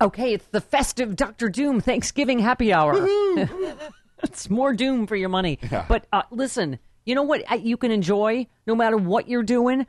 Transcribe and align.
Okay, 0.00 0.34
it's 0.34 0.46
the 0.48 0.60
festive 0.60 1.16
Doctor 1.16 1.48
Doom 1.48 1.80
Thanksgiving 1.80 2.38
happy 2.38 2.72
hour. 2.72 2.94
it's 4.22 4.50
more 4.50 4.74
doom 4.74 5.06
for 5.06 5.16
your 5.16 5.30
money. 5.30 5.58
But 5.88 6.06
uh, 6.12 6.22
listen, 6.30 6.78
you 7.06 7.14
know 7.14 7.22
what 7.22 7.50
uh, 7.50 7.54
you 7.54 7.78
can 7.78 7.90
enjoy 7.90 8.46
no 8.66 8.74
matter 8.74 8.98
what 8.98 9.26
you're 9.28 9.42
doing? 9.42 9.86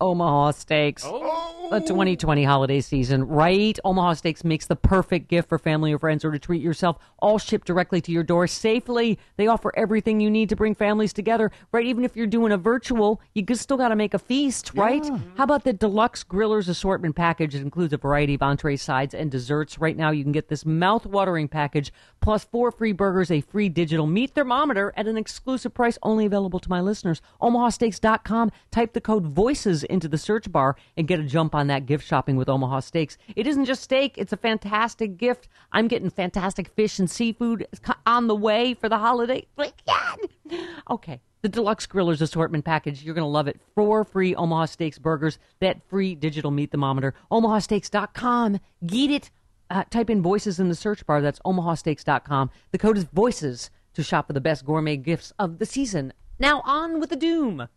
Omaha 0.00 0.52
Steaks. 0.52 1.04
Oh. 1.06 1.56
The 1.70 1.78
2020 1.78 2.42
holiday 2.42 2.80
season, 2.80 3.28
right? 3.28 3.78
Omaha 3.84 4.14
Steaks 4.14 4.42
makes 4.42 4.66
the 4.66 4.74
perfect 4.74 5.28
gift 5.28 5.48
for 5.48 5.56
family 5.56 5.92
or 5.92 6.00
friends 6.00 6.24
or 6.24 6.32
to 6.32 6.38
treat 6.38 6.60
yourself, 6.60 6.98
all 7.20 7.38
shipped 7.38 7.64
directly 7.64 8.00
to 8.00 8.10
your 8.10 8.24
door 8.24 8.48
safely. 8.48 9.20
They 9.36 9.46
offer 9.46 9.72
everything 9.76 10.18
you 10.18 10.30
need 10.30 10.48
to 10.48 10.56
bring 10.56 10.74
families 10.74 11.12
together, 11.12 11.52
right? 11.70 11.86
Even 11.86 12.04
if 12.04 12.16
you're 12.16 12.26
doing 12.26 12.50
a 12.50 12.56
virtual, 12.56 13.20
you 13.34 13.44
still 13.54 13.76
got 13.76 13.90
to 13.90 13.94
make 13.96 14.14
a 14.14 14.18
feast, 14.18 14.72
right? 14.74 15.06
How 15.36 15.44
about 15.44 15.62
the 15.62 15.72
deluxe 15.72 16.24
grillers 16.24 16.68
assortment 16.68 17.14
package? 17.14 17.54
It 17.54 17.62
includes 17.62 17.92
a 17.92 17.98
variety 17.98 18.34
of 18.34 18.42
entrees, 18.42 18.82
sides, 18.82 19.14
and 19.14 19.30
desserts. 19.30 19.78
Right 19.78 19.96
now, 19.96 20.10
you 20.10 20.24
can 20.24 20.32
get 20.32 20.48
this 20.48 20.66
mouth-watering 20.66 21.46
package 21.46 21.92
plus 22.20 22.42
four 22.42 22.72
free 22.72 22.92
burgers, 22.92 23.30
a 23.30 23.42
free 23.42 23.68
digital 23.68 24.08
meat 24.08 24.34
thermometer 24.34 24.92
at 24.96 25.06
an 25.06 25.16
exclusive 25.16 25.72
price 25.72 25.98
only 26.02 26.26
available 26.26 26.58
to 26.58 26.68
my 26.68 26.80
listeners. 26.80 27.22
OmahaSteaks.com. 27.40 28.50
Type 28.72 28.92
the 28.92 29.00
code 29.00 29.26
VOICES 29.36 29.84
into 29.90 30.08
the 30.08 30.18
search 30.18 30.50
bar 30.50 30.76
and 30.96 31.06
get 31.08 31.20
a 31.20 31.24
jump 31.24 31.54
on 31.54 31.66
that 31.66 31.86
gift 31.86 32.06
shopping 32.06 32.36
with 32.36 32.48
Omaha 32.48 32.80
Steaks. 32.80 33.18
It 33.36 33.46
isn't 33.46 33.64
just 33.66 33.82
steak, 33.82 34.16
it's 34.16 34.32
a 34.32 34.36
fantastic 34.36 35.16
gift. 35.16 35.48
I'm 35.72 35.88
getting 35.88 36.10
fantastic 36.10 36.68
fish 36.68 36.98
and 36.98 37.10
seafood 37.10 37.66
on 38.06 38.26
the 38.26 38.34
way 38.36 38.74
for 38.74 38.88
the 38.88 38.98
holiday. 38.98 39.46
Okay. 40.90 41.20
The 41.42 41.48
deluxe 41.48 41.86
grillers 41.86 42.20
assortment 42.20 42.64
package, 42.64 43.02
you're 43.02 43.14
going 43.14 43.24
to 43.24 43.28
love 43.28 43.48
it. 43.48 43.60
Four 43.74 44.04
free 44.04 44.34
Omaha 44.34 44.66
Steaks 44.66 44.98
burgers, 44.98 45.38
that 45.60 45.80
free 45.88 46.14
digital 46.14 46.50
meat 46.50 46.70
thermometer. 46.70 47.14
OmahaSteaks.com. 47.30 48.58
Get 48.84 49.10
it. 49.10 49.30
Uh, 49.70 49.84
type 49.88 50.10
in 50.10 50.20
voices 50.22 50.58
in 50.58 50.68
the 50.68 50.74
search 50.74 51.06
bar. 51.06 51.22
That's 51.22 51.38
omahasteaks.com. 51.46 52.50
The 52.72 52.78
code 52.78 52.98
is 52.98 53.04
voices 53.04 53.70
to 53.94 54.02
shop 54.02 54.26
for 54.26 54.32
the 54.32 54.40
best 54.40 54.64
gourmet 54.64 54.96
gifts 54.96 55.32
of 55.38 55.58
the 55.58 55.66
season. 55.66 56.12
Now 56.38 56.62
on 56.64 56.98
with 56.98 57.10
the 57.10 57.16
doom. 57.16 57.68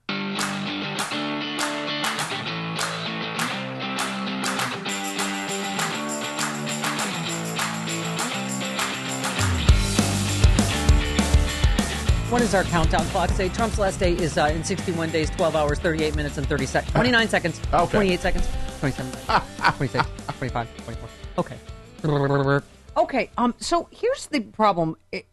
What 12.33 12.39
does 12.39 12.55
our 12.55 12.63
countdown 12.63 13.05
clock 13.09 13.29
say? 13.29 13.47
Trump's 13.47 13.77
last 13.77 13.99
day 13.99 14.13
is 14.13 14.39
uh, 14.39 14.45
in 14.45 14.63
61 14.63 15.11
days, 15.11 15.29
12 15.29 15.55
hours, 15.55 15.77
38 15.77 16.15
minutes, 16.15 16.39
and 16.39 16.47
30 16.47 16.65
seconds. 16.65 16.91
29 16.93 17.27
seconds. 17.27 17.61
Okay. 17.73 17.91
28 17.91 18.19
seconds. 18.21 18.47
27. 18.79 19.11
26. 19.77 20.05
25. 20.39 20.83
24. 20.83 21.09
Okay. 21.37 22.61
Okay. 22.97 23.29
Um. 23.37 23.53
So 23.59 23.87
here's 23.91 24.25
the 24.25 24.39
problem. 24.39 24.97
It, 25.11 25.27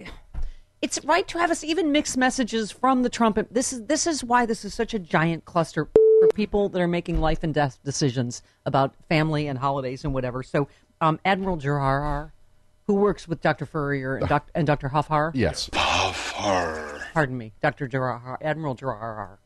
it's 0.82 1.02
right 1.06 1.26
to 1.28 1.38
have 1.38 1.50
us 1.50 1.64
even 1.64 1.90
mixed 1.90 2.18
messages 2.18 2.70
from 2.70 3.02
the 3.02 3.08
Trump. 3.08 3.38
This 3.50 3.72
is 3.72 3.86
this 3.86 4.06
is 4.06 4.22
why 4.22 4.44
this 4.44 4.66
is 4.66 4.74
such 4.74 4.92
a 4.92 4.98
giant 4.98 5.46
cluster 5.46 5.86
for 5.86 6.28
people 6.34 6.68
that 6.68 6.82
are 6.82 6.86
making 6.86 7.18
life 7.18 7.42
and 7.42 7.54
death 7.54 7.78
decisions 7.82 8.42
about 8.66 8.94
family 9.08 9.46
and 9.46 9.58
holidays 9.58 10.04
and 10.04 10.12
whatever. 10.12 10.42
So, 10.42 10.68
um, 11.00 11.18
Admiral 11.24 11.56
Giroir, 11.56 12.32
who 12.86 12.92
works 12.92 13.26
with 13.26 13.40
Dr. 13.40 13.64
Furrier 13.64 14.16
and, 14.16 14.28
doc, 14.28 14.50
and 14.54 14.66
Dr. 14.66 14.90
Huffar. 14.90 15.30
Yes. 15.34 15.70
Pardon 17.12 17.36
me, 17.36 17.52
Dr. 17.62 17.88
Giroir, 17.88 18.36
Admiral 18.40 18.76
Giroir. 18.76 19.38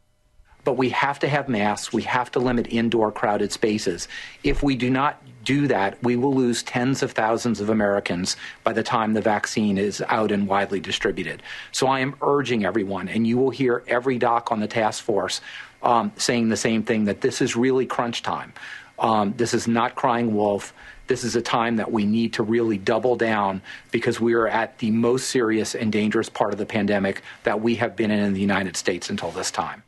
but 0.65 0.79
we 0.79 0.89
have 0.91 1.19
to 1.19 1.29
have 1.29 1.49
masks. 1.49 1.93
We 1.93 2.03
have 2.03 2.31
to 2.33 2.39
limit 2.39 2.73
indoor 2.73 3.13
crowded 3.13 3.53
spaces. 3.53 4.09
If 4.43 4.63
we 4.63 4.77
do 4.77 4.89
not 4.89 5.23
do 5.45 5.69
that, 5.69 6.03
we 6.03 6.17
will 6.17 6.35
lose 6.35 6.63
tens 6.63 7.03
of 7.03 7.13
thousands 7.13 7.61
of 7.61 7.69
Americans 7.69 8.37
by 8.65 8.73
the 8.73 8.83
time 8.83 9.13
the 9.13 9.21
vaccine 9.21 9.77
is 9.77 10.03
out 10.09 10.33
and 10.33 10.49
widely 10.49 10.81
distributed. 10.81 11.43
So 11.73 11.87
I 11.87 12.01
am 12.01 12.15
urging 12.23 12.65
everyone, 12.65 13.09
and 13.09 13.27
you 13.27 13.37
will 13.37 13.51
hear 13.51 13.83
every 13.87 14.17
doc 14.17 14.51
on 14.51 14.61
the 14.61 14.67
task 14.67 15.05
force 15.05 15.43
um, 15.83 16.13
saying 16.17 16.49
the 16.49 16.57
same 16.57 16.83
thing 16.83 17.05
that 17.05 17.21
this 17.21 17.43
is 17.43 17.57
really 17.57 17.85
crunch 17.85 18.23
time. 18.23 18.55
Um, 18.99 19.35
this 19.37 19.53
is 19.53 19.69
not 19.69 19.97
crying 19.97 20.35
wolf. 20.35 20.73
This 21.07 21.23
is 21.23 21.37
a 21.37 21.43
time 21.43 21.77
that 21.77 21.93
we 21.93 22.07
need 22.07 22.33
to 22.35 22.43
really 22.43 22.79
double 22.79 23.17
down 23.17 23.61
because 23.91 24.21
we 24.21 24.33
are 24.33 24.49
at 24.49 24.79
the 24.79 24.91
most 24.91 25.29
serious 25.29 25.75
and 25.75 25.93
dangerous 25.93 26.29
part 26.29 26.53
of 26.53 26.59
the 26.59 26.67
pandemic 26.67 27.23
that 27.43 27.61
we 27.61 27.75
have 27.77 27.95
been 27.95 28.11
in 28.11 28.21
in 28.21 28.33
the 28.33 28.41
United 28.41 28.77
States 28.77 29.11
until 29.11 29.31
this 29.31 29.51
time. 29.51 29.83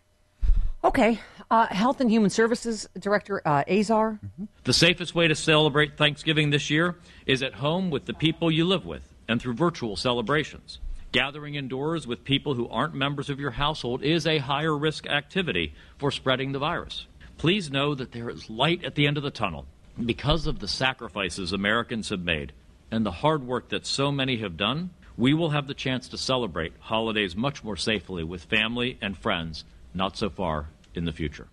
Okay. 0.84 1.18
Uh, 1.50 1.66
Health 1.66 2.00
and 2.00 2.10
Human 2.10 2.28
Services 2.28 2.88
Director 2.98 3.40
uh, 3.46 3.64
Azar. 3.68 4.18
The 4.64 4.72
safest 4.72 5.14
way 5.14 5.28
to 5.28 5.34
celebrate 5.34 5.96
Thanksgiving 5.96 6.50
this 6.50 6.70
year 6.70 6.96
is 7.24 7.42
at 7.42 7.54
home 7.54 7.88
with 7.90 8.04
the 8.04 8.14
people 8.14 8.50
you 8.50 8.64
live 8.64 8.84
with 8.84 9.02
and 9.28 9.40
through 9.40 9.54
virtual 9.54 9.96
celebrations. 9.96 10.80
Gathering 11.12 11.54
indoors 11.54 12.06
with 12.06 12.24
people 12.24 12.54
who 12.54 12.68
aren't 12.68 12.94
members 12.94 13.30
of 13.30 13.40
your 13.40 13.52
household 13.52 14.02
is 14.02 14.26
a 14.26 14.38
higher 14.38 14.76
risk 14.76 15.06
activity 15.06 15.72
for 15.98 16.10
spreading 16.10 16.52
the 16.52 16.58
virus. 16.58 17.06
Please 17.38 17.70
know 17.70 17.94
that 17.94 18.12
there 18.12 18.28
is 18.28 18.50
light 18.50 18.84
at 18.84 18.96
the 18.96 19.06
end 19.06 19.16
of 19.16 19.22
the 19.22 19.30
tunnel 19.30 19.66
because 20.04 20.46
of 20.46 20.58
the 20.58 20.68
sacrifices 20.68 21.52
Americans 21.52 22.08
have 22.10 22.20
made 22.20 22.52
and 22.90 23.04
the 23.04 23.10
hard 23.10 23.46
work 23.46 23.68
that 23.70 23.86
so 23.86 24.12
many 24.12 24.36
have 24.38 24.56
done. 24.56 24.90
We 25.16 25.32
will 25.32 25.50
have 25.50 25.66
the 25.66 25.74
chance 25.74 26.08
to 26.08 26.18
celebrate 26.18 26.74
holidays 26.78 27.34
much 27.34 27.64
more 27.64 27.76
safely 27.76 28.22
with 28.22 28.44
family 28.44 28.98
and 29.00 29.16
friends 29.16 29.64
not 29.94 30.16
so 30.16 30.28
far 30.28 30.68
in 30.94 31.06
the 31.06 31.12
future. 31.12 31.48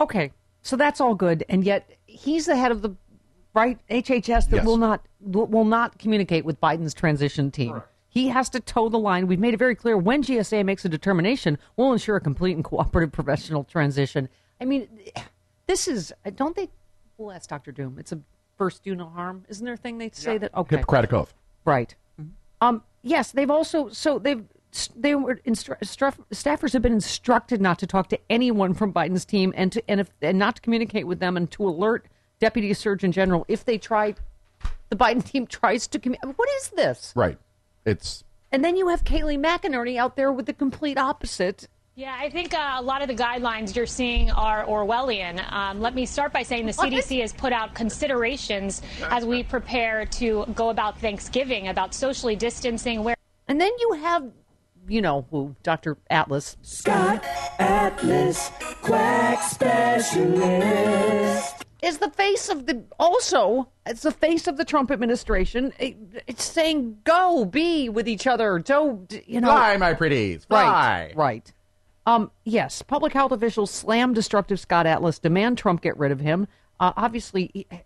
Okay, 0.00 0.32
so 0.62 0.76
that's 0.76 1.00
all 1.00 1.14
good, 1.14 1.44
and 1.48 1.64
yet 1.64 1.90
he's 2.06 2.46
the 2.46 2.56
head 2.56 2.70
of 2.70 2.82
the 2.82 2.94
right 3.54 3.78
HHS 3.88 4.48
that 4.50 4.56
Yes. 4.56 4.66
will 4.66 4.76
not 4.76 5.06
will 5.20 5.46
will 5.46 5.64
not 5.64 5.98
communicate 5.98 6.44
with 6.44 6.60
Biden's 6.60 6.94
transition 6.94 7.50
team. 7.50 7.82
He 8.08 8.28
has 8.28 8.48
to 8.50 8.60
toe 8.60 8.88
the 8.88 8.98
line. 8.98 9.26
We've 9.26 9.38
made 9.40 9.54
it 9.54 9.58
very 9.58 9.74
clear 9.74 9.96
when 9.96 10.22
GSA 10.22 10.64
makes 10.64 10.84
a 10.84 10.88
determination, 10.88 11.58
we'll 11.76 11.92
ensure 11.92 12.16
a 12.16 12.20
complete 12.20 12.56
and 12.56 12.64
cooperative 12.64 13.12
professional 13.12 13.64
transition. 13.64 14.28
I 14.60 14.64
mean, 14.66 14.88
this 15.66 15.88
is 15.88 16.12
don't 16.34 16.54
they? 16.56 16.68
We'll 17.20 17.32
ask 17.32 17.50
Doctor 17.50 17.70
Doom. 17.70 17.98
It's 17.98 18.12
a 18.12 18.20
first 18.56 18.82
do 18.82 18.94
no 18.94 19.06
harm. 19.06 19.44
Isn't 19.48 19.64
there 19.64 19.74
a 19.74 19.76
thing 19.76 19.98
they 19.98 20.10
say 20.10 20.38
that? 20.38 20.54
Okay, 20.54 20.76
Hippocratic 20.76 21.12
oath. 21.12 21.34
Right. 21.66 21.94
Um, 22.62 22.82
yes, 23.02 23.30
they've 23.30 23.50
also 23.50 23.90
so 23.90 24.18
they've 24.18 24.42
they 24.96 25.14
were 25.14 25.36
instru- 25.46 25.78
staffers 26.32 26.72
have 26.72 26.80
been 26.80 26.94
instructed 26.94 27.60
not 27.60 27.78
to 27.80 27.86
talk 27.86 28.08
to 28.08 28.18
anyone 28.30 28.72
from 28.72 28.92
Biden's 28.92 29.26
team 29.26 29.52
and 29.54 29.70
to 29.72 29.82
and 29.86 30.00
if 30.00 30.10
and 30.22 30.38
not 30.38 30.56
to 30.56 30.62
communicate 30.62 31.06
with 31.06 31.20
them 31.20 31.36
and 31.36 31.50
to 31.50 31.68
alert 31.68 32.06
Deputy 32.38 32.72
Surgeon 32.72 33.12
General 33.12 33.44
if 33.48 33.66
they 33.66 33.76
try 33.76 34.14
the 34.88 34.96
Biden 34.96 35.22
team 35.22 35.46
tries 35.46 35.86
to 35.88 35.98
commu- 35.98 36.16
what 36.36 36.48
is 36.56 36.68
this? 36.70 37.12
Right. 37.14 37.36
It's 37.84 38.24
And 38.50 38.64
then 38.64 38.76
you 38.76 38.88
have 38.88 39.04
Kayleigh 39.04 39.38
McEnany 39.38 39.96
out 39.98 40.16
there 40.16 40.32
with 40.32 40.46
the 40.46 40.54
complete 40.54 40.96
opposite. 40.96 41.68
Yeah, 42.00 42.16
I 42.18 42.30
think 42.30 42.54
uh, 42.54 42.76
a 42.78 42.82
lot 42.82 43.02
of 43.02 43.08
the 43.08 43.14
guidelines 43.14 43.76
you're 43.76 43.84
seeing 43.84 44.30
are 44.30 44.64
Orwellian. 44.64 45.38
Um, 45.52 45.82
let 45.82 45.94
me 45.94 46.06
start 46.06 46.32
by 46.32 46.42
saying 46.42 46.64
the 46.64 46.72
CDC 46.72 47.20
has 47.20 47.34
put 47.34 47.52
out 47.52 47.74
considerations 47.74 48.80
as 49.10 49.26
we 49.26 49.42
prepare 49.42 50.06
to 50.06 50.46
go 50.54 50.70
about 50.70 50.98
Thanksgiving 50.98 51.68
about 51.68 51.92
socially 51.92 52.36
distancing. 52.36 53.04
Where 53.04 53.16
and 53.48 53.60
then 53.60 53.70
you 53.78 53.92
have, 54.00 54.30
you 54.88 55.02
know, 55.02 55.26
who 55.30 55.54
Dr. 55.62 55.98
Atlas 56.08 56.56
Scott 56.62 57.22
Atlas, 57.58 58.50
quack 58.80 59.42
specialist 59.42 60.46
is 61.82 61.98
the 61.98 62.10
face 62.12 62.48
of 62.48 62.64
the 62.64 62.82
also 62.98 63.68
it's 63.84 64.00
the 64.00 64.10
face 64.10 64.46
of 64.46 64.56
the 64.56 64.64
Trump 64.64 64.90
administration. 64.90 65.74
It, 65.78 65.98
it's 66.26 66.44
saying 66.44 67.00
go 67.04 67.44
be 67.44 67.90
with 67.90 68.08
each 68.08 68.26
other. 68.26 68.58
Don't 68.58 69.22
you 69.26 69.42
know? 69.42 69.48
Fly, 69.48 69.76
my 69.76 69.92
pretties. 69.92 70.46
Fly. 70.46 70.64
Right. 70.64 71.14
Right. 71.14 71.52
Um. 72.06 72.30
Yes. 72.44 72.82
Public 72.82 73.12
health 73.12 73.32
officials 73.32 73.70
slam 73.70 74.14
destructive 74.14 74.58
Scott 74.58 74.86
Atlas. 74.86 75.18
Demand 75.18 75.58
Trump 75.58 75.82
get 75.82 75.96
rid 75.98 76.12
of 76.12 76.20
him. 76.20 76.48
Uh, 76.78 76.92
obviously. 76.96 77.66
okay. 77.70 77.84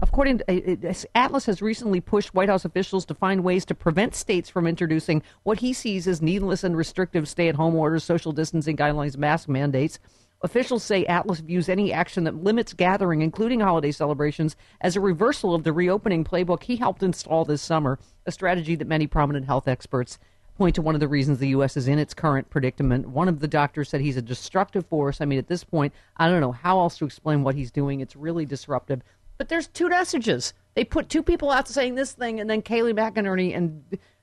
According 0.00 0.38
to 0.38 0.88
uh, 0.90 0.94
Atlas 1.14 1.46
has 1.46 1.62
recently 1.62 2.00
pushed 2.00 2.34
White 2.34 2.48
House 2.48 2.64
officials 2.64 3.06
to 3.06 3.14
find 3.14 3.44
ways 3.44 3.64
to 3.66 3.74
prevent 3.74 4.14
states 4.14 4.50
from 4.50 4.66
introducing 4.66 5.22
what 5.44 5.60
he 5.60 5.72
sees 5.72 6.06
as 6.06 6.20
needless 6.20 6.64
and 6.64 6.76
restrictive 6.76 7.28
stay-at-home 7.28 7.74
orders, 7.74 8.04
social 8.04 8.32
distancing 8.32 8.76
guidelines, 8.76 9.16
mask 9.16 9.48
mandates. 9.48 9.98
Officials 10.42 10.82
say 10.82 11.06
Atlas 11.06 11.40
views 11.40 11.70
any 11.70 11.90
action 11.90 12.24
that 12.24 12.34
limits 12.34 12.74
gathering, 12.74 13.22
including 13.22 13.60
holiday 13.60 13.90
celebrations, 13.90 14.56
as 14.82 14.94
a 14.94 15.00
reversal 15.00 15.54
of 15.54 15.64
the 15.64 15.72
reopening 15.72 16.22
playbook 16.22 16.64
he 16.64 16.76
helped 16.76 17.02
install 17.02 17.46
this 17.46 17.62
summer, 17.62 17.98
a 18.26 18.32
strategy 18.32 18.74
that 18.74 18.86
many 18.86 19.06
prominent 19.06 19.46
health 19.46 19.66
experts 19.66 20.18
point 20.56 20.74
to 20.76 20.82
one 20.82 20.94
of 20.94 21.00
the 21.00 21.08
reasons 21.08 21.38
the 21.38 21.48
U.S. 21.48 21.76
is 21.76 21.88
in 21.88 21.98
its 21.98 22.14
current 22.14 22.48
predicament. 22.50 23.08
One 23.08 23.28
of 23.28 23.40
the 23.40 23.48
doctors 23.48 23.88
said 23.88 24.00
he's 24.00 24.16
a 24.16 24.22
destructive 24.22 24.86
force. 24.86 25.20
I 25.20 25.24
mean, 25.24 25.38
at 25.38 25.48
this 25.48 25.64
point, 25.64 25.92
I 26.16 26.28
don't 26.28 26.40
know 26.40 26.52
how 26.52 26.78
else 26.80 26.96
to 26.98 27.04
explain 27.04 27.42
what 27.42 27.54
he's 27.54 27.70
doing. 27.70 28.00
It's 28.00 28.16
really 28.16 28.46
disruptive. 28.46 29.02
But 29.36 29.48
there's 29.48 29.66
two 29.66 29.88
messages. 29.88 30.54
They 30.74 30.84
put 30.84 31.08
two 31.08 31.22
people 31.22 31.50
out 31.50 31.68
saying 31.68 31.96
this 31.96 32.12
thing, 32.12 32.40
and 32.40 32.48
then 32.48 32.62
Kayleigh 32.62 32.94
McEnany 32.94 33.56
and 33.56 33.82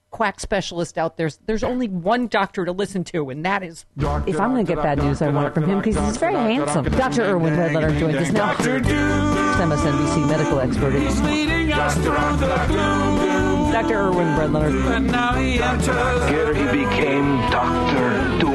quack 0.09 0.39
specialist 0.39 0.97
out 0.97 1.17
there. 1.17 1.29
There's 1.45 1.63
only 1.63 1.87
one 1.87 2.27
doctor 2.27 2.65
to 2.65 2.71
listen 2.71 3.03
to, 3.05 3.29
and 3.29 3.45
that 3.45 3.63
is. 3.63 3.85
If 3.97 4.39
I'm 4.39 4.51
going 4.53 4.65
to 4.65 4.75
get 4.75 4.81
bad 4.83 4.99
news, 4.99 5.21
I 5.21 5.29
want 5.29 5.47
it 5.47 5.53
from 5.53 5.63
him 5.65 5.79
because 5.79 5.97
he's 6.05 6.17
very 6.17 6.35
handsome. 6.35 6.85
Dr. 6.85 7.23
Irwin 7.23 7.55
Redlener 7.55 7.97
joins 7.97 8.15
us 8.17 8.31
now. 8.31 8.53
MSNBC 8.55 10.27
medical 10.27 10.59
expert. 10.59 10.91
Dr. 13.71 13.97
Irwin 14.07 14.27
Redlener. 14.37 14.91
And 14.95 15.07
now 15.07 15.33
he 15.33 15.61
enters. 15.61 16.29
Here 16.29 16.53
he 16.53 16.63
became 16.65 17.37
Dr. 17.49 18.39
Doom. 18.39 18.51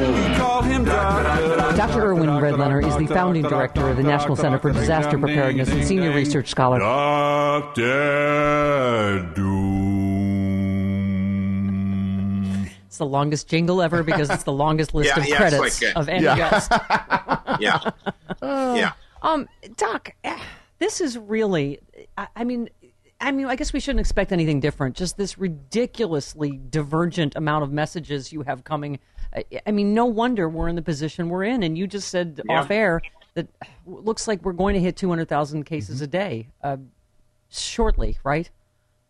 Dr. 1.75 2.01
Irwin 2.07 2.29
Redlener 2.29 2.79
is 2.85 2.95
the 2.97 3.07
founding 3.07 3.43
director 3.43 3.89
of 3.89 3.97
the 3.97 4.03
National 4.03 4.35
Center 4.35 4.59
for 4.59 4.71
Disaster 4.71 5.17
Preparedness 5.17 5.69
and 5.69 5.85
senior 5.85 6.11
research 6.13 6.49
scholar. 6.49 6.79
Dr. 6.79 7.83
Doom. 9.35 9.97
It's 12.87 12.97
the 12.97 13.05
longest 13.05 13.47
jingle 13.47 13.81
ever 13.81 14.03
because 14.03 14.29
it's 14.29 14.43
the 14.43 14.51
longest 14.51 14.93
list 14.93 15.09
Yeah, 15.09 15.19
of 15.19 15.27
yeah, 15.27 15.29
it's 15.29 15.37
credits 15.37 15.81
like, 15.81 15.95
of 15.95 16.09
any 16.09 16.25
yeah. 16.25 16.35
guest. 16.35 16.71
Yeah. 17.59 17.79
yeah. 18.75 18.91
Um, 19.23 19.47
Doc, 19.77 20.13
eh, 20.23 20.37
this 20.79 21.01
is 21.01 21.17
really. 21.17 21.79
I, 22.17 22.27
I 22.35 22.43
mean, 22.43 22.69
I 23.19 23.31
mean, 23.31 23.47
I 23.47 23.55
guess 23.55 23.73
we 23.73 23.79
shouldn't 23.79 23.99
expect 23.99 24.31
anything 24.31 24.59
different. 24.59 24.95
Just 24.95 25.17
this 25.17 25.37
ridiculously 25.37 26.59
divergent 26.69 27.35
amount 27.35 27.63
of 27.63 27.71
messages 27.71 28.31
you 28.31 28.43
have 28.43 28.63
coming. 28.63 28.99
I, 29.65 29.71
mean, 29.71 29.93
no 29.93 30.05
wonder 30.05 30.47
we're 30.47 30.67
in 30.67 30.75
the 30.75 30.81
position 30.81 31.29
we're 31.29 31.43
in. 31.43 31.63
And 31.63 31.77
you 31.77 31.87
just 31.87 32.09
said 32.09 32.41
Yeah. 32.45 32.59
off 32.59 32.71
air 32.71 33.01
that 33.33 33.47
it 33.61 33.67
looks 33.85 34.27
like 34.27 34.43
we're 34.43 34.53
going 34.53 34.75
to 34.75 34.79
hit 34.79 34.95
two 34.95 35.09
hundred 35.09 35.29
thousand 35.29 35.63
cases 35.63 36.01
a 36.01 36.07
day 36.07 36.47
uh, 36.63 36.77
shortly, 37.49 38.17
right? 38.23 38.49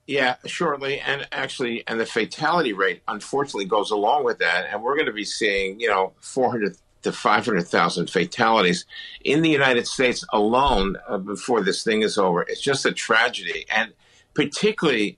Yeah, 0.05 0.37
shortly, 0.45 1.01
and 1.01 1.27
actually, 1.33 1.83
and 1.85 1.99
the 1.99 2.05
fatality 2.05 2.71
rate 2.71 3.01
unfortunately 3.09 3.65
goes 3.65 3.91
along 3.91 4.23
with 4.23 4.39
that, 4.39 4.67
and 4.71 4.81
we're 4.81 4.95
going 4.95 5.07
to 5.07 5.11
be 5.11 5.25
seeing, 5.25 5.81
you 5.81 5.89
know, 5.89 6.13
400 6.21 6.77
to 7.03 7.11
500,000 7.11 8.09
fatalities 8.09 8.85
in 9.23 9.41
the 9.41 9.49
United 9.49 9.87
States 9.87 10.25
alone 10.33 10.97
uh, 11.07 11.17
before 11.17 11.61
this 11.61 11.83
thing 11.83 12.01
is 12.01 12.17
over. 12.17 12.41
It's 12.41 12.61
just 12.61 12.85
a 12.85 12.91
tragedy, 12.91 13.65
and 13.69 13.93
particularly 14.33 15.17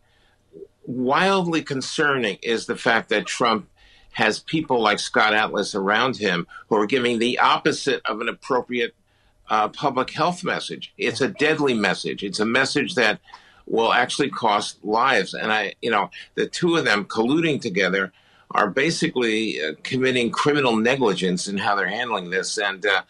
wildly 0.86 1.62
concerning 1.62 2.38
is 2.42 2.66
the 2.66 2.76
fact 2.76 3.10
that 3.10 3.26
Trump 3.26 3.70
has 4.14 4.40
people 4.40 4.82
like 4.82 5.00
Scott 5.00 5.34
Atlas 5.34 5.76
around 5.76 6.18
him 6.18 6.48
who 6.68 6.76
are 6.76 6.88
giving 6.88 7.20
the 7.20 7.40
opposite 7.40 8.02
of 8.06 8.22
an 8.22 8.28
appropriate 8.28 8.96
uh, 9.50 9.70
public 9.70 10.12
health 10.12 10.44
message. 10.44 10.94
It's 10.98 11.22
a 11.22 11.28
deadly 11.28 11.74
message. 11.74 12.24
It's 12.24 12.40
a 12.40 12.46
message 12.46 12.96
that 12.96 13.20
will 13.66 13.94
actually 13.94 14.30
cost 14.30 14.84
lives. 14.84 15.34
And 15.34 15.52
I, 15.52 15.76
you 15.82 15.92
know, 15.92 16.10
the 16.36 16.48
two 16.48 16.76
of 16.76 16.86
them 16.86 17.06
colluding 17.06 17.62
together 17.62 18.12
are 18.52 18.70
basically 18.70 19.62
uh, 19.62 19.74
committing 19.84 20.32
criminal 20.32 20.76
negligence 20.76 21.48
in 21.48 21.58
how 21.58 21.76
they're 21.76 21.88
handling 21.88 22.30
this. 22.30 22.58
And 22.58 22.86
uh, 22.86 23.04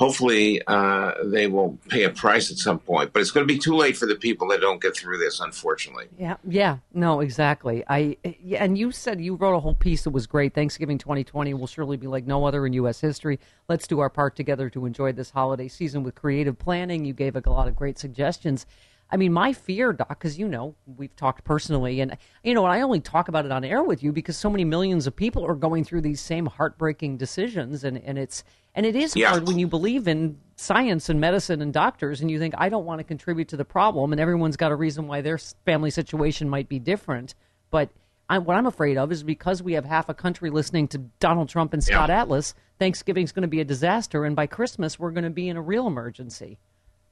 hopefully 0.00 0.62
uh, 0.66 1.12
they 1.24 1.46
will 1.46 1.78
pay 1.90 2.04
a 2.04 2.10
price 2.10 2.50
at 2.50 2.56
some 2.56 2.78
point. 2.78 3.12
But 3.12 3.20
it's 3.20 3.30
going 3.30 3.46
to 3.46 3.52
be 3.52 3.58
too 3.58 3.76
late 3.76 3.98
for 3.98 4.06
the 4.06 4.16
people 4.16 4.48
that 4.48 4.62
don't 4.62 4.80
get 4.80 4.96
through 4.96 5.18
this, 5.18 5.40
unfortunately. 5.40 6.06
Yeah, 6.18 6.36
yeah, 6.48 6.78
no, 6.94 7.20
exactly. 7.20 7.84
I 7.86 8.16
and 8.56 8.78
you 8.78 8.92
said 8.92 9.20
you 9.20 9.34
wrote 9.34 9.54
a 9.54 9.60
whole 9.60 9.74
piece 9.74 10.04
that 10.04 10.10
was 10.10 10.26
great. 10.26 10.54
Thanksgiving 10.54 10.96
2020 10.96 11.52
will 11.52 11.66
surely 11.66 11.98
be 11.98 12.06
like 12.06 12.26
no 12.26 12.46
other 12.46 12.66
in 12.66 12.72
U.S. 12.72 12.98
history. 13.00 13.38
Let's 13.68 13.86
do 13.86 14.00
our 14.00 14.08
part 14.08 14.36
together 14.36 14.70
to 14.70 14.86
enjoy 14.86 15.12
this 15.12 15.30
holiday 15.30 15.68
season 15.68 16.02
with 16.02 16.14
creative 16.14 16.58
planning. 16.58 17.04
You 17.04 17.12
gave 17.12 17.36
a 17.36 17.42
lot 17.50 17.68
of 17.68 17.76
great 17.76 17.98
suggestions. 17.98 18.64
I 19.12 19.16
mean, 19.16 19.32
my 19.32 19.52
fear, 19.52 19.92
Doc, 19.92 20.08
because 20.08 20.38
you 20.38 20.46
know 20.46 20.76
we've 20.86 21.14
talked 21.16 21.44
personally, 21.44 22.00
and 22.00 22.16
you 22.44 22.54
know, 22.54 22.64
I 22.64 22.80
only 22.80 23.00
talk 23.00 23.28
about 23.28 23.44
it 23.44 23.52
on 23.52 23.64
air 23.64 23.82
with 23.82 24.02
you 24.02 24.12
because 24.12 24.36
so 24.36 24.48
many 24.48 24.64
millions 24.64 25.06
of 25.06 25.16
people 25.16 25.44
are 25.44 25.54
going 25.54 25.84
through 25.84 26.02
these 26.02 26.20
same 26.20 26.46
heartbreaking 26.46 27.16
decisions, 27.16 27.82
and 27.84 27.98
and 27.98 28.18
it's 28.18 28.44
and 28.74 28.86
it 28.86 28.94
is 28.94 29.16
Yeah. 29.16 29.30
hard 29.30 29.48
when 29.48 29.58
you 29.58 29.66
believe 29.66 30.06
in 30.06 30.38
science 30.56 31.08
and 31.08 31.20
medicine 31.20 31.60
and 31.60 31.72
doctors, 31.72 32.20
and 32.20 32.30
you 32.30 32.38
think 32.38 32.54
I 32.56 32.68
don't 32.68 32.84
want 32.84 33.00
to 33.00 33.04
contribute 33.04 33.48
to 33.48 33.56
the 33.56 33.64
problem, 33.64 34.12
and 34.12 34.20
everyone's 34.20 34.56
got 34.56 34.70
a 34.70 34.76
reason 34.76 35.08
why 35.08 35.22
their 35.22 35.38
family 35.38 35.90
situation 35.90 36.48
might 36.48 36.68
be 36.68 36.78
different, 36.78 37.34
but. 37.70 37.90
I, 38.28 38.38
what 38.38 38.56
I'm 38.56 38.66
afraid 38.66 38.96
of 38.96 39.10
is 39.10 39.24
because 39.24 39.60
we 39.60 39.72
have 39.72 39.84
half 39.84 40.08
a 40.08 40.14
country 40.14 40.50
listening 40.50 40.86
to 40.88 40.98
Donald 41.18 41.48
Trump 41.48 41.72
and 41.74 41.82
Scott 41.82 42.10
Atlas, 42.10 42.54
Thanksgiving's 42.78 43.32
going 43.32 43.42
to 43.42 43.48
be 43.48 43.60
a 43.60 43.64
disaster, 43.64 44.24
and 44.24 44.36
by 44.36 44.46
Christmas 44.46 45.00
we're 45.00 45.10
going 45.10 45.24
to 45.24 45.30
be 45.30 45.48
in 45.48 45.56
a 45.56 45.60
real 45.60 45.88
emergency. 45.88 46.56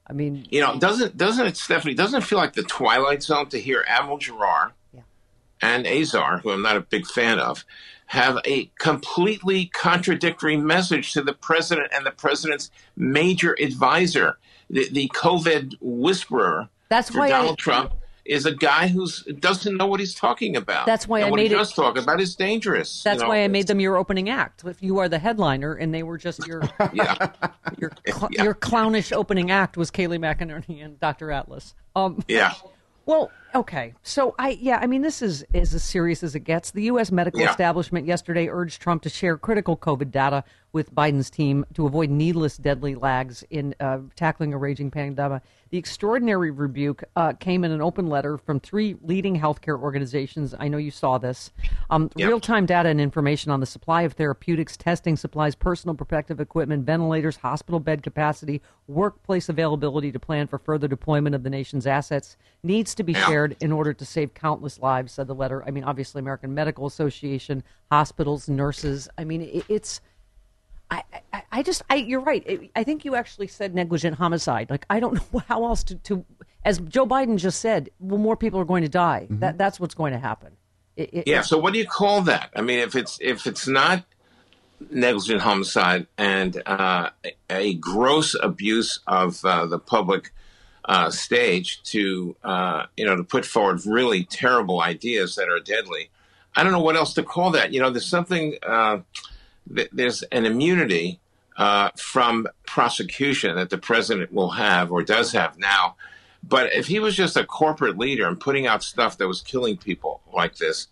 I 0.09 0.13
mean, 0.15 0.47
You 0.51 0.61
know, 0.61 0.79
doesn't 0.79 1.17
doesn't 1.17 1.47
it, 1.47 1.57
Stephanie? 1.57 1.95
Doesn't 1.95 2.23
it 2.23 2.27
feel 2.27 2.39
like 2.39 2.55
the 2.55 2.63
Twilight 2.63 3.23
Zone 3.23 3.49
to 3.51 3.61
hear 3.61 3.85
Admiral 3.87 4.19
Giroir 4.19 4.73
and 5.61 5.87
Azar, 5.87 6.39
who 6.39 6.51
I'm 6.51 6.63
not 6.63 6.77
a 6.77 6.81
big 6.81 7.07
fan 7.07 7.39
of, 7.39 7.65
have 8.07 8.39
a 8.47 8.71
completely 8.79 9.67
contradictory 9.67 10.57
message 10.57 11.13
to 11.13 11.21
the 11.23 11.35
president 11.35 11.89
and 11.95 12.07
the 12.07 12.11
president's 12.11 12.71
major 12.97 13.55
advisor, 13.61 14.39
the, 14.71 14.89
the 14.91 15.09
COVID 15.15 15.75
whisperer. 15.81 16.69
That's 16.89 17.11
for 17.11 17.19
why 17.19 17.27
I- 17.27 17.31
Donald 17.31 17.59
Trump 17.59 17.93
is 18.29 18.45
a 18.47 18.53
guy 18.55 18.87
who 18.89 19.09
doesn't 19.41 19.77
know 19.77 19.87
what 19.87 20.01
he's 20.01 20.15
talking 20.15 20.55
about. 20.55 20.87
That's 20.87 21.09
why 21.09 21.21
and 21.21 21.29
I 21.29 21.31
what 21.31 21.37
made 21.39 21.49
he 21.51 21.55
it- 21.55 21.59
does 21.59 21.73
talk 21.73 21.97
about 21.97 22.21
is 22.21 22.37
dangerous. 22.37 23.03
That's 23.03 23.19
you 23.19 23.23
know? 23.25 23.29
why 23.31 23.43
I 23.43 23.49
made 23.49 23.67
them 23.67 23.81
your 23.81 23.97
opening 23.97 24.29
act. 24.29 24.65
If 24.65 24.83
you 24.83 24.99
are 24.99 25.09
the 25.09 25.19
headliner 25.19 25.75
and 25.75 25.95
they 25.95 26.03
were 26.03 26.19
just 26.19 26.47
your 26.47 26.63
Yeah. 26.93 27.31
your 27.79 27.91
cl- 28.07 28.29
your 28.45 28.55
clownish 28.55 29.13
opening 29.13 29.51
act 29.51 29.77
was 29.77 29.91
Kayleigh 29.91 30.19
McEnany 30.21 30.85
and 30.85 31.01
Dr. 31.01 31.33
Atlas. 31.33 31.75
Um, 31.97 32.23
Yeah. 32.29 32.53
Well, 33.07 33.31
okay. 33.55 33.95
So 34.03 34.35
I 34.39 34.51
yeah, 34.61 34.79
I 34.81 34.87
mean 34.87 35.03
this 35.03 35.23
is 35.23 35.45
is 35.53 35.75
as 35.75 35.83
serious 35.83 36.23
as 36.23 36.35
it 36.35 36.41
gets. 36.41 36.71
The 36.71 36.83
US 36.85 37.11
medical 37.13 37.41
Yeah. 37.41 37.51
establishment 37.51 38.07
yesterday 38.07 38.49
urged 38.49 38.81
Trump 38.81 39.03
to 39.03 39.09
share 39.09 39.37
critical 39.37 39.77
COVID 39.77 40.11
data 40.11 40.45
with 40.73 40.95
Biden's 40.95 41.31
team 41.31 41.65
to 41.73 41.87
avoid 41.87 42.11
needless 42.11 42.59
deadly 42.59 42.95
lags 42.95 43.43
in 43.49 43.75
uh, 43.81 43.99
tackling 44.17 44.53
a 44.53 44.59
raging 44.59 44.91
pandemic. 44.91 45.43
The 45.71 45.79
extraordinary 45.79 46.51
rebuke 46.51 47.05
uh, 47.17 47.33
came 47.33 47.65
in 47.65 47.73
an 47.73 47.81
open 47.81 48.09
letter 48.09 48.37
from 48.37 48.61
three 48.61 48.95
leading 49.03 49.41
healthcare 49.41 49.81
organizations. 49.81 50.55
I 50.59 50.69
know 50.69 50.77
you 50.77 50.91
saw 50.91 51.17
this. 51.17 51.53
Um, 51.89 52.11
Yeah. 52.17 52.27
Real 52.27 52.41
time 52.41 52.67
data 52.67 52.91
and 52.91 53.01
information 53.01 53.51
on 53.51 53.61
the 53.61 53.67
supply 53.67 54.03
of 54.03 54.13
therapeutics, 54.13 54.77
testing 54.77 55.17
supplies, 55.17 55.55
personal 55.55 55.95
protective 55.95 56.39
equipment, 56.39 56.85
ventilators, 56.85 57.37
hospital 57.39 57.81
bed 57.81 58.03
capacity, 58.03 58.61
workplace 58.87 59.49
availability 59.49 60.13
to 60.13 60.19
plan 60.19 60.47
for 60.49 60.59
further 60.59 60.87
deployment 60.89 61.35
of 61.35 61.43
the 61.45 61.51
nation's 61.51 61.87
assets 61.87 62.37
needs 62.63 62.95
to 62.95 63.03
be 63.03 63.13
Yeah. 63.13 63.27
shared 63.27 63.38
in 63.61 63.73
order 63.73 63.93
to 63.93 64.05
save 64.05 64.35
countless 64.35 64.79
lives, 64.81 65.13
said 65.13 65.27
the 65.27 65.35
letter. 65.35 65.63
I 65.67 65.71
mean, 65.71 65.85
obviously, 65.85 66.21
American 66.21 66.55
Medical 66.55 66.87
Association, 66.87 67.63
hospitals, 67.91 68.49
nurses. 68.49 69.09
I 69.19 69.25
mean, 69.25 69.43
it, 69.43 69.65
it's. 69.69 70.01
I, 70.91 71.03
I, 71.33 71.43
I 71.53 71.63
just, 71.63 71.83
I, 71.91 71.97
you're 71.97 72.21
right. 72.21 72.43
It, 72.47 72.71
I 72.75 72.83
think 72.83 73.05
you 73.05 73.15
actually 73.15 73.47
said 73.49 73.75
negligent 73.75 74.17
homicide. 74.17 74.71
Like, 74.71 74.87
I 74.89 75.01
don't 75.01 75.15
know 75.33 75.43
how 75.47 75.65
else 75.67 75.85
to, 75.85 75.95
to 75.97 76.25
as 76.65 76.79
Joe 76.81 77.07
Biden 77.07 77.37
just 77.37 77.61
said, 77.61 77.91
well, 78.01 78.19
more 78.19 78.37
people 78.37 78.59
are 78.61 78.65
going 78.65 78.83
to 78.83 78.89
die. 78.89 79.27
That, 79.31 79.59
that's 79.59 79.79
what's 79.79 79.95
going 79.95 80.13
to 80.13 80.19
happen. 80.19 80.53
It- 80.97 81.27
Yeah. 81.27 81.43
So 81.43 81.59
what 81.59 81.73
do 81.73 81.79
you 81.79 81.87
call 81.87 82.23
that? 82.23 82.51
I 82.57 82.63
mean, 82.63 82.79
if 82.81 82.97
it's 82.97 83.19
if 83.21 83.47
it's 83.47 83.69
not 83.69 84.05
negligent 84.91 85.41
homicide 85.41 86.07
and 86.17 86.63
uh, 86.67 87.11
a 87.51 87.75
gross 87.75 88.35
abuse 88.41 89.01
of 89.07 89.45
uh, 89.45 89.67
the 89.67 89.79
public 89.79 90.33
uh, 90.89 91.11
stage 91.11 91.83
to 91.83 92.35
uh, 92.43 92.87
you 92.97 93.05
know 93.05 93.15
to 93.15 93.23
put 93.23 93.45
forward 93.45 93.85
really 93.87 94.25
terrible 94.25 94.81
ideas 94.81 95.37
that 95.37 95.49
are 95.49 95.61
deadly. 95.61 96.11
I 96.57 96.65
don't 96.65 96.73
know 96.73 96.81
what 96.81 96.97
else 96.97 97.15
to 97.15 97.23
call 97.23 97.51
that. 97.53 97.73
You 97.73 97.81
know, 97.81 97.91
there's 97.91 98.07
something. 98.07 98.57
Uh, 98.67 99.01
th- 99.73 99.91
there's 99.93 100.23
an 100.25 100.47
immunity 100.47 101.21
uh, 101.59 101.91
from 101.97 102.49
prosecution 102.67 103.55
that 103.57 103.71
the 103.71 103.79
president 103.79 104.33
will 104.33 104.51
have 104.51 104.91
or 104.91 105.03
does 105.03 105.33
have 105.33 105.59
now. 105.59 105.97
But 106.43 106.73
if 106.73 106.87
he 106.87 107.01
was 107.01 107.15
just 107.15 107.37
a 107.37 107.45
corporate 107.45 107.99
leader 107.99 108.27
and 108.27 108.41
putting 108.41 108.67
out 108.67 108.83
stuff 108.83 109.19
that 109.19 109.29
was 109.29 109.43
killing 109.43 109.77
people 109.77 110.23
like 110.33 110.57
this, 110.57 110.87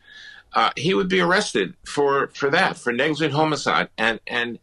uh, 0.52 0.70
he 0.76 0.92
would 0.92 1.08
be 1.08 1.20
arrested 1.20 1.74
for 1.84 2.28
for 2.34 2.50
that 2.50 2.76
for 2.76 2.92
negligent 2.92 3.32
homicide 3.32 3.88
and 3.96 4.20
and 4.26 4.58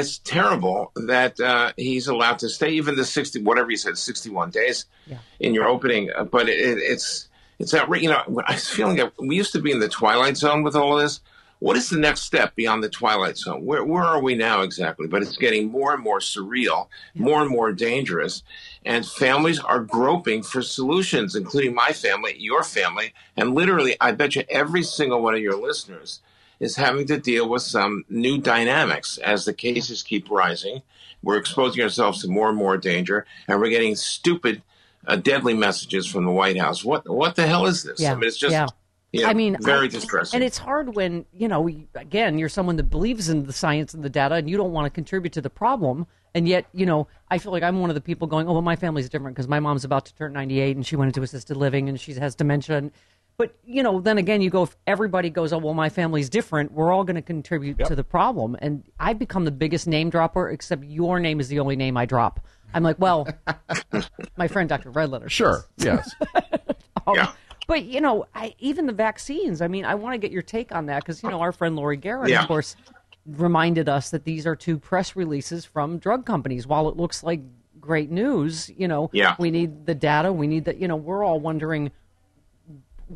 it's 0.00 0.18
terrible 0.18 0.90
that 0.96 1.38
uh, 1.40 1.72
he's 1.76 2.08
allowed 2.08 2.38
to 2.40 2.48
stay 2.48 2.70
even 2.72 2.96
the 2.96 3.04
60 3.04 3.42
whatever 3.42 3.70
he 3.70 3.76
said 3.76 3.96
61 3.96 4.50
days 4.50 4.86
Yeah. 5.06 5.18
in 5.40 5.54
your 5.54 5.66
opening 5.66 6.10
uh, 6.16 6.24
but 6.24 6.48
it, 6.48 6.78
it's 6.78 7.28
it's 7.60 7.72
outrageous 7.72 8.02
you 8.04 8.10
know 8.10 8.22
i 8.48 8.52
was 8.54 8.68
feeling 8.68 8.96
that 8.96 9.12
we 9.18 9.36
used 9.36 9.52
to 9.52 9.60
be 9.60 9.70
in 9.70 9.78
the 9.80 9.88
twilight 9.88 10.36
zone 10.36 10.62
with 10.64 10.74
all 10.76 10.96
of 10.96 11.02
this. 11.02 11.20
What 11.60 11.76
is 11.78 11.88
the 11.88 11.96
next 11.98 12.22
step 12.22 12.54
beyond 12.56 12.82
the 12.84 12.90
twilight 12.90 13.38
zone? 13.38 13.64
Where, 13.64 13.82
where 13.84 14.02
are 14.04 14.20
we 14.20 14.34
now 14.34 14.60
exactly? 14.62 15.06
But 15.06 15.22
it's 15.22 15.38
getting 15.38 15.70
more 15.70 15.94
and 15.94 16.02
more 16.02 16.18
surreal 16.18 16.88
more 17.14 17.40
and 17.40 17.48
more 17.50 17.72
dangerous 17.72 18.42
and 18.84 19.06
families 19.06 19.60
are 19.60 19.80
groping 19.80 20.42
for 20.42 20.60
solutions 20.60 21.34
including 21.36 21.72
my 21.74 21.90
family 21.92 22.34
your 22.38 22.62
family 22.64 23.14
and 23.36 23.54
literally 23.54 23.96
i 24.00 24.10
bet 24.12 24.34
you 24.36 24.42
every 24.50 24.82
single 24.82 25.22
one 25.22 25.34
of 25.34 25.40
your 25.40 25.56
listeners 25.56 26.20
is 26.60 26.76
having 26.76 27.06
to 27.06 27.18
deal 27.18 27.48
with 27.48 27.62
some 27.62 28.04
new 28.08 28.38
dynamics 28.38 29.18
as 29.18 29.44
the 29.44 29.52
cases 29.52 30.02
keep 30.02 30.30
rising. 30.30 30.82
We're 31.22 31.38
exposing 31.38 31.82
ourselves 31.82 32.22
to 32.22 32.28
more 32.28 32.48
and 32.48 32.56
more 32.56 32.76
danger, 32.76 33.26
and 33.48 33.60
we're 33.60 33.70
getting 33.70 33.96
stupid, 33.96 34.62
uh, 35.06 35.16
deadly 35.16 35.54
messages 35.54 36.06
from 36.06 36.24
the 36.24 36.30
White 36.30 36.58
House. 36.58 36.84
What 36.84 37.08
what 37.08 37.36
the 37.36 37.46
hell 37.46 37.66
is 37.66 37.82
this? 37.82 38.00
Yeah, 38.00 38.12
I 38.12 38.14
mean, 38.14 38.24
it's 38.24 38.36
just. 38.36 38.52
yeah. 38.52 38.66
yeah, 39.12 39.28
I 39.28 39.34
mean, 39.34 39.56
very 39.60 39.86
I- 39.86 39.90
distressing. 39.90 40.36
And 40.36 40.44
it's 40.44 40.58
hard 40.58 40.94
when, 40.94 41.24
you 41.32 41.48
know, 41.48 41.68
again, 41.94 42.38
you're 42.38 42.48
someone 42.48 42.76
that 42.76 42.90
believes 42.90 43.28
in 43.28 43.46
the 43.46 43.52
science 43.52 43.94
and 43.94 44.02
the 44.02 44.10
data 44.10 44.34
and 44.34 44.50
you 44.50 44.56
don't 44.56 44.72
want 44.72 44.86
to 44.86 44.90
contribute 44.90 45.32
to 45.34 45.40
the 45.40 45.50
problem. 45.50 46.06
And 46.34 46.48
yet, 46.48 46.66
you 46.74 46.84
know, 46.84 47.06
I 47.30 47.38
feel 47.38 47.52
like 47.52 47.62
I'm 47.62 47.80
one 47.80 47.90
of 47.90 47.94
the 47.94 48.00
people 48.00 48.26
going, 48.26 48.48
oh, 48.48 48.54
well, 48.54 48.62
my 48.62 48.74
family's 48.74 49.08
different 49.08 49.36
because 49.36 49.46
my 49.46 49.60
mom's 49.60 49.84
about 49.84 50.04
to 50.06 50.14
turn 50.16 50.32
98 50.32 50.74
and 50.74 50.84
she 50.84 50.96
went 50.96 51.10
into 51.10 51.22
assisted 51.22 51.56
living 51.56 51.88
and 51.88 51.98
she 52.00 52.12
has 52.14 52.34
dementia. 52.34 52.76
And, 52.76 52.90
but, 53.36 53.54
you 53.64 53.82
know, 53.82 54.00
then 54.00 54.18
again, 54.18 54.40
you 54.42 54.50
go, 54.50 54.62
if 54.62 54.76
everybody 54.86 55.28
goes, 55.30 55.52
oh, 55.52 55.58
well, 55.58 55.74
my 55.74 55.88
family's 55.88 56.28
different, 56.28 56.72
we're 56.72 56.92
all 56.92 57.04
going 57.04 57.16
to 57.16 57.22
contribute 57.22 57.78
to 57.86 57.96
the 57.96 58.04
problem. 58.04 58.56
And 58.60 58.84
I've 59.00 59.18
become 59.18 59.44
the 59.44 59.50
biggest 59.50 59.86
name 59.86 60.08
dropper, 60.10 60.50
except 60.50 60.84
your 60.84 61.18
name 61.20 61.40
is 61.40 61.48
the 61.48 61.58
only 61.58 61.76
name 61.76 61.96
I 61.96 62.06
drop. 62.06 62.40
I'm 62.74 62.82
like, 62.82 62.98
well, 62.98 63.26
my 64.36 64.48
friend 64.48 64.68
Dr. 64.68 64.90
Redlener. 64.90 65.28
Sure. 65.30 65.64
Yes. 65.76 66.14
Um, 67.06 67.16
Yeah. 67.16 67.32
But 67.66 67.84
you 67.84 68.00
know, 68.00 68.24
I, 68.34 68.54
even 68.58 68.86
the 68.86 68.92
vaccines. 68.92 69.60
I 69.60 69.68
mean, 69.68 69.84
I 69.84 69.94
want 69.94 70.14
to 70.14 70.18
get 70.18 70.30
your 70.32 70.40
take 70.42 70.74
on 70.74 70.86
that 70.86 71.02
because 71.02 71.22
you 71.22 71.28
know 71.28 71.40
our 71.40 71.52
friend 71.52 71.76
Laurie 71.76 71.98
Garrett, 71.98 72.30
Yeah. 72.30 72.40
of 72.42 72.48
course, 72.48 72.76
reminded 73.26 73.88
us 73.90 74.08
that 74.10 74.24
these 74.24 74.46
are 74.46 74.56
two 74.56 74.78
press 74.78 75.14
releases 75.16 75.64
from 75.66 75.98
drug 75.98 76.24
companies. 76.24 76.66
While 76.66 76.88
it 76.88 76.96
looks 76.96 77.22
like 77.22 77.40
great 77.80 78.10
news, 78.10 78.70
you 78.76 78.88
know, 78.88 79.10
Yeah. 79.12 79.34
we 79.38 79.50
need 79.50 79.84
the 79.86 79.94
data. 79.94 80.32
We 80.32 80.46
need 80.46 80.64
that. 80.64 80.78
You 80.78 80.88
know, 80.88 80.96
we're 80.96 81.24
all 81.24 81.40
wondering 81.40 81.90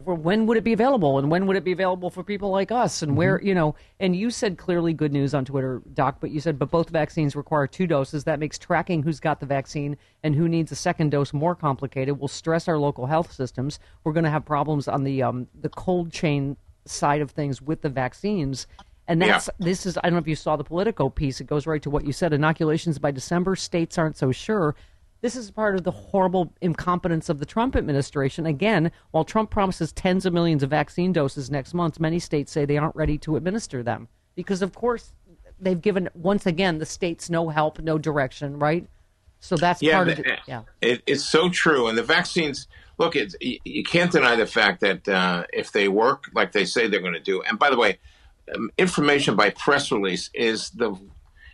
when 0.05 0.47
would 0.47 0.57
it 0.57 0.65
be 0.65 0.73
available 0.73 1.19
and 1.19 1.31
when 1.31 1.47
would 1.47 1.57
it 1.57 1.65
be 1.65 1.73
available 1.73 2.11
for 2.11 2.23
people 2.23 2.51
like 2.51 2.71
us 2.71 3.03
and 3.03 3.17
where 3.17 3.41
you 3.43 3.55
know 3.55 3.75
and 4.01 4.15
you 4.15 4.31
said 4.31 4.57
clearly 4.59 4.93
good 4.93 5.13
news 5.13 5.35
on 5.35 5.45
twitter 5.45 5.83
doc 5.95 6.19
but 6.21 6.31
you 6.31 6.41
said 6.41 6.59
but 6.59 6.71
both 6.71 6.89
vaccines 6.91 7.35
require 7.35 7.67
two 7.67 7.87
doses 7.87 8.25
that 8.25 8.39
makes 8.39 8.59
tracking 8.59 9.03
who's 9.03 9.21
got 9.21 9.41
the 9.41 9.47
vaccine 9.47 9.97
and 10.23 10.35
who 10.35 10.49
needs 10.49 10.71
a 10.73 10.77
second 10.77 11.11
dose 11.11 11.33
more 11.33 11.55
complicated 11.55 12.19
will 12.19 12.29
stress 12.29 12.69
our 12.69 12.79
local 12.79 13.07
health 13.07 13.33
systems 13.33 13.79
we're 14.05 14.13
going 14.13 14.25
to 14.25 14.31
have 14.31 14.45
problems 14.45 14.89
on 14.89 15.05
the 15.05 15.23
um, 15.23 15.47
the 15.61 15.69
cold 15.71 16.13
chain 16.13 16.57
side 16.85 17.21
of 17.21 17.31
things 17.33 17.61
with 17.61 17.83
the 17.83 17.89
vaccines 17.89 18.67
and 19.09 19.21
Yeah. 19.21 19.29
that's 19.29 19.51
this 19.59 19.87
is 19.87 19.97
I 19.99 20.03
don't 20.03 20.13
know 20.13 20.19
if 20.19 20.29
you 20.29 20.37
saw 20.37 20.57
the 20.57 20.65
Politico 20.65 21.09
piece. 21.09 21.41
It 21.41 21.47
goes 21.47 21.67
right 21.67 21.81
to 21.83 21.89
what 21.89 22.05
you 22.05 22.13
said. 22.13 22.35
Inoculations 22.35 22.99
by 22.99 23.11
December. 23.11 23.57
States 23.57 23.97
aren't 23.97 24.19
so 24.19 24.33
sure. 24.33 24.75
This 25.21 25.35
is 25.35 25.51
part 25.51 25.75
of 25.75 25.83
the 25.83 25.91
horrible 25.91 26.53
incompetence 26.61 27.29
of 27.29 27.39
the 27.39 27.47
Trump 27.47 27.75
administration. 27.75 28.47
Again, 28.47 28.93
while 29.11 29.25
Trump 29.25 29.51
promises 29.51 29.93
tens 29.93 30.25
of 30.27 30.33
millions 30.33 30.63
of 30.63 30.71
vaccine 30.71 31.13
doses 31.13 31.51
next 31.51 31.75
month, 31.75 31.99
many 31.99 32.21
states 32.21 32.53
say 32.53 32.65
they 32.65 32.79
aren't 32.79 32.95
ready 32.95 33.19
to 33.19 33.37
administer 33.37 33.83
them 33.83 34.09
because, 34.37 34.63
of 34.63 34.75
course, 34.75 35.13
they've 35.59 35.81
given 35.81 36.09
once 36.15 36.47
again 36.47 36.79
the 36.79 36.87
states 36.87 37.29
no 37.29 37.49
help, 37.49 37.81
no 37.81 37.99
direction. 37.99 38.59
Right. 38.61 38.87
So 39.41 39.57
that's 39.57 39.83
yeah, 39.83 39.95
part 39.95 40.09
of 40.09 40.19
it. 40.21 40.41
Yeah. 40.47 40.63
It, 40.81 41.03
it's 41.07 41.25
so 41.25 41.49
true. 41.49 41.89
And 41.89 41.99
the 41.99 42.03
vaccines, 42.03 42.69
look, 42.99 43.17
it's, 43.17 43.35
you, 43.41 43.59
you 43.65 43.83
can't 43.85 44.11
deny 44.11 44.37
the 44.37 44.47
fact 44.47 44.81
that 44.81 45.09
uh, 45.09 45.45
if 45.53 45.73
they 45.73 45.89
work 45.89 46.25
like 46.35 46.53
they 46.53 46.65
say 46.65 46.89
they're 46.89 47.01
going 47.01 47.13
to 47.15 47.21
do, 47.21 47.43
and 47.43 47.59
by 47.59 47.71
the 47.71 47.79
way, 47.79 47.99
um, 48.55 48.71
information 48.79 49.37
by 49.37 49.51
press 49.51 49.93
release 49.93 50.31
is 50.35 50.71
the 50.71 50.97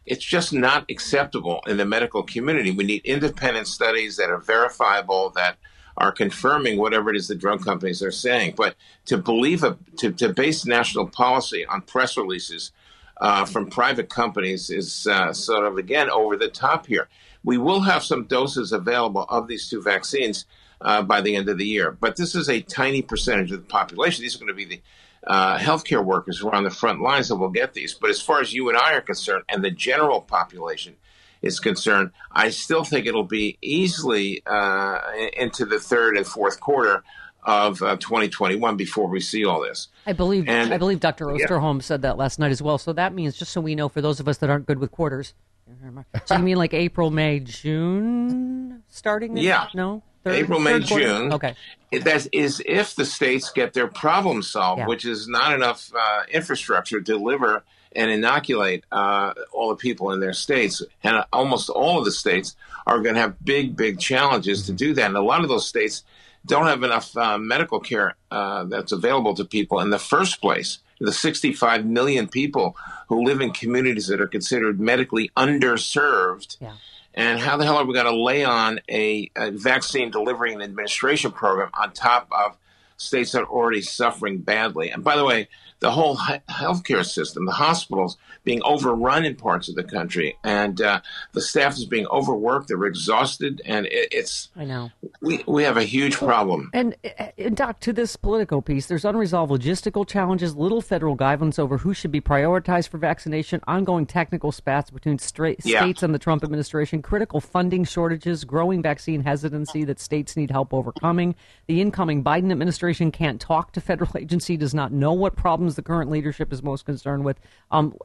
it's 0.06 0.24
just 0.24 0.52
not 0.52 0.84
acceptable 0.90 1.62
in 1.66 1.76
the 1.76 1.84
medical 1.84 2.22
community. 2.22 2.70
We 2.70 2.84
need 2.84 3.04
independent 3.04 3.68
studies 3.68 4.16
that 4.16 4.30
are 4.30 4.38
verifiable, 4.38 5.30
that 5.30 5.56
are 5.96 6.12
confirming 6.12 6.78
whatever 6.78 7.10
it 7.10 7.16
is 7.16 7.28
the 7.28 7.34
drug 7.34 7.64
companies 7.64 8.02
are 8.02 8.10
saying. 8.10 8.54
But 8.56 8.74
to 9.06 9.16
believe 9.16 9.62
a 9.62 9.78
to, 9.98 10.12
to 10.12 10.32
base 10.32 10.66
national 10.66 11.08
policy 11.08 11.64
on 11.66 11.82
press 11.82 12.16
releases 12.16 12.72
uh, 13.20 13.44
from 13.44 13.70
private 13.70 14.08
companies 14.10 14.70
is 14.70 15.06
uh, 15.06 15.32
sort 15.32 15.66
of 15.66 15.78
again 15.78 16.10
over 16.10 16.36
the 16.36 16.48
top 16.48 16.86
here. 16.86 17.08
We 17.44 17.58
will 17.58 17.80
have 17.80 18.02
some 18.02 18.24
doses 18.24 18.72
available 18.72 19.26
of 19.28 19.48
these 19.48 19.68
two 19.68 19.82
vaccines 19.82 20.46
uh, 20.80 21.02
by 21.02 21.20
the 21.20 21.36
end 21.36 21.48
of 21.48 21.58
the 21.58 21.66
year, 21.66 21.92
but 21.92 22.16
this 22.16 22.34
is 22.34 22.48
a 22.48 22.60
tiny 22.60 23.02
percentage 23.02 23.52
of 23.52 23.60
the 23.60 23.66
population. 23.66 24.22
These 24.22 24.34
are 24.34 24.38
going 24.38 24.48
to 24.48 24.54
be 24.54 24.64
the 24.64 24.80
uh, 25.26 25.58
healthcare 25.58 26.04
workers 26.04 26.38
who 26.38 26.48
are 26.48 26.54
on 26.54 26.64
the 26.64 26.70
front 26.70 27.00
lines 27.00 27.28
that 27.28 27.36
will 27.36 27.50
get 27.50 27.74
these. 27.74 27.94
But 27.94 28.10
as 28.10 28.20
far 28.20 28.40
as 28.40 28.52
you 28.52 28.68
and 28.68 28.76
I 28.78 28.94
are 28.94 29.00
concerned, 29.00 29.44
and 29.48 29.64
the 29.64 29.70
general 29.70 30.20
population 30.20 30.96
is 31.42 31.60
concerned, 31.60 32.10
I 32.32 32.50
still 32.50 32.84
think 32.84 33.06
it'll 33.06 33.24
be 33.24 33.58
easily 33.62 34.42
uh, 34.46 34.98
into 35.36 35.64
the 35.66 35.78
third 35.78 36.16
and 36.16 36.26
fourth 36.26 36.60
quarter 36.60 37.02
of 37.42 37.82
uh, 37.82 37.96
2021 37.96 38.76
before 38.78 39.06
we 39.06 39.20
see 39.20 39.44
all 39.44 39.60
this. 39.62 39.88
I 40.06 40.14
believe 40.14 40.48
And- 40.48 40.72
I 40.72 40.78
believe 40.78 41.00
Dr. 41.00 41.30
Yeah. 41.36 41.46
Osterholm 41.46 41.82
said 41.82 42.02
that 42.02 42.16
last 42.16 42.38
night 42.38 42.50
as 42.52 42.62
well. 42.62 42.78
So 42.78 42.94
that 42.94 43.12
means 43.12 43.36
just 43.36 43.52
so 43.52 43.60
we 43.60 43.74
know 43.74 43.90
for 43.90 44.00
those 44.00 44.18
of 44.20 44.28
us 44.28 44.38
that 44.38 44.48
aren't 44.48 44.66
good 44.66 44.78
with 44.78 44.90
quarters. 44.90 45.34
So 46.26 46.36
you 46.36 46.42
mean 46.42 46.56
like 46.58 46.74
April, 46.74 47.10
May, 47.10 47.40
June 47.40 48.82
starting? 48.88 49.36
Yeah. 49.36 49.66
No. 49.74 50.02
Third- 50.24 50.34
April, 50.34 50.58
May? 50.58 50.80
June. 50.80 51.32
Okay. 51.32 51.54
That 51.92 52.26
is 52.32 52.60
if 52.66 52.96
the 52.96 53.04
states 53.04 53.50
get 53.50 53.72
their 53.74 53.86
problem 53.86 54.42
solved, 54.42 54.80
Yeah. 54.80 54.86
which 54.86 55.04
is 55.04 55.28
not 55.28 55.52
enough 55.52 55.92
uh, 55.94 56.22
infrastructure 56.32 57.00
to 57.00 57.04
deliver 57.04 57.62
and 57.94 58.10
inoculate 58.10 58.84
uh, 58.90 59.32
all 59.52 59.68
the 59.68 59.76
people 59.76 60.10
in 60.10 60.18
their 60.18 60.32
states. 60.32 60.82
And 61.04 61.24
almost 61.32 61.70
all 61.70 62.00
of 62.00 62.04
the 62.04 62.10
states 62.10 62.56
are 62.86 62.98
going 63.00 63.14
to 63.14 63.20
have 63.20 63.44
big, 63.44 63.76
big 63.76 64.00
challenges 64.00 64.66
to 64.66 64.72
do 64.72 64.94
that. 64.94 65.06
And 65.06 65.16
a 65.16 65.20
lot 65.22 65.42
of 65.42 65.48
those 65.48 65.68
states 65.68 66.02
don't 66.46 66.66
have 66.66 66.82
enough 66.82 67.16
uh, 67.16 67.38
medical 67.38 67.78
care 67.78 68.16
uh, 68.32 68.64
that's 68.64 68.90
available 68.92 69.34
to 69.34 69.44
people 69.44 69.78
in 69.80 69.90
the 69.90 69.98
first 70.00 70.40
place. 70.40 70.78
The 71.00 71.12
65 71.12 71.86
million 71.86 72.26
people 72.28 72.76
who 73.08 73.24
live 73.24 73.40
in 73.40 73.52
communities 73.52 74.08
that 74.08 74.20
are 74.20 74.26
considered 74.26 74.80
medically 74.80 75.30
underserved. 75.36 76.56
Yeah. 76.60 76.72
And 77.14 77.38
how 77.38 77.56
the 77.56 77.64
hell 77.64 77.76
are 77.76 77.84
we 77.84 77.94
going 77.94 78.06
to 78.06 78.22
lay 78.22 78.44
on 78.44 78.80
a, 78.90 79.30
a 79.36 79.52
vaccine 79.52 80.10
delivery 80.10 80.52
and 80.52 80.62
administration 80.62 81.30
program 81.30 81.70
on 81.74 81.92
top 81.92 82.28
of 82.32 82.56
states 82.96 83.32
that 83.32 83.42
are 83.42 83.48
already 83.48 83.82
suffering 83.82 84.38
badly? 84.38 84.90
And 84.90 85.04
by 85.04 85.16
the 85.16 85.24
way, 85.24 85.48
the 85.84 85.90
whole 85.90 86.16
healthcare 86.16 87.04
system, 87.04 87.44
the 87.44 87.52
hospitals 87.52 88.16
being 88.42 88.62
overrun 88.64 89.24
in 89.26 89.36
parts 89.36 89.68
of 89.68 89.74
the 89.74 89.84
country, 89.84 90.34
and 90.42 90.80
uh, 90.80 91.00
the 91.32 91.42
staff 91.42 91.74
is 91.74 91.84
being 91.84 92.06
overworked. 92.06 92.68
They're 92.68 92.84
exhausted, 92.86 93.60
and 93.66 93.84
it, 93.86 94.08
it's 94.12 94.48
I 94.56 94.64
know. 94.64 94.90
we 95.20 95.44
we 95.46 95.62
have 95.64 95.76
a 95.76 95.84
huge 95.84 96.16
problem. 96.16 96.70
And, 96.72 96.96
and 97.36 97.54
Doc, 97.54 97.80
to 97.80 97.92
this 97.92 98.16
Politico 98.16 98.62
piece, 98.62 98.86
there's 98.86 99.04
unresolved 99.04 99.52
logistical 99.52 100.08
challenges, 100.08 100.56
little 100.56 100.80
federal 100.80 101.14
guidance 101.16 101.58
over 101.58 101.76
who 101.78 101.92
should 101.92 102.10
be 102.12 102.20
prioritized 102.22 102.88
for 102.88 102.96
vaccination, 102.96 103.60
ongoing 103.66 104.06
technical 104.06 104.52
spats 104.52 104.88
between 104.90 105.18
stra- 105.18 105.56
Yeah. 105.64 105.80
states 105.80 106.02
and 106.02 106.14
the 106.14 106.18
Trump 106.18 106.42
administration, 106.44 107.02
critical 107.02 107.40
funding 107.42 107.84
shortages, 107.84 108.44
growing 108.44 108.80
vaccine 108.82 109.22
hesitancy 109.22 109.84
that 109.84 110.00
states 110.00 110.34
need 110.34 110.50
help 110.50 110.72
overcoming. 110.72 111.34
The 111.66 111.80
incoming 111.82 112.24
Biden 112.24 112.50
administration 112.50 113.12
can't 113.12 113.38
talk 113.40 113.72
to 113.72 113.80
federal 113.82 114.10
agency, 114.18 114.56
does 114.56 114.72
not 114.74 114.92
know 114.92 115.12
what 115.12 115.36
problems 115.36 115.73
the 115.76 115.82
current 115.82 116.10
leadership 116.10 116.52
is 116.52 116.62
most 116.62 116.84
concerned 116.84 117.24
with. 117.24 117.38
Um, 117.70 117.96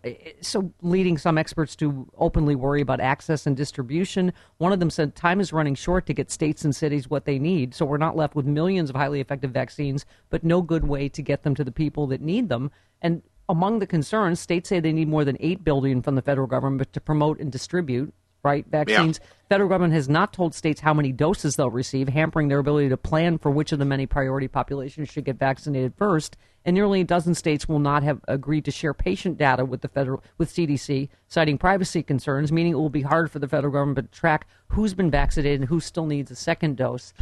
so, 0.42 0.72
leading 0.82 1.18
some 1.18 1.38
experts 1.38 1.76
to 1.78 2.08
openly 2.18 2.56
worry 2.56 2.82
about 2.82 3.00
access 3.00 3.46
and 3.46 3.56
distribution. 3.56 4.34
One 4.58 4.74
of 4.74 4.80
them 4.80 4.90
said 4.90 5.16
time 5.16 5.40
is 5.40 5.54
running 5.54 5.76
short 5.76 6.06
to 6.08 6.14
get 6.14 6.32
states 6.32 6.64
and 6.66 6.76
cities 6.76 7.10
what 7.10 7.26
they 7.26 7.40
need, 7.40 7.74
so 7.74 7.86
we're 7.86 7.98
not 7.98 8.18
left 8.18 8.36
with 8.36 8.46
millions 8.46 8.90
of 8.90 8.96
highly 8.96 9.22
effective 9.22 9.52
vaccines, 9.52 10.06
but 10.30 10.44
no 10.44 10.62
good 10.62 10.88
way 10.88 11.10
to 11.10 11.22
get 11.22 11.44
them 11.44 11.56
to 11.56 11.64
the 11.64 11.72
people 11.72 12.08
that 12.08 12.22
need 12.22 12.50
them. 12.50 12.72
And 13.02 13.22
among 13.48 13.80
the 13.80 13.88
concerns, 13.88 14.40
states 14.40 14.70
say 14.70 14.80
they 14.80 14.94
need 14.94 15.08
more 15.08 15.26
than 15.26 15.38
eight 15.40 15.64
billion 15.64 16.02
from 16.02 16.16
the 16.16 16.22
federal 16.22 16.48
government 16.48 16.94
to 16.94 17.02
promote 17.02 17.40
and 17.40 17.52
distribute 17.52 18.14
right 18.44 18.66
vaccines. 18.68 19.20
Yeah. 19.22 19.28
Federal 19.50 19.70
government 19.70 19.94
has 19.94 20.08
not 20.08 20.32
told 20.32 20.54
states 20.54 20.80
how 20.80 20.94
many 20.94 21.12
doses 21.12 21.56
they'll 21.56 21.72
receive, 21.72 22.08
hampering 22.08 22.48
their 22.48 22.60
ability 22.60 22.90
to 22.90 22.98
plan 22.98 23.38
for 23.38 23.50
which 23.50 23.72
of 23.72 23.80
the 23.80 23.86
many 23.86 24.06
priority 24.06 24.48
populations 24.48 25.10
should 25.10 25.26
get 25.26 25.38
vaccinated 25.38 25.94
first. 25.98 26.38
And 26.66 26.76
nearly 26.76 27.02
a 27.02 27.06
dozen 27.06 27.34
states 27.34 27.68
will 27.68 27.80
not 27.80 28.04
have 28.04 28.20
agreed 28.28 28.66
to 28.66 28.72
share 28.72 28.94
patient 28.94 29.38
data 29.38 29.66
with 29.66 29.82
the 29.82 29.88
federal 29.88 30.24
with 30.38 30.54
CDC, 30.54 31.10
citing 31.28 31.58
privacy 31.58 32.04
concerns, 32.04 32.52
meaning 32.52 32.74
it 32.74 32.76
will 32.76 32.90
be 32.90 33.02
hard 33.02 33.32
for 33.32 33.40
the 33.40 33.48
federal 33.48 33.74
government 33.74 34.12
to 34.12 34.20
track 34.20 34.46
who's 34.68 34.94
been 34.94 35.10
vaccinated 35.10 35.62
and 35.62 35.70
who 35.70 35.80
still 35.80 36.06
needs 36.06 36.30
a 36.30 36.36
second 36.36 36.78
dose. 36.78 37.14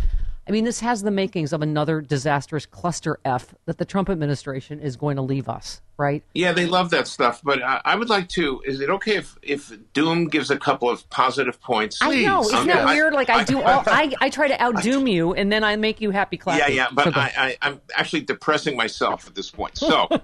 I 0.48 0.51
mean, 0.51 0.63
this 0.63 0.80
has 0.80 1.04
the 1.04 1.12
makings 1.12 1.51
of 1.51 1.62
another 1.62 2.00
disastrous 2.00 2.66
cluster 2.66 3.20
F 3.25 3.54
that 3.66 3.77
the 3.77 3.86
Trump 3.86 4.10
administration 4.10 4.80
is 4.80 4.96
going 4.96 5.18
to 5.18 5.22
leave 5.22 5.50
us, 5.50 5.82
right? 5.98 6.24
Yeah, 6.34 6.54
they 6.54 6.66
love 6.66 6.92
that 6.92 7.08
stuff. 7.08 7.42
But 7.44 7.62
I, 7.62 7.82
I 7.84 7.96
would 7.96 8.10
like 8.10 8.30
to. 8.30 8.62
Is 8.66 8.80
it 8.80 8.89
okay 8.89 9.18
if 9.18 9.38
if 9.42 9.74
Doom 9.92 10.30
gives 10.30 10.50
a 10.50 10.58
couple 10.58 10.89
of 10.89 11.10
positive 11.10 11.60
points? 11.60 11.98
Please. 11.98 12.25
I 12.25 12.30
know. 12.30 12.42
Isn't 12.42 12.56
okay. 12.60 12.68
that 12.74 12.86
weird? 12.86 13.13
Like 13.13 13.30
I, 13.30 13.39
I 13.39 13.44
do 13.44 13.62
all. 13.62 13.84
I, 13.88 14.13
I 14.22 14.30
try 14.30 14.48
to 14.48 14.56
outdoom 14.56 15.12
you, 15.12 15.34
and 15.34 15.51
then 15.51 15.66
I 15.66 15.75
make 15.75 16.00
you 16.00 16.12
happy. 16.12 16.38
Clapping. 16.38 16.75
Yeah, 16.75 16.84
yeah. 16.84 16.88
But 16.94 17.18
I, 17.18 17.32
I, 17.38 17.58
I'm 17.62 17.82
actually 17.96 18.22
depressing 18.22 18.77
myself 18.77 19.27
at 19.27 19.36
this 19.36 19.51
point. 19.51 19.77
So. 19.77 20.08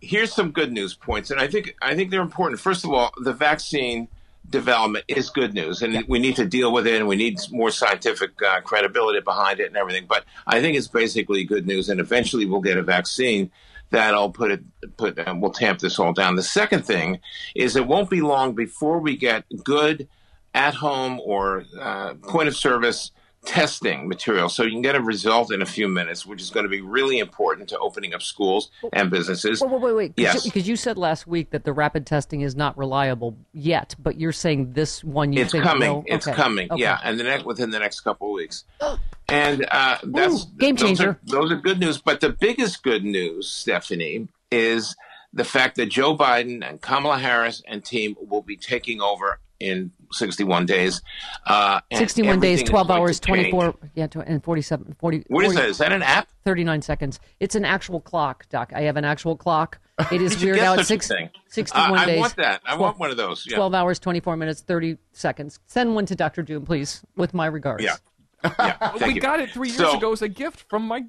here's 0.00 0.32
some 0.32 0.52
good 0.52 0.70
news 0.70 0.94
points, 0.94 1.32
and 1.32 1.40
I 1.40 1.48
think 1.48 1.74
I 1.82 1.96
think 1.96 2.10
they're 2.10 2.20
important. 2.20 2.60
First 2.60 2.84
of 2.84 2.92
all, 2.92 3.12
the 3.24 3.32
vaccine 3.32 4.08
development 4.50 5.04
is 5.08 5.30
good 5.30 5.54
news, 5.54 5.82
and 5.82 6.04
we 6.08 6.18
need 6.18 6.36
to 6.36 6.44
deal 6.44 6.72
with 6.72 6.86
it, 6.86 6.94
and 6.94 7.08
we 7.08 7.16
need 7.16 7.38
more 7.50 7.70
scientific 7.70 8.30
uh, 8.42 8.60
credibility 8.60 9.20
behind 9.20 9.60
it 9.60 9.66
and 9.66 9.76
everything. 9.76 10.06
But 10.08 10.24
I 10.46 10.60
think 10.60 10.76
it's 10.76 10.88
basically 10.88 11.44
good 11.44 11.66
news, 11.66 11.88
and 11.88 12.00
eventually 12.00 12.46
we'll 12.46 12.60
get 12.60 12.76
a 12.76 12.82
vaccine 12.82 13.50
that'll 13.90 14.30
put 14.30 14.50
it 14.50 14.62
put 14.96 15.18
um, 15.26 15.40
will 15.40 15.50
tamp 15.50 15.78
this 15.78 15.98
all 15.98 16.12
down. 16.12 16.36
The 16.36 16.42
second 16.42 16.84
thing 16.84 17.20
is 17.54 17.76
it 17.76 17.86
won't 17.86 18.10
be 18.10 18.20
long 18.20 18.54
before 18.54 18.98
we 18.98 19.16
get 19.16 19.44
good 19.62 20.08
at 20.54 20.74
home 20.74 21.20
or 21.22 21.64
uh, 21.78 22.14
point 22.14 22.48
of 22.48 22.56
service 22.56 23.10
testing 23.46 24.08
material 24.08 24.48
so 24.48 24.64
you 24.64 24.70
can 24.72 24.82
get 24.82 24.94
a 24.94 25.00
result 25.00 25.52
in 25.52 25.62
a 25.62 25.66
few 25.66 25.88
minutes, 25.88 26.26
which 26.26 26.42
is 26.42 26.50
going 26.50 26.64
to 26.64 26.70
be 26.70 26.80
really 26.80 27.18
important 27.18 27.68
to 27.70 27.78
opening 27.78 28.12
up 28.12 28.20
schools 28.20 28.70
and 28.92 29.10
businesses. 29.10 29.60
Wait, 29.62 29.70
wait, 29.70 29.80
wait. 29.80 29.94
wait. 29.94 30.12
Yes. 30.16 30.44
Because 30.44 30.68
you 30.68 30.76
said 30.76 30.98
last 30.98 31.26
week 31.26 31.50
that 31.50 31.64
the 31.64 31.72
rapid 31.72 32.06
testing 32.06 32.42
is 32.42 32.54
not 32.54 32.76
reliable 32.76 33.36
yet, 33.52 33.94
but 33.98 34.18
you're 34.18 34.32
saying 34.32 34.72
this 34.72 35.02
one 35.02 35.32
you 35.32 35.42
it's 35.42 35.52
think 35.52 35.64
coming. 35.64 35.90
Will... 35.90 36.04
It's 36.06 36.26
okay. 36.26 36.36
coming. 36.36 36.70
Okay. 36.70 36.82
Yeah, 36.82 36.98
and 37.02 37.18
the 37.18 37.24
next 37.24 37.44
within 37.44 37.70
the 37.70 37.78
next 37.78 38.00
couple 38.00 38.28
of 38.28 38.34
weeks. 38.34 38.64
And 39.28 39.66
uh, 39.72 39.98
that's 40.04 40.44
Ooh, 40.44 40.48
game 40.56 40.76
changer. 40.76 41.18
Those 41.24 41.34
are, 41.34 41.40
those 41.40 41.50
are 41.50 41.56
good 41.56 41.80
news. 41.80 41.98
But 41.98 42.20
the 42.20 42.30
biggest 42.30 42.84
good 42.84 43.02
news, 43.02 43.50
Stephanie, 43.50 44.28
is 44.52 44.94
the 45.32 45.42
fact 45.42 45.74
that 45.76 45.86
Joe 45.86 46.16
Biden 46.16 46.64
and 46.64 46.80
Kamala 46.80 47.18
Harris 47.18 47.60
and 47.66 47.84
team 47.84 48.14
will 48.20 48.42
be 48.42 48.56
taking 48.56 49.00
over 49.00 49.40
in 49.60 49.92
61 50.12 50.66
days. 50.66 51.02
Uh, 51.46 51.80
61 51.92 52.40
days, 52.40 52.62
12 52.62 52.90
hours, 52.90 53.20
24, 53.20 53.74
yeah, 53.94 54.06
and 54.26 54.42
47, 54.42 54.96
40. 54.98 55.24
What 55.28 55.44
40, 55.44 55.46
is 55.46 55.54
that? 55.54 55.68
Is 55.68 55.78
that 55.78 55.92
an 55.92 56.02
app? 56.02 56.28
39 56.44 56.82
seconds. 56.82 57.20
It's 57.40 57.54
an 57.54 57.64
actual 57.64 58.00
clock, 58.00 58.48
Doc. 58.48 58.72
I 58.74 58.82
have 58.82 58.96
an 58.96 59.04
actual 59.04 59.36
clock. 59.36 59.78
It 60.12 60.20
is 60.20 60.42
weird 60.44 60.58
out. 60.58 60.84
Six, 60.84 61.10
61 61.48 61.98
uh, 61.98 62.04
days. 62.04 62.18
I 62.18 62.20
want 62.20 62.36
that. 62.36 62.60
I 62.66 62.76
12, 62.76 62.80
want 62.80 62.98
one 62.98 63.10
of 63.10 63.16
those. 63.16 63.46
Yeah. 63.48 63.56
12 63.56 63.74
hours, 63.74 63.98
24 63.98 64.36
minutes, 64.36 64.60
30 64.60 64.98
seconds. 65.12 65.58
Send 65.68 65.94
one 65.94 66.04
to 66.04 66.14
Dr. 66.14 66.42
Doom, 66.42 66.66
please, 66.66 67.02
with 67.16 67.32
my 67.32 67.46
regards. 67.46 67.82
Yeah. 67.82 67.96
yeah 68.58 68.92
we 69.06 69.14
you. 69.14 69.20
got 69.22 69.40
it 69.40 69.50
three 69.52 69.68
years 69.68 69.78
so, 69.78 69.96
ago 69.96 70.12
as 70.12 70.20
a 70.20 70.28
gift 70.28 70.68
from 70.68 70.86
my 70.86 71.06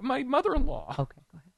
my 0.00 0.22
mother-in-law. 0.22 0.94
Okay, 1.00 1.20
go 1.32 1.38
ahead. 1.38 1.51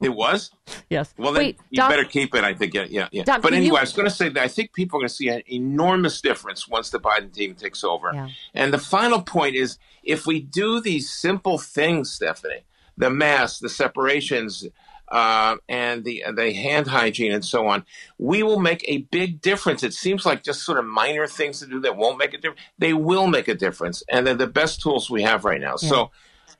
It 0.00 0.10
was? 0.10 0.50
yes. 0.90 1.14
Well, 1.16 1.32
then 1.32 1.42
Wait, 1.42 1.58
you 1.70 1.76
Doc, 1.76 1.90
better 1.90 2.04
keep 2.04 2.34
it. 2.34 2.44
I 2.44 2.54
think. 2.54 2.74
Yeah, 2.74 2.86
yeah, 2.88 3.08
yeah. 3.12 3.24
Doc, 3.24 3.42
but 3.42 3.52
anyway, 3.52 3.66
you... 3.66 3.76
I 3.76 3.82
was 3.82 3.92
going 3.92 4.08
to 4.08 4.14
say 4.14 4.28
that 4.28 4.42
I 4.42 4.48
think 4.48 4.72
people 4.72 4.98
are 4.98 5.02
going 5.02 5.08
to 5.08 5.14
see 5.14 5.28
an 5.28 5.42
enormous 5.46 6.20
difference 6.20 6.68
once 6.68 6.90
the 6.90 7.00
Biden 7.00 7.32
team 7.32 7.54
takes 7.54 7.84
over. 7.84 8.10
Yeah. 8.12 8.28
And 8.54 8.72
the 8.72 8.78
final 8.78 9.22
point 9.22 9.54
is 9.54 9.78
if 10.02 10.26
we 10.26 10.40
do 10.40 10.80
these 10.80 11.10
simple 11.10 11.58
things, 11.58 12.10
Stephanie, 12.10 12.64
the 12.96 13.10
masks, 13.10 13.60
the 13.60 13.68
separations, 13.68 14.66
uh, 15.12 15.56
and 15.68 16.04
the 16.04 16.24
the 16.34 16.52
hand 16.52 16.86
hygiene 16.86 17.32
and 17.32 17.44
so 17.44 17.66
on, 17.68 17.84
we 18.18 18.42
will 18.42 18.58
make 18.58 18.82
a 18.88 18.98
big 18.98 19.42
difference. 19.42 19.82
It 19.82 19.92
seems 19.92 20.24
like 20.24 20.42
just 20.42 20.64
sort 20.64 20.78
of 20.78 20.86
minor 20.86 21.26
things 21.26 21.60
to 21.60 21.66
do 21.66 21.80
that 21.80 21.96
won't 21.96 22.18
make 22.18 22.32
a 22.32 22.38
difference. 22.38 22.60
They 22.78 22.94
will 22.94 23.26
make 23.26 23.46
a 23.46 23.54
difference, 23.54 24.02
and 24.08 24.26
they're 24.26 24.34
the 24.34 24.46
best 24.46 24.80
tools 24.80 25.10
we 25.10 25.22
have 25.22 25.44
right 25.44 25.60
now. 25.60 25.76
Yeah. 25.80 25.88
So 25.88 26.10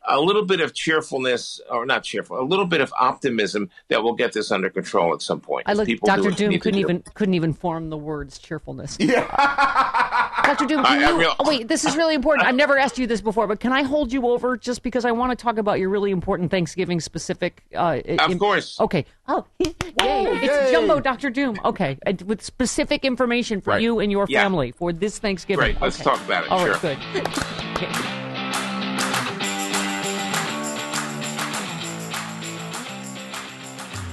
a 0.09 0.21
little 0.21 0.45
bit 0.45 0.61
of 0.61 0.75
cheerfulness, 0.75 1.61
or 1.71 1.87
not 1.87 2.03
cheerful, 2.03 2.39
a 2.39 2.43
little 2.43 2.67
bit 2.67 2.81
of 2.81 2.93
optimism 2.99 3.71
that 3.89 4.03
we'll 4.03 4.15
get 4.15 4.33
this 4.33 4.51
under 4.51 4.69
control 4.71 5.15
at 5.15 5.23
some 5.23 5.41
point. 5.41 5.65
I 5.69 5.75
look, 5.75 5.89
Dr. 6.05 6.31
Doom 6.31 6.59
couldn't 6.59 6.81
even 6.81 7.03
couldn't 7.15 7.35
even 7.35 7.53
form 7.53 7.91
the 7.91 7.97
words 7.97 8.39
cheerfulness. 8.39 8.97
Yeah. 9.01 9.29
Dr. 10.45 10.67
Doom, 10.67 10.85
can 10.85 11.03
I, 11.03 11.11
you, 11.11 11.19
real, 11.19 11.35
oh, 11.39 11.49
wait, 11.49 11.69
this 11.69 11.85
is 11.85 11.97
really 11.97 12.15
important. 12.15 12.47
I've 12.47 12.57
never 12.57 12.77
asked 12.77 12.99
you 12.99 13.07
this 13.07 13.21
before, 13.21 13.47
but 13.47 13.61
can 13.61 13.73
I 13.73 13.83
hold 13.83 14.13
you 14.13 14.27
over 14.27 14.57
just 14.57 14.83
because 14.83 15.05
I 15.05 15.13
want 15.13 15.37
to 15.37 15.41
talk 15.41 15.57
about 15.57 15.79
your 15.79 15.89
really 15.89 16.11
important 16.11 16.51
Thanksgiving 16.51 17.01
specific? 17.01 17.63
Uh, 17.75 18.01
of 18.19 18.31
in, 18.31 18.39
course. 18.39 18.79
Okay. 18.81 19.07
Oh, 19.29 19.47
yay! 19.59 19.73
Whoa, 19.99 20.33
it's 20.35 20.45
yay. 20.45 20.73
Jumbo 20.73 21.01
Dr. 21.01 21.31
Doom. 21.31 21.59
Okay, 21.65 21.99
with 22.27 22.43
specific 22.43 23.05
information 23.05 23.61
for 23.61 23.71
right. 23.71 23.83
you 23.83 24.01
and 24.01 24.11
your 24.11 24.27
yeah. 24.29 24.43
family 24.43 24.73
for 24.73 24.93
this 24.93 25.19
Thanksgiving. 25.19 25.75
Great. 25.75 25.81
Let's 25.81 25.99
talk 25.99 26.21
about 26.25 26.45
it. 26.45 26.51
All 26.51 26.65
sure. 26.65 26.75
right, 26.75 26.99
good. 27.13 27.29
okay. 27.29 28.19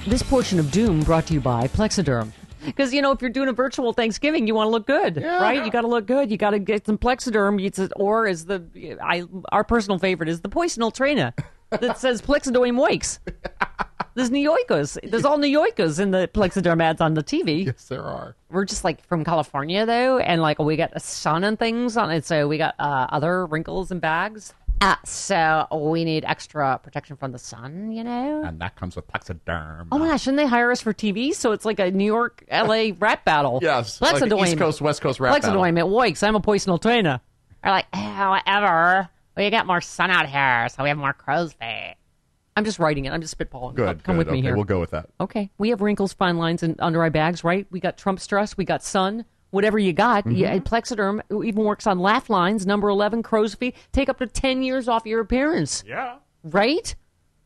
This 0.06 0.22
portion 0.22 0.58
of 0.58 0.70
Doom 0.70 1.02
brought 1.02 1.26
to 1.26 1.34
you 1.34 1.40
by 1.40 1.68
Plexiderm. 1.68 2.32
Because 2.64 2.92
you 2.92 3.02
know, 3.02 3.12
if 3.12 3.20
you're 3.20 3.30
doing 3.30 3.48
a 3.48 3.52
virtual 3.52 3.92
Thanksgiving, 3.92 4.46
you 4.46 4.54
want 4.54 4.66
to 4.66 4.70
look 4.70 4.86
good, 4.86 5.16
yeah. 5.16 5.40
right? 5.40 5.64
You 5.64 5.70
got 5.70 5.82
to 5.82 5.88
look 5.88 6.06
good. 6.06 6.30
You 6.30 6.36
got 6.36 6.50
to 6.50 6.58
get 6.58 6.86
some 6.86 6.98
Plexiderm. 6.98 7.62
It's, 7.62 7.78
or 7.96 8.26
is 8.26 8.46
the 8.46 8.64
I 9.02 9.24
our 9.52 9.62
personal 9.62 9.98
favorite 9.98 10.28
is 10.28 10.40
the 10.40 10.48
Poison 10.48 10.82
Ultrana 10.82 11.32
that 11.70 11.98
says 11.98 12.22
Plexiderm 12.22 12.80
wakes. 12.80 13.20
There's 14.14 14.30
New 14.30 14.40
Yorkers. 14.40 14.98
There's 15.04 15.24
all 15.24 15.38
New 15.38 15.46
Yorkers 15.46 15.98
in 15.98 16.10
the 16.10 16.28
Plexiderm 16.34 16.82
ads 16.82 17.00
on 17.00 17.14
the 17.14 17.22
TV. 17.22 17.66
Yes, 17.66 17.86
there 17.86 18.02
are. 18.02 18.36
We're 18.50 18.64
just 18.64 18.82
like 18.82 19.04
from 19.06 19.24
California 19.24 19.86
though, 19.86 20.18
and 20.18 20.42
like 20.42 20.58
we 20.58 20.76
got 20.76 20.92
the 20.92 21.00
sun 21.00 21.44
and 21.44 21.58
things 21.58 21.96
on 21.96 22.10
it, 22.10 22.24
so 22.24 22.48
we 22.48 22.58
got 22.58 22.74
uh, 22.78 23.06
other 23.10 23.46
wrinkles 23.46 23.90
and 23.90 24.00
bags. 24.00 24.52
Uh, 24.80 24.96
so 25.04 25.66
we 25.72 26.04
need 26.04 26.24
extra 26.24 26.80
protection 26.82 27.16
from 27.16 27.32
the 27.32 27.38
sun, 27.38 27.92
you 27.92 28.02
know? 28.02 28.42
And 28.42 28.60
that 28.60 28.76
comes 28.76 28.96
with 28.96 29.06
Plexiderm. 29.08 29.88
Oh 29.92 29.98
my 29.98 30.08
gosh, 30.08 30.22
shouldn't 30.22 30.38
they 30.38 30.46
hire 30.46 30.70
us 30.70 30.80
for 30.80 30.94
TV? 30.94 31.34
So 31.34 31.52
it's 31.52 31.66
like 31.66 31.78
a 31.78 31.90
New 31.90 32.04
York, 32.04 32.44
LA 32.50 32.90
rap 32.98 33.24
battle. 33.24 33.58
yes. 33.62 33.98
Plexiderm. 33.98 34.38
Like 34.38 34.48
East 34.48 34.58
Coast, 34.58 34.80
West 34.80 35.02
Coast 35.02 35.20
rap 35.20 35.42
battle. 35.42 35.60
Plexiderm, 35.60 35.78
it 35.78 35.88
works. 35.88 36.22
I'm 36.22 36.34
a 36.34 36.40
poison 36.40 36.78
trainer. 36.78 37.20
Or 37.62 37.70
like, 37.70 37.94
however. 37.94 39.08
We 39.36 39.48
get 39.48 39.66
more 39.66 39.80
sun 39.80 40.10
out 40.10 40.28
here, 40.28 40.68
so 40.68 40.82
we 40.82 40.88
have 40.88 40.98
more 40.98 41.12
crow's 41.12 41.52
feet. 41.52 41.96
I'm 42.56 42.64
just 42.64 42.78
writing 42.78 43.04
it. 43.04 43.12
I'm 43.12 43.22
just 43.22 43.38
spitballing. 43.38 43.74
Good. 43.74 44.02
Come 44.04 44.16
good. 44.16 44.18
with 44.18 44.28
okay, 44.28 44.36
me 44.36 44.42
here. 44.42 44.54
We'll 44.54 44.64
go 44.64 44.80
with 44.80 44.90
that. 44.90 45.08
Okay. 45.20 45.50
We 45.56 45.70
have 45.70 45.80
wrinkles, 45.80 46.12
fine 46.12 46.36
lines, 46.36 46.62
and 46.62 46.76
under 46.80 47.02
eye 47.02 47.08
bags, 47.10 47.44
right? 47.44 47.66
We 47.70 47.80
got 47.80 47.96
Trump 47.96 48.20
stress. 48.20 48.56
We 48.56 48.64
got 48.64 48.82
sun 48.82 49.24
whatever 49.50 49.78
you 49.78 49.92
got. 49.92 50.24
Mm-hmm. 50.24 50.36
Yeah, 50.36 50.58
Plexiderm 50.58 51.20
even 51.44 51.64
works 51.64 51.86
on 51.86 51.98
laugh 51.98 52.30
lines, 52.30 52.66
number 52.66 52.88
11, 52.88 53.22
crow's 53.22 53.54
feet. 53.54 53.76
Take 53.92 54.08
up 54.08 54.18
to 54.18 54.26
10 54.26 54.62
years 54.62 54.88
off 54.88 55.06
your 55.06 55.20
appearance. 55.20 55.84
Yeah. 55.86 56.16
Right? 56.42 56.94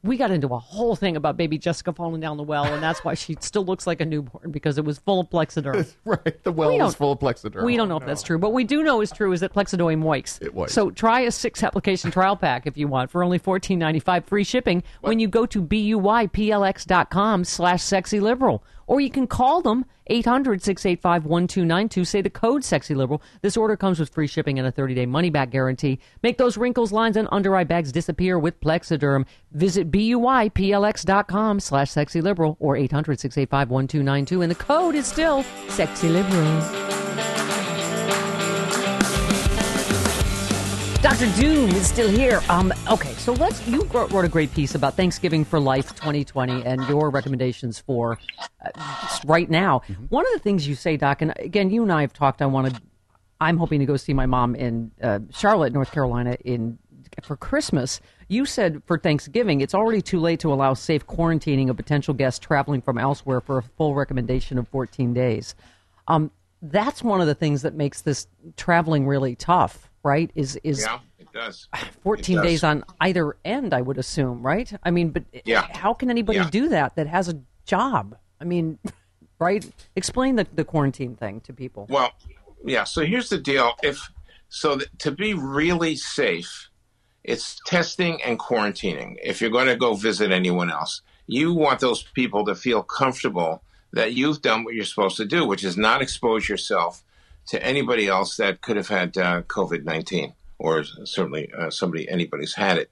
We 0.04 0.16
got 0.18 0.30
into 0.30 0.48
a 0.48 0.58
whole 0.58 0.96
thing 0.96 1.16
about 1.16 1.38
baby 1.38 1.56
Jessica 1.56 1.90
falling 1.94 2.20
down 2.20 2.36
the 2.36 2.42
well, 2.42 2.66
and 2.66 2.82
that's 2.82 3.02
why 3.02 3.14
she 3.14 3.38
still 3.40 3.64
looks 3.64 3.86
like 3.86 4.02
a 4.02 4.04
newborn 4.04 4.50
because 4.50 4.76
it 4.76 4.84
was 4.84 4.98
full 4.98 5.20
of 5.20 5.30
Plexiderm. 5.30 5.90
right. 6.04 6.44
The 6.44 6.52
well 6.52 6.76
was 6.76 6.94
full 6.94 7.12
of 7.12 7.20
Plexiderm. 7.20 7.64
We 7.64 7.78
don't 7.78 7.88
know 7.88 7.96
if 7.96 8.04
that's 8.04 8.22
true. 8.22 8.38
But 8.38 8.50
we 8.50 8.64
do 8.64 8.82
know 8.82 9.00
is 9.00 9.10
true 9.10 9.32
is 9.32 9.40
that 9.40 9.54
Plexiderm 9.54 10.02
wakes. 10.02 10.38
It 10.42 10.52
was. 10.52 10.74
So 10.74 10.90
try 10.90 11.20
a 11.20 11.30
six 11.30 11.62
application 11.62 12.10
trial 12.10 12.36
pack 12.36 12.66
if 12.66 12.76
you 12.76 12.86
want 12.86 13.10
for 13.10 13.24
only 13.24 13.38
fourteen 13.38 13.78
ninety 13.78 13.98
five 13.98 14.26
free 14.26 14.44
shipping 14.44 14.82
what? 15.00 15.08
when 15.08 15.20
you 15.20 15.26
go 15.26 15.46
to 15.46 15.62
buyplx.com 15.62 17.44
slash 17.44 17.82
sexy 17.82 18.20
liberal. 18.20 18.62
Or 18.86 19.00
you 19.00 19.10
can 19.10 19.26
call 19.26 19.62
them 19.62 19.84
800 20.08 20.62
685 20.62 21.24
1292. 21.24 22.04
Say 22.04 22.20
the 22.20 22.30
code 22.30 22.64
Sexy 22.64 22.94
Liberal. 22.94 23.22
This 23.42 23.56
order 23.56 23.76
comes 23.76 23.98
with 23.98 24.10
free 24.10 24.26
shipping 24.26 24.58
and 24.58 24.68
a 24.68 24.70
30 24.70 24.94
day 24.94 25.06
money 25.06 25.30
back 25.30 25.50
guarantee. 25.50 25.98
Make 26.22 26.38
those 26.38 26.56
wrinkles, 26.56 26.92
lines, 26.92 27.16
and 27.16 27.28
under 27.32 27.56
eye 27.56 27.64
bags 27.64 27.92
disappear 27.92 28.38
with 28.38 28.60
Plexiderm. 28.60 29.26
Visit 29.52 29.90
BUYPLX.com 29.90 31.60
slash 31.60 31.90
Sexy 31.90 32.20
Liberal 32.20 32.56
or 32.60 32.76
800 32.76 33.20
685 33.20 33.70
1292. 33.70 34.42
And 34.42 34.50
the 34.50 34.54
code 34.54 34.94
is 34.94 35.06
still 35.06 35.42
Sexy 35.68 36.08
Liberal. 36.08 37.33
Dr. 41.04 41.30
Doom 41.38 41.68
is 41.68 41.86
still 41.86 42.08
here. 42.08 42.40
Um, 42.48 42.72
okay, 42.90 43.12
so 43.12 43.34
let's. 43.34 43.68
You 43.68 43.82
wrote 43.92 44.24
a 44.24 44.28
great 44.28 44.50
piece 44.54 44.74
about 44.74 44.94
Thanksgiving 44.94 45.44
for 45.44 45.60
Life 45.60 45.94
2020 45.96 46.64
and 46.64 46.82
your 46.88 47.10
recommendations 47.10 47.78
for 47.78 48.18
uh, 48.40 49.18
right 49.26 49.50
now. 49.50 49.82
Mm-hmm. 49.86 50.04
One 50.04 50.24
of 50.26 50.32
the 50.32 50.38
things 50.38 50.66
you 50.66 50.74
say, 50.74 50.96
Doc, 50.96 51.20
and 51.20 51.34
again, 51.36 51.68
you 51.68 51.82
and 51.82 51.92
I 51.92 52.00
have 52.00 52.14
talked. 52.14 52.40
I 52.40 52.46
wanted. 52.46 52.78
I'm 53.38 53.58
hoping 53.58 53.80
to 53.80 53.86
go 53.86 53.98
see 53.98 54.14
my 54.14 54.24
mom 54.24 54.54
in 54.54 54.92
uh, 55.02 55.18
Charlotte, 55.30 55.74
North 55.74 55.92
Carolina, 55.92 56.38
in 56.42 56.78
for 57.22 57.36
Christmas. 57.36 58.00
You 58.28 58.46
said 58.46 58.82
for 58.86 58.98
Thanksgiving, 58.98 59.60
it's 59.60 59.74
already 59.74 60.00
too 60.00 60.20
late 60.20 60.40
to 60.40 60.54
allow 60.54 60.72
safe 60.72 61.06
quarantining 61.06 61.68
of 61.68 61.76
potential 61.76 62.14
guests 62.14 62.38
traveling 62.38 62.80
from 62.80 62.96
elsewhere 62.96 63.42
for 63.42 63.58
a 63.58 63.62
full 63.62 63.94
recommendation 63.94 64.56
of 64.56 64.68
14 64.68 65.12
days. 65.12 65.54
Um, 66.08 66.30
that's 66.62 67.02
one 67.02 67.20
of 67.20 67.26
the 67.26 67.34
things 67.34 67.60
that 67.60 67.74
makes 67.74 68.00
this 68.00 68.26
traveling 68.56 69.06
really 69.06 69.36
tough, 69.36 69.90
right? 70.04 70.30
Is 70.34 70.56
is 70.62 70.80
yeah, 70.82 71.00
it 71.18 71.32
does. 71.32 71.68
14 72.02 72.34
It 72.34 72.36
does. 72.36 72.46
days 72.46 72.64
on 72.64 72.84
either 73.00 73.36
end, 73.44 73.74
I 73.74 73.80
would 73.80 73.98
assume, 73.98 74.42
right? 74.42 74.70
I 74.84 74.90
mean, 74.90 75.10
but 75.10 75.24
Yeah. 75.44 75.66
how 75.72 75.94
can 75.94 76.10
anybody 76.10 76.38
Yeah. 76.38 76.50
do 76.50 76.68
that 76.68 76.94
that 76.96 77.06
has 77.08 77.28
a 77.28 77.40
job? 77.66 78.16
I 78.40 78.44
mean, 78.44 78.78
right? 79.40 79.64
Explain 79.96 80.36
the, 80.36 80.46
the 80.54 80.64
quarantine 80.64 81.16
thing 81.16 81.40
to 81.40 81.52
people. 81.52 81.86
Well, 81.88 82.12
yeah. 82.64 82.84
So 82.84 83.04
here's 83.04 83.28
the 83.30 83.38
deal. 83.38 83.72
If 83.82 84.10
so, 84.48 84.76
th- 84.76 84.88
to 84.98 85.10
be 85.10 85.34
really 85.34 85.96
safe, 85.96 86.70
it's 87.24 87.58
testing 87.66 88.22
and 88.22 88.38
quarantining. 88.38 89.16
If 89.22 89.40
you're 89.40 89.50
going 89.50 89.66
to 89.66 89.76
go 89.76 89.94
visit 89.94 90.30
anyone 90.30 90.70
else, 90.70 91.00
you 91.26 91.54
want 91.54 91.80
those 91.80 92.02
people 92.02 92.44
to 92.44 92.54
feel 92.54 92.82
comfortable 92.82 93.62
that 93.94 94.12
you've 94.12 94.42
done 94.42 94.62
what 94.64 94.74
you're 94.74 94.84
supposed 94.84 95.16
to 95.16 95.24
do, 95.24 95.46
which 95.46 95.64
is 95.64 95.76
not 95.78 96.02
expose 96.02 96.48
yourself 96.48 97.02
to 97.48 97.62
anybody 97.62 98.09
else 98.09 98.37
that 98.37 98.61
could 98.61 98.76
have 98.76 98.88
had 98.88 99.16
uh, 99.16 99.42
COVID 99.42 99.85
19, 99.85 100.35
or 100.59 100.85
certainly 100.85 101.50
uh, 101.57 101.70
somebody, 101.70 102.09
anybody's 102.09 102.54
had 102.54 102.78
it. 102.78 102.90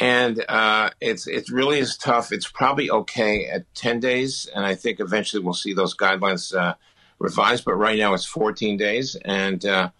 And 0.00 0.44
uh, 0.48 0.90
it's 1.00 1.26
it 1.26 1.48
really 1.48 1.78
is 1.78 1.96
tough. 1.96 2.30
It's 2.30 2.50
probably 2.50 2.90
okay 2.90 3.46
at 3.46 3.72
10 3.74 4.00
days, 4.00 4.48
and 4.54 4.64
I 4.64 4.74
think 4.74 5.00
eventually 5.00 5.42
we'll 5.42 5.54
see 5.54 5.72
those 5.72 5.96
guidelines 5.96 6.54
uh, 6.54 6.74
revised. 7.18 7.64
But 7.64 7.74
right 7.76 7.98
now 7.98 8.12
it's 8.12 8.26
14 8.26 8.76
days, 8.76 9.16
and 9.24 9.64
uh, 9.64 9.90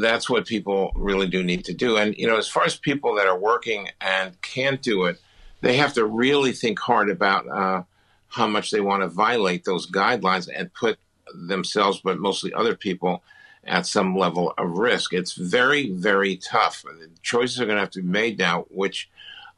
that's 0.00 0.30
what 0.30 0.46
people 0.46 0.92
really 0.94 1.28
do 1.28 1.42
need 1.42 1.66
to 1.66 1.74
do. 1.74 1.96
And 1.98 2.16
you 2.16 2.26
know, 2.26 2.38
as 2.38 2.48
far 2.48 2.64
as 2.64 2.76
people 2.76 3.16
that 3.16 3.26
are 3.26 3.38
working 3.38 3.88
and 4.00 4.40
can't 4.40 4.80
do 4.80 5.04
it, 5.04 5.20
they 5.60 5.76
have 5.76 5.92
to 5.94 6.06
really 6.06 6.52
think 6.52 6.78
hard 6.78 7.10
about 7.10 7.46
uh, 7.48 7.82
how 8.28 8.46
much 8.46 8.70
they 8.70 8.80
want 8.80 9.02
to 9.02 9.08
violate 9.08 9.64
those 9.64 9.90
guidelines 9.90 10.48
and 10.54 10.72
put 10.72 10.98
themselves, 11.34 12.00
but 12.02 12.18
mostly 12.18 12.52
other 12.54 12.74
people, 12.74 13.22
at 13.64 13.84
some 13.86 14.16
level 14.16 14.54
of 14.58 14.70
risk. 14.78 15.12
It's 15.12 15.32
very, 15.34 15.90
very 15.90 16.36
tough. 16.36 16.82
The 16.82 17.10
choices 17.22 17.60
are 17.60 17.64
going 17.66 17.76
to 17.76 17.80
have 17.80 17.90
to 17.90 18.02
be 18.02 18.08
made 18.08 18.38
now, 18.38 18.64
which 18.70 19.10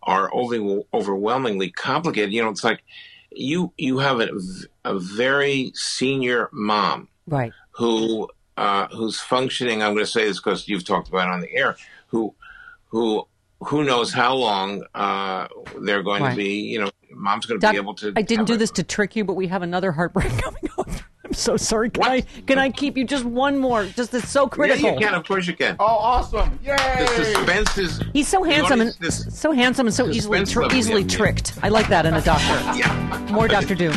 are 0.02 0.32
over, 0.34 0.80
overwhelmingly 0.94 1.70
complicated. 1.70 2.32
You 2.32 2.42
know, 2.42 2.48
it's 2.50 2.64
like 2.64 2.82
you 3.30 3.72
you 3.76 3.98
have 3.98 4.20
a, 4.20 4.28
a 4.86 4.98
very 4.98 5.72
senior 5.74 6.48
mom 6.52 7.08
Right. 7.26 7.52
who 7.72 8.28
uh, 8.56 8.88
who's 8.88 9.20
functioning. 9.20 9.82
I'm 9.82 9.92
going 9.92 10.06
to 10.06 10.10
say 10.10 10.24
this 10.24 10.38
because 10.40 10.66
you've 10.68 10.84
talked 10.84 11.08
about 11.08 11.28
it 11.28 11.32
on 11.34 11.40
the 11.42 11.54
air. 11.54 11.76
Who 12.06 12.34
who 12.86 13.28
who 13.60 13.84
knows 13.84 14.12
how 14.14 14.34
long 14.36 14.84
uh, 14.94 15.48
they're 15.80 16.02
going 16.02 16.22
Right. 16.22 16.30
to 16.30 16.36
be? 16.36 16.60
You 16.62 16.80
know, 16.80 16.90
mom's 17.12 17.44
going 17.44 17.60
to 17.60 17.66
Doc, 17.66 17.72
be 17.72 17.76
able 17.78 17.94
to. 17.96 18.14
I 18.16 18.22
didn't 18.22 18.46
do 18.46 18.54
a- 18.54 18.56
this 18.56 18.70
to 18.72 18.82
trick 18.82 19.14
you, 19.16 19.24
but 19.24 19.34
we 19.34 19.48
have 19.48 19.60
another 19.62 19.92
heartbreak 19.92 20.30
coming 20.42 20.67
so 21.40 21.56
sorry. 21.56 21.90
Can 21.90 22.04
I 22.04 22.20
can 22.20 22.58
I 22.58 22.70
keep 22.70 22.96
you 22.96 23.04
just 23.04 23.24
one 23.24 23.58
more? 23.58 23.84
Just 23.86 24.12
it's 24.14 24.28
so 24.28 24.46
critical. 24.46 24.82
Yeah, 24.84 24.92
you 24.94 24.98
can. 24.98 25.14
Of 25.14 25.26
course, 25.26 25.46
you 25.46 25.54
can. 25.54 25.76
Oh, 25.78 25.84
awesome! 25.84 26.58
Yay! 26.64 26.76
The 26.76 27.24
suspense 27.24 27.78
is. 27.78 28.02
He's 28.12 28.28
so 28.28 28.42
handsome 28.42 28.80
and 28.80 28.94
this- 29.00 29.26
so 29.34 29.52
handsome 29.52 29.86
and 29.86 29.94
so 29.94 30.08
easily 30.08 30.44
tr- 30.44 30.62
level, 30.62 30.76
easily 30.76 31.02
yeah, 31.02 31.08
yeah. 31.10 31.16
tricked. 31.16 31.52
I 31.62 31.68
like 31.68 31.88
that 31.88 32.06
in 32.06 32.14
a 32.14 32.20
doctor. 32.22 32.58
Yeah. 32.78 33.28
More 33.32 33.48
Doctor 33.48 33.74
Doom. 33.74 33.94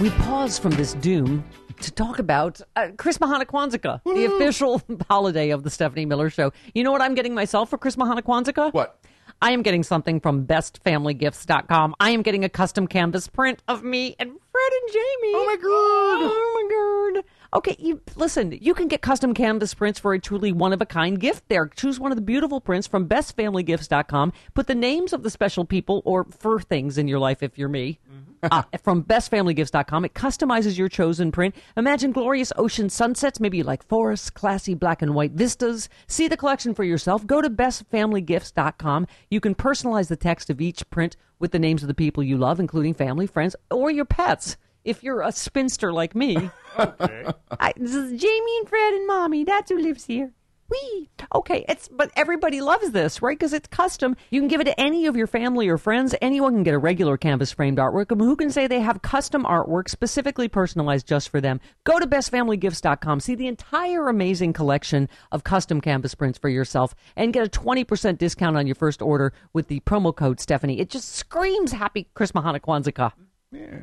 We 0.00 0.10
pause 0.10 0.58
from 0.58 0.72
this 0.72 0.94
doom 0.94 1.44
to 1.80 1.90
talk 1.92 2.18
about 2.18 2.60
uh, 2.76 2.88
Chris 2.96 3.18
Mahana 3.18 3.44
Kwanzaa, 3.44 4.00
the 4.04 4.24
official 4.24 4.82
holiday 5.08 5.50
of 5.50 5.62
the 5.62 5.70
Stephanie 5.70 6.04
Miller 6.06 6.30
Show. 6.30 6.52
You 6.74 6.82
know 6.82 6.90
what 6.92 7.00
I'm 7.00 7.14
getting 7.14 7.34
myself 7.34 7.70
for 7.70 7.78
Chris 7.78 7.96
Mahana 7.96 8.22
Kwanzaa? 8.22 8.72
What? 8.72 8.98
I 9.40 9.52
am 9.52 9.62
getting 9.62 9.82
something 9.82 10.20
from 10.20 10.46
bestfamilygifts.com. 10.46 11.94
I 12.00 12.10
am 12.10 12.22
getting 12.22 12.44
a 12.44 12.48
custom 12.48 12.86
canvas 12.86 13.28
print 13.28 13.62
of 13.68 13.82
me 13.84 14.16
and 14.18 14.32
And 14.72 14.92
Jamie. 14.92 15.34
Oh 15.34 15.44
my 15.46 15.56
god! 15.56 16.30
Oh 16.44 17.12
my 17.12 17.20
god. 17.20 17.24
Okay, 17.54 17.76
you 17.78 18.00
listen, 18.16 18.58
you 18.60 18.74
can 18.74 18.88
get 18.88 19.00
custom 19.00 19.32
canvas 19.32 19.74
prints 19.74 20.00
for 20.00 20.12
a 20.12 20.18
truly 20.18 20.50
one 20.50 20.72
of 20.72 20.80
a 20.82 20.86
kind 20.86 21.20
gift 21.20 21.44
there. 21.48 21.66
Choose 21.66 22.00
one 22.00 22.10
of 22.10 22.16
the 22.16 22.22
beautiful 22.22 22.60
prints 22.60 22.86
from 22.86 23.08
bestfamilygifts.com. 23.08 24.32
Put 24.54 24.66
the 24.66 24.74
names 24.74 25.12
of 25.12 25.22
the 25.22 25.30
special 25.30 25.64
people 25.64 26.02
or 26.04 26.24
fur 26.24 26.58
things 26.58 26.98
in 26.98 27.06
your 27.06 27.20
life 27.20 27.42
if 27.42 27.56
you're 27.56 27.68
me. 27.68 28.00
Mm-hmm. 28.10 28.32
Uh, 28.50 28.62
from 28.82 29.02
bestfamilygifts.com. 29.04 30.04
It 30.04 30.14
customizes 30.14 30.78
your 30.78 30.88
chosen 30.88 31.32
print. 31.32 31.54
Imagine 31.76 32.12
glorious 32.12 32.52
ocean 32.56 32.88
sunsets, 32.90 33.40
maybe 33.40 33.58
you 33.58 33.64
like 33.64 33.86
forests, 33.86 34.30
classy 34.30 34.74
black 34.74 35.02
and 35.02 35.14
white 35.14 35.32
vistas. 35.32 35.88
See 36.06 36.28
the 36.28 36.36
collection 36.36 36.74
for 36.74 36.84
yourself. 36.84 37.26
Go 37.26 37.40
to 37.40 37.50
bestfamilygifts.com. 37.50 39.06
You 39.30 39.40
can 39.40 39.54
personalize 39.54 40.08
the 40.08 40.16
text 40.16 40.50
of 40.50 40.60
each 40.60 40.88
print 40.90 41.16
with 41.38 41.52
the 41.52 41.58
names 41.58 41.82
of 41.82 41.88
the 41.88 41.94
people 41.94 42.22
you 42.22 42.36
love, 42.36 42.60
including 42.60 42.94
family, 42.94 43.26
friends, 43.26 43.56
or 43.70 43.90
your 43.90 44.04
pets. 44.04 44.56
If 44.84 45.02
you're 45.02 45.22
a 45.22 45.32
spinster 45.32 45.92
like 45.92 46.14
me, 46.14 46.50
I, 46.76 47.72
this 47.76 47.94
is 47.94 48.20
Jamie 48.20 48.58
and 48.58 48.68
Fred 48.68 48.92
and 48.94 49.06
Mommy. 49.06 49.44
That's 49.44 49.70
who 49.70 49.78
lives 49.78 50.04
here. 50.04 50.32
Wee. 50.70 51.10
Okay, 51.34 51.64
it's 51.68 51.88
but 51.88 52.10
everybody 52.16 52.60
loves 52.60 52.90
this, 52.90 53.20
right? 53.20 53.38
Because 53.38 53.52
it's 53.52 53.68
custom. 53.68 54.16
You 54.30 54.40
can 54.40 54.48
give 54.48 54.60
it 54.60 54.64
to 54.64 54.80
any 54.80 55.06
of 55.06 55.16
your 55.16 55.26
family 55.26 55.68
or 55.68 55.78
friends. 55.78 56.14
Anyone 56.22 56.54
can 56.54 56.62
get 56.62 56.74
a 56.74 56.78
regular 56.78 57.16
canvas 57.16 57.52
framed 57.52 57.78
artwork. 57.78 58.16
Who 58.16 58.36
can 58.36 58.50
say 58.50 58.66
they 58.66 58.80
have 58.80 59.02
custom 59.02 59.44
artwork 59.44 59.88
specifically 59.88 60.48
personalized 60.48 61.06
just 61.06 61.28
for 61.28 61.40
them? 61.40 61.60
Go 61.84 61.98
to 61.98 62.06
bestfamilygifts.com. 62.06 63.20
See 63.20 63.34
the 63.34 63.46
entire 63.46 64.08
amazing 64.08 64.52
collection 64.52 65.08
of 65.30 65.44
custom 65.44 65.80
canvas 65.80 66.14
prints 66.14 66.38
for 66.38 66.48
yourself 66.48 66.94
and 67.16 67.32
get 67.32 67.46
a 67.46 67.50
20% 67.50 68.18
discount 68.18 68.56
on 68.56 68.66
your 68.66 68.76
first 68.76 69.02
order 69.02 69.32
with 69.52 69.68
the 69.68 69.80
promo 69.80 70.14
code 70.14 70.40
Stephanie. 70.40 70.80
It 70.80 70.90
just 70.90 71.14
screams 71.14 71.72
happy 71.72 72.08
Chris 72.14 72.32
Mahana 72.32 72.60
Kwanzaa. 72.60 73.12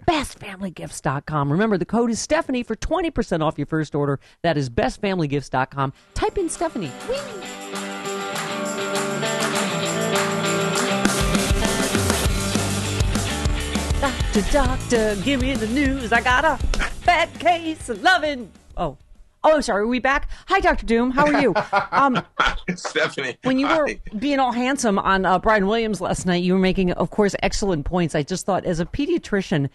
BestFamilyGifts.com. 0.07 1.51
Remember, 1.51 1.77
the 1.77 1.85
code 1.85 2.09
is 2.09 2.19
Stephanie 2.19 2.63
for 2.63 2.75
20% 2.75 3.41
off 3.41 3.57
your 3.57 3.67
first 3.67 3.95
order. 3.95 4.19
That 4.43 4.57
is 4.57 4.69
BestFamilyGifts.com. 4.69 5.93
Type 6.13 6.37
in 6.37 6.49
Stephanie. 6.49 6.91
Whee! 7.09 7.17
Doctor, 14.01 14.51
doctor, 14.51 15.15
give 15.23 15.41
me 15.41 15.53
the 15.55 15.67
news. 15.67 16.11
I 16.11 16.21
got 16.21 16.45
a 16.45 16.59
bad 17.05 17.37
case 17.39 17.89
of 17.89 18.01
loving. 18.01 18.51
Oh. 18.77 18.97
Oh, 19.43 19.55
I'm 19.55 19.61
sorry. 19.63 19.83
Are 19.83 19.87
we 19.87 19.99
back? 19.99 20.29
Hi, 20.47 20.59
Dr. 20.59 20.85
Doom. 20.85 21.09
How 21.11 21.25
are 21.25 21.41
you? 21.41 21.53
Um, 21.91 22.23
Stephanie. 22.75 23.37
when 23.43 23.59
you 23.59 23.67
were 23.67 23.87
hi. 23.87 23.99
being 24.17 24.39
all 24.39 24.51
handsome 24.51 24.97
on 24.97 25.25
uh, 25.25 25.37
Brian 25.39 25.67
Williams 25.67 25.99
last 25.99 26.25
night, 26.25 26.43
you 26.43 26.53
were 26.53 26.59
making, 26.59 26.91
of 26.93 27.09
course, 27.09 27.35
excellent 27.43 27.85
points. 27.85 28.15
I 28.15 28.23
just 28.23 28.45
thought, 28.45 28.65
as 28.65 28.79
a 28.79 28.85
pediatrician, 28.85 29.69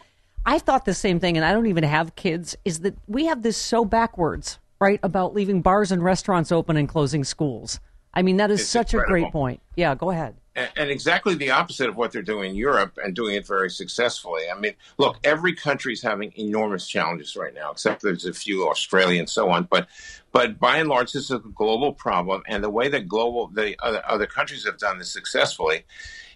I 0.46 0.58
thought 0.58 0.84
the 0.84 0.94
same 0.94 1.20
thing, 1.20 1.36
and 1.36 1.44
I 1.44 1.52
don't 1.52 1.66
even 1.66 1.84
have 1.84 2.16
kids, 2.16 2.56
is 2.64 2.80
that 2.80 2.96
we 3.06 3.26
have 3.26 3.42
this 3.42 3.56
so 3.56 3.84
backwards, 3.84 4.58
right, 4.80 4.98
about 5.02 5.34
leaving 5.34 5.62
bars 5.62 5.92
and 5.92 6.02
restaurants 6.02 6.50
open 6.50 6.76
and 6.76 6.88
closing 6.88 7.22
schools. 7.22 7.80
I 8.16 8.22
mean, 8.22 8.38
that 8.38 8.50
is 8.50 8.62
It's 8.62 8.68
such 8.70 8.94
a 8.94 8.98
great 8.98 9.30
point. 9.30 9.60
Yeah, 9.76 9.94
go 9.94 10.10
ahead. 10.10 10.34
and, 10.56 10.70
and 10.74 10.90
exactly 10.90 11.34
the 11.34 11.50
opposite 11.50 11.88
of 11.88 11.96
what 11.96 12.12
they're 12.12 12.22
doing 12.22 12.50
in 12.50 12.56
Europe 12.56 12.98
and 13.04 13.14
doing 13.14 13.36
it 13.36 13.46
very 13.46 13.70
successfully. 13.70 14.44
I 14.50 14.58
mean, 14.58 14.72
look, 14.96 15.18
every 15.22 15.54
country 15.54 15.92
is 15.92 16.02
having 16.02 16.32
enormous 16.36 16.88
challenges 16.88 17.36
right 17.36 17.54
now, 17.54 17.70
except 17.70 18.02
there's 18.02 18.24
a 18.24 18.32
few 18.32 18.68
Australia 18.68 19.20
and 19.20 19.28
so 19.28 19.50
on. 19.50 19.68
But 19.70 19.86
but 20.32 20.58
by 20.58 20.78
and 20.78 20.88
large, 20.88 21.12
this 21.12 21.24
is 21.24 21.30
a 21.30 21.38
global 21.38 21.92
problem, 21.92 22.42
and 22.48 22.64
the 22.64 22.70
way 22.70 22.88
that 22.88 23.06
global 23.06 23.48
the 23.48 23.76
other, 23.84 24.02
other 24.06 24.26
countries 24.26 24.64
have 24.64 24.78
done 24.78 24.98
this 24.98 25.12
successfully 25.12 25.84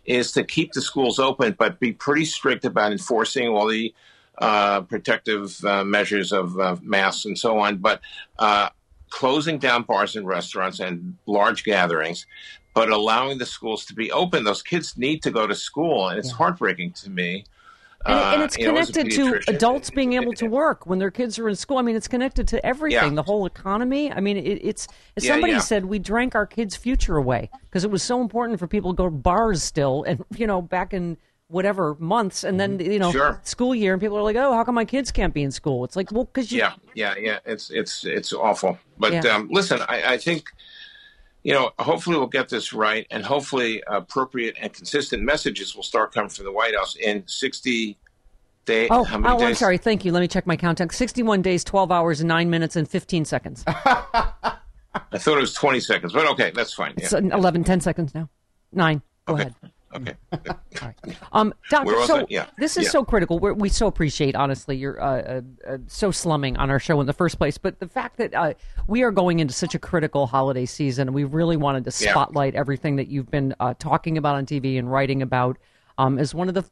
is 0.04 0.32
to 0.32 0.44
keep 0.44 0.72
the 0.72 0.80
schools 0.80 1.18
open, 1.18 1.54
but 1.58 1.80
be 1.80 1.92
pretty 1.92 2.24
strict 2.24 2.64
about 2.64 2.92
enforcing 2.92 3.48
all 3.48 3.68
the 3.68 3.94
uh, 4.38 4.80
protective 4.82 5.62
uh, 5.64 5.84
measures 5.84 6.32
of 6.32 6.58
uh, 6.58 6.76
masks 6.82 7.26
and 7.26 7.38
so 7.38 7.58
on. 7.58 7.76
But 7.76 8.00
uh, 8.38 8.70
closing 9.10 9.58
down 9.58 9.82
bars 9.82 10.16
and 10.16 10.26
restaurants 10.26 10.80
and 10.80 11.16
large 11.26 11.64
gatherings, 11.64 12.26
but 12.74 12.88
allowing 12.90 13.38
the 13.38 13.46
schools 13.46 13.84
to 13.86 13.94
be 13.94 14.10
open. 14.12 14.44
Those 14.44 14.62
kids 14.62 14.96
need 14.96 15.22
to 15.22 15.30
go 15.30 15.46
to 15.46 15.54
school, 15.54 16.08
and 16.08 16.18
it's 16.18 16.30
heartbreaking 16.30 16.92
to 16.92 17.10
me. 17.10 17.44
And, 18.06 18.18
and 18.18 18.40
uh, 18.40 18.44
it's 18.46 18.56
you 18.56 18.64
know, 18.64 18.72
connected 18.72 19.10
to 19.10 19.40
adults 19.48 19.90
being 19.90 20.14
able 20.14 20.32
to 20.34 20.46
work 20.46 20.86
when 20.86 20.98
their 20.98 21.10
kids 21.10 21.38
are 21.38 21.50
in 21.50 21.54
school. 21.54 21.76
I 21.76 21.82
mean, 21.82 21.96
it's 21.96 22.08
connected 22.08 22.48
to 22.48 22.64
everything, 22.64 23.10
Yeah. 23.10 23.14
the 23.14 23.22
whole 23.22 23.44
economy. 23.44 24.10
I 24.10 24.20
mean, 24.20 24.38
it, 24.38 24.60
it's 24.62 24.88
as 25.18 25.24
Yeah, 25.24 25.32
somebody 25.32 25.52
yeah. 25.54 25.58
said, 25.58 25.84
we 25.84 25.98
drank 25.98 26.34
our 26.34 26.46
kids' 26.46 26.76
future 26.76 27.16
away 27.16 27.50
because 27.64 27.84
it 27.84 27.90
was 27.90 28.02
so 28.02 28.22
important 28.22 28.58
for 28.58 28.66
people 28.66 28.92
to 28.92 28.96
go 28.96 29.04
to 29.04 29.10
bars 29.10 29.62
still, 29.62 30.04
and 30.04 30.24
you 30.34 30.46
know, 30.46 30.62
back 30.62 30.94
in 30.94 31.18
whatever 31.50 31.96
months, 31.98 32.44
and 32.44 32.58
then 32.58 32.78
you 32.80 32.98
know, 32.98 33.08
Mm-hmm. 33.10 33.18
Sure. 33.18 33.40
school 33.44 33.74
year, 33.74 33.92
and 33.92 34.00
people 34.00 34.16
are 34.16 34.22
like, 34.22 34.36
oh, 34.36 34.52
how 34.52 34.64
come 34.64 34.74
my 34.74 34.84
kids 34.84 35.10
can't 35.10 35.34
be 35.34 35.42
in 35.42 35.50
school? 35.50 35.84
It's 35.84 35.96
like, 35.96 36.12
well, 36.12 36.24
because 36.24 36.52
Yeah, 36.52 36.74
yeah, 36.94 37.14
yeah. 37.18 37.38
It's 37.44 37.70
it's 37.70 38.04
it's 38.04 38.32
awful. 38.32 38.78
But 38.98 39.12
Yeah. 39.12 39.34
um, 39.34 39.48
listen, 39.50 39.80
I, 39.88 40.14
I 40.14 40.18
think 40.18 40.50
you 41.42 41.52
know. 41.52 41.72
Hopefully, 41.78 42.16
we'll 42.16 42.26
get 42.26 42.48
this 42.48 42.72
right, 42.72 43.06
and 43.10 43.24
hopefully, 43.24 43.82
appropriate 43.86 44.56
and 44.60 44.72
consistent 44.72 45.22
messages 45.22 45.74
will 45.74 45.82
start 45.82 46.12
coming 46.12 46.30
from 46.30 46.44
the 46.44 46.52
White 46.52 46.76
House 46.76 46.96
in 46.96 47.24
sixty 47.26 47.98
days. 48.64 48.88
Oh, 48.90 49.04
how 49.04 49.18
many 49.18 49.34
oh, 49.34 49.38
days? 49.38 49.48
I'm 49.48 49.54
sorry. 49.54 49.78
Thank 49.78 50.04
you. 50.04 50.12
Let 50.12 50.20
me 50.20 50.28
check 50.28 50.46
my 50.46 50.56
countdown. 50.56 50.90
61 50.90 51.42
days, 51.42 51.64
12 51.64 51.90
hours, 51.90 52.22
9 52.22 52.50
minutes, 52.50 52.76
and 52.76 52.88
15 52.88 53.24
seconds. 53.24 53.64
I 53.66 55.18
thought 55.18 55.36
it 55.38 55.40
was 55.40 55.54
20 55.54 55.80
seconds, 55.80 56.12
but 56.12 56.26
okay, 56.32 56.50
that's 56.54 56.74
fine. 56.74 56.94
It's 56.96 57.12
11, 57.12 57.64
10 57.64 57.80
seconds 57.80 58.14
now. 58.14 58.28
Nine. 58.72 59.02
Go 59.26 59.34
ahead. 59.34 59.54
Okay. 59.94 60.14
Um, 61.33 61.53
Doctor, 61.68 62.05
so 62.07 62.18
I? 62.20 62.26
Yeah. 62.29 62.46
this 62.59 62.76
is 62.76 62.85
Yeah. 62.85 62.90
so 62.90 63.05
critical. 63.05 63.38
We're, 63.38 63.53
we 63.53 63.68
so 63.68 63.87
appreciate, 63.87 64.35
honestly, 64.35 64.76
you're 64.76 65.00
uh, 65.00 65.20
uh, 65.20 65.40
uh, 65.68 65.79
so 65.87 66.11
slumming 66.11 66.57
on 66.57 66.70
our 66.70 66.79
show 66.81 67.00
in 67.00 67.07
the 67.07 67.12
first 67.12 67.38
place. 67.38 67.59
But 67.59 67.79
the 67.81 67.87
fact 67.88 68.16
that 68.16 68.35
uh, 68.35 68.55
we 68.88 69.03
are 69.03 69.11
going 69.11 69.40
into 69.40 69.53
such 69.55 69.74
a 69.74 69.79
critical 69.79 70.26
holiday 70.26 70.64
season, 70.66 71.12
we 71.12 71.24
really 71.24 71.57
wanted 71.57 71.85
to 71.85 72.05
Yeah. 72.05 72.11
spotlight 72.12 72.55
everything 72.55 72.96
that 72.96 73.09
you've 73.09 73.31
been 73.31 73.55
uh, 73.61 73.74
talking 73.79 74.16
about 74.18 74.37
on 74.37 74.46
TV 74.46 74.79
and 74.79 74.90
writing 74.90 75.22
about. 75.22 75.57
Um, 75.98 76.18
as 76.18 76.35
one 76.35 76.48
of 76.48 76.55
the 76.55 76.64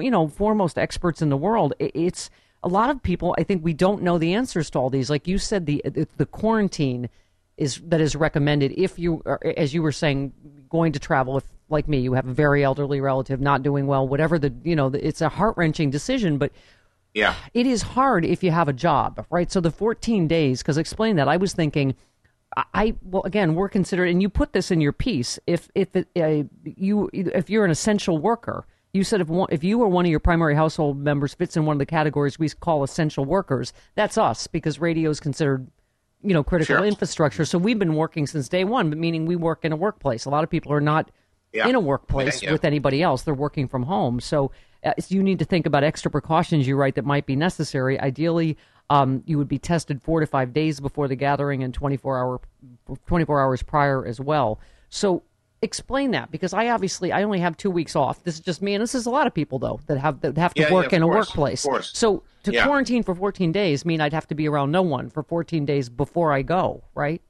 you 0.00 0.10
know 0.10 0.28
foremost 0.28 0.78
experts 0.78 1.20
in 1.20 1.28
the 1.28 1.36
world, 1.36 1.74
it's 1.78 2.30
a 2.62 2.68
lot 2.68 2.88
of 2.88 3.02
people. 3.02 3.34
I 3.38 3.42
think 3.42 3.64
we 3.64 3.72
don't 3.74 4.02
know 4.02 4.16
the 4.16 4.32
answers 4.34 4.70
to 4.70 4.78
all 4.78 4.90
these. 4.90 5.10
Like 5.10 5.26
you 5.26 5.38
said, 5.38 5.66
the 5.66 5.82
the, 5.84 6.06
the 6.16 6.26
quarantine 6.26 7.08
is 7.56 7.80
that 7.86 8.00
is 8.00 8.14
recommended 8.14 8.72
if 8.76 8.98
you 8.98 9.22
are, 9.26 9.40
as 9.56 9.72
you 9.74 9.82
were 9.82 9.92
saying 9.92 10.32
going 10.68 10.92
to 10.92 10.98
travel 10.98 11.36
if 11.38 11.44
like 11.68 11.88
me 11.88 11.98
you 11.98 12.12
have 12.12 12.26
a 12.28 12.32
very 12.32 12.62
elderly 12.62 13.00
relative 13.00 13.40
not 13.40 13.62
doing 13.62 13.86
well 13.86 14.06
whatever 14.06 14.38
the 14.38 14.52
you 14.62 14.76
know 14.76 14.88
it's 14.88 15.20
a 15.20 15.28
heart-wrenching 15.28 15.90
decision 15.90 16.38
but 16.38 16.52
Yeah. 17.14 17.34
it 17.54 17.66
is 17.66 17.82
hard 17.82 18.24
if 18.24 18.42
you 18.44 18.50
have 18.50 18.68
a 18.68 18.72
job 18.72 19.24
right 19.30 19.50
so 19.50 19.60
the 19.60 19.70
14 19.70 20.28
days 20.28 20.62
because 20.62 20.76
explain 20.78 21.16
that 21.16 21.28
i 21.28 21.36
was 21.36 21.52
thinking 21.54 21.94
I- 22.56 22.64
I 22.74 22.94
well 23.02 23.22
again 23.24 23.54
we're 23.54 23.68
considered 23.68 24.08
and 24.08 24.20
you 24.20 24.28
put 24.28 24.52
this 24.52 24.70
in 24.70 24.80
your 24.80 24.92
piece 24.92 25.38
if 25.46 25.68
if 25.74 25.94
it, 25.96 26.08
uh, 26.16 26.44
you 26.64 27.08
if 27.12 27.48
you're 27.48 27.64
an 27.64 27.70
essential 27.70 28.18
worker 28.18 28.66
you 28.92 29.04
said 29.04 29.20
if 29.20 29.28
one, 29.28 29.48
if 29.50 29.62
you 29.62 29.80
or 29.82 29.88
one 29.88 30.04
of 30.06 30.10
your 30.10 30.20
primary 30.20 30.54
household 30.54 30.98
members 30.98 31.34
fits 31.34 31.56
in 31.56 31.64
one 31.66 31.74
of 31.74 31.78
the 31.78 31.86
categories 31.86 32.38
we 32.38 32.48
call 32.48 32.82
essential 32.82 33.24
workers 33.24 33.72
that's 33.94 34.18
us 34.18 34.46
because 34.46 34.78
radio 34.80 35.10
is 35.10 35.20
considered 35.20 35.66
you 36.22 36.32
know 36.34 36.42
critical 36.42 36.76
Sure. 36.76 36.84
infrastructure 36.84 37.44
so 37.44 37.58
we've 37.58 37.78
been 37.78 37.94
working 37.94 38.26
since 38.26 38.48
day 38.48 38.64
one 38.64 38.88
but 38.88 38.98
meaning 38.98 39.26
we 39.26 39.36
work 39.36 39.64
in 39.64 39.72
a 39.72 39.76
workplace 39.76 40.24
a 40.24 40.30
lot 40.30 40.44
of 40.44 40.50
people 40.50 40.72
are 40.72 40.80
not 40.80 41.10
Yeah. 41.52 41.68
in 41.68 41.74
a 41.74 41.80
workplace 41.80 42.42
Yeah, 42.42 42.48
yeah. 42.48 42.52
with 42.52 42.64
anybody 42.64 43.02
else 43.02 43.22
they're 43.22 43.34
working 43.34 43.68
from 43.68 43.84
home 43.84 44.20
so 44.20 44.50
uh, 44.84 44.92
you 45.08 45.22
need 45.22 45.38
to 45.38 45.44
think 45.44 45.66
about 45.66 45.84
extra 45.84 46.10
precautions 46.10 46.66
you 46.66 46.76
write 46.76 46.94
that 46.94 47.04
might 47.04 47.26
be 47.26 47.36
necessary 47.36 48.00
ideally 48.00 48.56
um, 48.88 49.22
you 49.26 49.36
would 49.36 49.48
be 49.48 49.58
tested 49.58 50.00
four 50.02 50.20
to 50.20 50.26
five 50.26 50.52
days 50.52 50.78
before 50.80 51.08
the 51.08 51.16
gathering 51.16 51.62
and 51.62 51.74
24 51.74 52.18
hour 52.18 52.40
24 53.06 53.40
hours 53.40 53.62
prior 53.62 54.06
as 54.06 54.20
well 54.20 54.58
so 54.88 55.22
explain 55.62 56.10
that 56.10 56.30
because 56.30 56.52
i 56.52 56.68
obviously 56.68 57.12
i 57.12 57.22
only 57.22 57.38
have 57.40 57.56
two 57.56 57.70
weeks 57.70 57.96
off 57.96 58.22
this 58.24 58.34
is 58.34 58.40
just 58.40 58.60
me 58.60 58.74
and 58.74 58.82
this 58.82 58.94
is 58.94 59.06
a 59.06 59.10
lot 59.10 59.26
of 59.26 59.32
people 59.32 59.58
though 59.58 59.80
that 59.86 59.96
have 59.98 60.20
that 60.20 60.36
have 60.36 60.52
to 60.54 60.60
Yeah, 60.62 60.68
yeah, 60.68 60.74
work 60.74 60.86
of 60.88 60.92
in 60.92 61.02
a 61.02 61.06
course, 61.06 61.30
of 61.30 61.36
workplace 61.38 61.66
so 61.92 62.22
to 62.42 62.52
Yeah. 62.52 62.64
quarantine 62.66 63.02
for 63.02 63.14
14 63.14 63.52
days 63.52 63.84
mean 63.84 64.00
i'd 64.02 64.12
have 64.12 64.26
to 64.28 64.34
be 64.34 64.46
around 64.48 64.70
no 64.70 64.82
one 64.82 65.08
for 65.08 65.22
14 65.22 65.64
days 65.64 65.88
before 65.88 66.32
i 66.32 66.42
go 66.42 66.84
right 66.94 67.22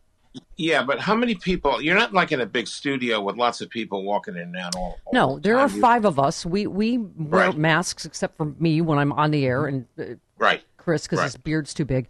Yeah, 0.57 0.83
but 0.83 1.01
how 1.01 1.15
many 1.15 1.35
people? 1.35 1.81
You're 1.81 1.95
not 1.97 2.13
like 2.13 2.31
in 2.31 2.43
a 2.43 2.47
big 2.47 2.67
studio 2.69 3.23
with 3.23 3.37
lots 3.37 3.63
of 3.63 3.71
people 3.71 4.05
walking 4.05 4.35
in 4.35 4.43
and 4.43 4.57
out 4.57 4.77
all. 4.77 4.99
all 5.07 5.13
No, 5.15 5.35
the 5.37 5.41
there 5.41 5.59
are 5.59 5.67
time. 5.69 5.77
You- 5.77 5.81
five 5.81 6.05
of 6.05 6.19
us. 6.19 6.45
We 6.45 6.67
we 6.67 6.99
wear 6.99 7.47
Right. 7.49 7.57
masks 7.57 8.05
except 8.05 8.37
for 8.37 8.53
me 8.59 8.83
when 8.83 8.99
I'm 8.99 9.13
on 9.13 9.31
the 9.31 9.47
air 9.47 9.65
and 9.65 9.87
uh, 9.99 10.05
Right. 10.37 10.63
Chris 10.77 11.05
because 11.05 11.21
Right. 11.21 11.25
his 11.33 11.37
beard's 11.39 11.73
too 11.73 11.87
big. 11.87 12.09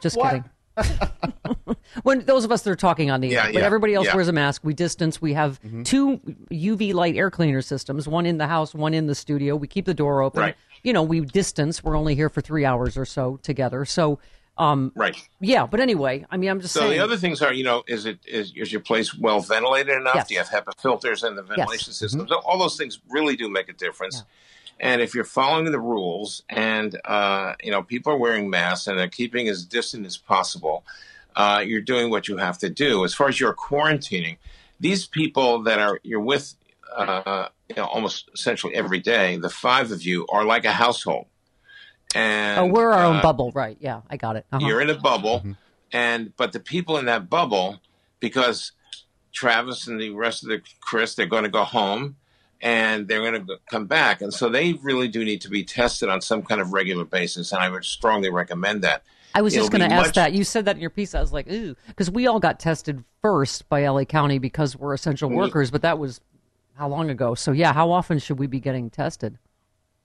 Just 0.00 0.16
kidding. 0.18 0.44
when 2.02 2.24
those 2.24 2.44
of 2.44 2.52
us 2.52 2.62
that 2.62 2.70
are 2.70 2.76
talking 2.76 3.10
on 3.10 3.20
the 3.20 3.28
Yeah, 3.28 3.46
air, 3.46 3.52
but 3.52 3.58
yeah, 3.60 3.66
everybody 3.66 3.94
else 3.94 4.06
yeah. 4.06 4.14
wears 4.14 4.28
a 4.28 4.32
mask. 4.32 4.62
We 4.64 4.74
distance. 4.74 5.20
We 5.20 5.34
have 5.34 5.60
two 5.84 6.18
UV 6.50 6.94
light 6.94 7.16
air 7.16 7.30
cleaner 7.30 7.62
systems, 7.62 8.06
one 8.08 8.26
in 8.26 8.38
the 8.38 8.46
house, 8.46 8.74
one 8.74 8.94
in 8.94 9.06
the 9.06 9.14
studio. 9.14 9.56
We 9.56 9.66
keep 9.68 9.86
the 9.86 9.94
door 9.94 10.22
open. 10.22 10.40
Right. 10.40 10.56
You 10.82 10.92
know, 10.92 11.02
we 11.02 11.20
distance. 11.20 11.82
We're 11.84 11.96
only 11.96 12.14
here 12.14 12.28
for 12.28 12.40
three 12.40 12.64
hours 12.64 12.96
or 12.96 13.04
so 13.04 13.38
together. 13.42 13.84
So, 13.84 14.18
um, 14.58 14.92
Right. 14.94 15.16
yeah. 15.40 15.66
But 15.66 15.80
anyway, 15.80 16.26
I 16.30 16.36
mean, 16.36 16.50
I'm 16.50 16.60
just 16.60 16.74
So 16.74 16.80
saying. 16.80 16.92
the 16.92 16.98
other 17.00 17.16
things 17.16 17.42
are, 17.42 17.52
you 17.52 17.64
know, 17.64 17.82
is 17.86 18.06
it 18.06 18.18
is, 18.26 18.52
is 18.56 18.72
your 18.72 18.80
place 18.82 19.14
well 19.14 19.40
ventilated 19.40 19.94
enough? 19.96 20.14
Yes. 20.14 20.28
Do 20.28 20.34
you 20.34 20.40
have 20.40 20.48
HEPA 20.48 20.80
filters 20.80 21.22
in 21.24 21.34
the 21.34 21.42
ventilation 21.42 21.92
systems? 21.92 22.30
All 22.32 22.58
those 22.58 22.76
things 22.76 23.00
really 23.08 23.36
do 23.36 23.48
make 23.48 23.68
a 23.68 23.72
difference. 23.74 24.24
And 24.80 25.02
if 25.02 25.14
you're 25.14 25.24
following 25.24 25.70
the 25.70 25.78
rules, 25.78 26.42
and 26.48 26.98
uh, 27.04 27.54
you 27.62 27.70
know 27.70 27.82
people 27.82 28.12
are 28.12 28.16
wearing 28.16 28.48
masks 28.48 28.86
and 28.86 28.98
they're 28.98 29.08
keeping 29.08 29.48
as 29.48 29.64
distant 29.64 30.06
as 30.06 30.16
possible, 30.16 30.84
uh, 31.36 31.62
you're 31.64 31.82
doing 31.82 32.10
what 32.10 32.28
you 32.28 32.38
have 32.38 32.58
to 32.58 32.70
do. 32.70 33.04
As 33.04 33.14
far 33.14 33.28
as 33.28 33.38
you're 33.38 33.54
quarantining, 33.54 34.38
these 34.80 35.06
people 35.06 35.62
that 35.64 35.78
are 35.78 36.00
you're 36.02 36.20
with, 36.20 36.54
uh, 36.96 37.48
you 37.68 37.76
know, 37.76 37.84
almost 37.84 38.30
essentially 38.34 38.74
every 38.74 39.00
day, 39.00 39.36
the 39.36 39.50
five 39.50 39.92
of 39.92 40.02
you 40.02 40.26
are 40.32 40.44
like 40.44 40.64
a 40.64 40.72
household. 40.72 41.26
And 42.14 42.58
oh, 42.58 42.66
we're 42.66 42.90
our 42.90 43.04
own 43.04 43.16
uh, 43.16 43.22
bubble, 43.22 43.52
right? 43.54 43.76
Yeah, 43.80 44.00
I 44.08 44.16
got 44.16 44.36
it. 44.36 44.46
Uh-huh. 44.50 44.66
you're 44.66 44.80
in 44.80 44.90
a 44.90 44.98
bubble, 44.98 45.44
and 45.92 46.34
but 46.36 46.52
the 46.52 46.58
people 46.58 46.96
in 46.96 47.04
that 47.04 47.28
bubble, 47.28 47.80
because 48.18 48.72
Travis 49.32 49.86
and 49.86 50.00
the 50.00 50.10
rest 50.10 50.42
of 50.42 50.48
the 50.48 50.62
Chris, 50.80 51.14
they're 51.14 51.26
going 51.26 51.44
to 51.44 51.50
go 51.50 51.64
home, 51.64 52.16
and 52.60 53.08
they're 53.08 53.20
going 53.20 53.46
to 53.46 53.56
come 53.70 53.86
back, 53.86 54.20
and 54.20 54.32
so 54.32 54.48
they 54.48 54.74
really 54.74 55.08
do 55.08 55.24
need 55.24 55.40
to 55.42 55.48
be 55.48 55.64
tested 55.64 56.08
on 56.08 56.20
some 56.20 56.42
kind 56.42 56.60
of 56.60 56.72
regular 56.72 57.04
basis, 57.04 57.52
and 57.52 57.62
I 57.62 57.68
would 57.68 57.84
strongly 57.84 58.30
recommend 58.30 58.82
that. 58.82 59.02
I 59.34 59.42
was 59.42 59.54
just 59.54 59.66
It'll 59.66 59.78
going 59.78 59.88
to 59.88 59.94
ask 59.94 60.08
much- 60.08 60.14
that. 60.16 60.32
You 60.32 60.44
said 60.44 60.64
that 60.64 60.76
in 60.76 60.80
your 60.80 60.90
piece. 60.90 61.14
I 61.14 61.20
was 61.20 61.32
like, 61.32 61.50
ooh, 61.50 61.76
because 61.86 62.10
we 62.10 62.26
all 62.26 62.40
got 62.40 62.58
tested 62.58 63.04
first 63.22 63.68
by 63.68 63.86
LA 63.86 64.04
County 64.04 64.38
because 64.38 64.76
we're 64.76 64.92
essential 64.92 65.30
workers, 65.30 65.70
but 65.70 65.82
that 65.82 65.98
was 65.98 66.20
how 66.74 66.88
long 66.88 67.10
ago? 67.10 67.34
So 67.34 67.52
yeah, 67.52 67.72
how 67.72 67.90
often 67.90 68.18
should 68.18 68.38
we 68.38 68.46
be 68.46 68.58
getting 68.58 68.90
tested? 68.90 69.38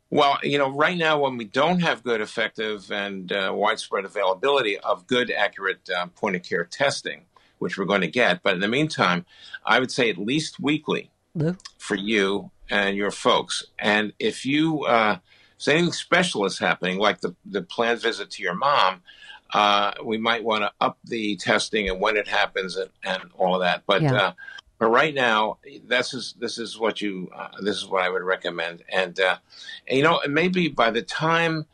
Well, 0.09 0.37
you 0.43 0.57
know, 0.57 0.69
right 0.69 0.97
now 0.97 1.19
when 1.19 1.37
we 1.37 1.45
don't 1.45 1.79
have 1.79 2.03
good, 2.03 2.21
effective, 2.21 2.91
and 2.91 3.31
uh, 3.31 3.51
widespread 3.55 4.05
availability 4.05 4.77
of 4.79 5.07
good, 5.07 5.31
accurate 5.31 5.89
uh, 5.89 6.07
point 6.07 6.35
of 6.35 6.43
care 6.43 6.65
testing, 6.65 7.23
which 7.57 7.77
we're 7.77 7.85
going 7.85 8.01
to 8.01 8.07
get, 8.07 8.43
but 8.43 8.53
in 8.53 8.59
the 8.59 8.67
meantime, 8.67 9.25
I 9.65 9.79
would 9.79 9.91
say 9.91 10.09
at 10.09 10.17
least 10.17 10.59
weekly 10.59 11.09
Lou? 11.35 11.55
for 11.77 11.95
you 11.95 12.49
and 12.69 12.97
your 12.97 13.11
folks. 13.11 13.63
And 13.77 14.13
if 14.17 14.45
you, 14.45 14.85
uh, 14.85 15.19
if 15.59 15.67
anything 15.67 15.91
special 15.91 16.45
is 16.45 16.57
happening, 16.57 16.97
like 16.97 17.21
the, 17.21 17.35
the 17.45 17.61
planned 17.61 18.01
visit 18.01 18.31
to 18.31 18.43
your 18.43 18.55
mom, 18.55 19.03
uh, 19.53 19.93
we 20.03 20.17
might 20.17 20.43
want 20.43 20.63
to 20.63 20.71
up 20.81 20.97
the 21.03 21.35
testing 21.35 21.87
and 21.87 22.01
when 22.01 22.17
it 22.17 22.27
happens 22.27 22.75
and, 22.75 22.89
and 23.03 23.21
all 23.37 23.53
of 23.53 23.61
that. 23.61 23.83
But 23.85 24.01
Yeah. 24.01 24.13
uh, 24.13 24.33
but 24.77 24.87
right 24.87 25.13
now, 25.13 25.57
this 25.87 26.13
is 26.13 26.33
this 26.37 26.57
is 26.57 26.77
what 26.77 26.99
you 26.99 27.29
uh, 27.33 27.47
this 27.61 27.77
is 27.77 27.85
what 27.85 28.03
I 28.03 28.09
would 28.09 28.23
recommend. 28.23 28.83
And, 28.91 29.17
uh, 29.19 29.37
and 29.87 29.97
you 29.97 30.03
know, 30.03 30.19
maybe 30.27 30.67
by 30.67 30.91
the 30.91 31.01
time 31.01 31.65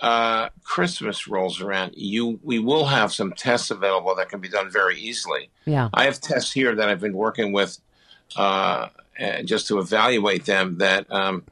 uh, 0.00 0.48
Christmas 0.64 1.28
rolls 1.28 1.60
around, 1.60 1.92
you 1.96 2.40
we 2.42 2.58
will 2.58 2.86
have 2.86 3.12
some 3.12 3.32
tests 3.32 3.70
available 3.70 4.14
that 4.16 4.28
can 4.28 4.40
be 4.40 4.48
done 4.48 4.70
very 4.70 4.98
easily. 4.98 5.50
Yeah. 5.66 5.88
I 5.94 6.04
have 6.06 6.20
tests 6.20 6.52
here 6.52 6.74
that 6.74 6.88
I've 6.88 7.00
been 7.00 7.16
working 7.16 7.52
with 7.52 7.78
uh, 9.20 9.42
just 9.42 9.68
to 9.68 9.78
evaluate 9.78 10.44
them. 10.44 10.78
That 10.78 11.10
um, 11.12 11.44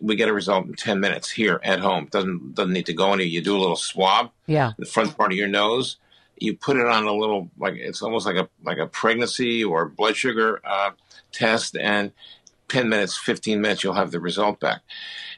we 0.00 0.16
get 0.16 0.28
a 0.28 0.32
result 0.32 0.66
in 0.66 0.74
ten 0.74 1.00
minutes 1.00 1.30
here 1.30 1.60
at 1.64 1.80
home. 1.80 2.08
Doesn't 2.10 2.54
doesn't 2.54 2.72
need 2.72 2.86
to 2.86 2.92
go 2.92 3.06
anywhere. 3.12 3.26
You 3.26 3.42
do 3.42 3.56
a 3.56 3.58
little 3.60 3.76
swab, 3.76 4.30
Yeah. 4.46 4.72
the 4.78 4.86
front 4.86 5.16
part 5.16 5.32
of 5.32 5.38
your 5.38 5.48
nose. 5.48 5.96
You 6.36 6.56
put 6.56 6.76
it 6.76 6.86
on 6.86 7.04
a 7.04 7.12
little 7.14 7.50
like 7.58 7.74
it's 7.74 8.02
almost 8.02 8.26
like 8.26 8.36
a 8.36 8.48
like 8.64 8.78
a 8.78 8.86
pregnancy 8.86 9.62
or 9.62 9.88
blood 9.88 10.16
sugar 10.16 10.60
uh, 10.64 10.90
test, 11.32 11.76
and 11.76 12.10
ten 12.68 12.88
minutes, 12.88 13.16
fifteen 13.16 13.60
minutes, 13.60 13.84
you'll 13.84 13.94
have 13.94 14.10
the 14.10 14.20
result 14.20 14.60
back. 14.60 14.80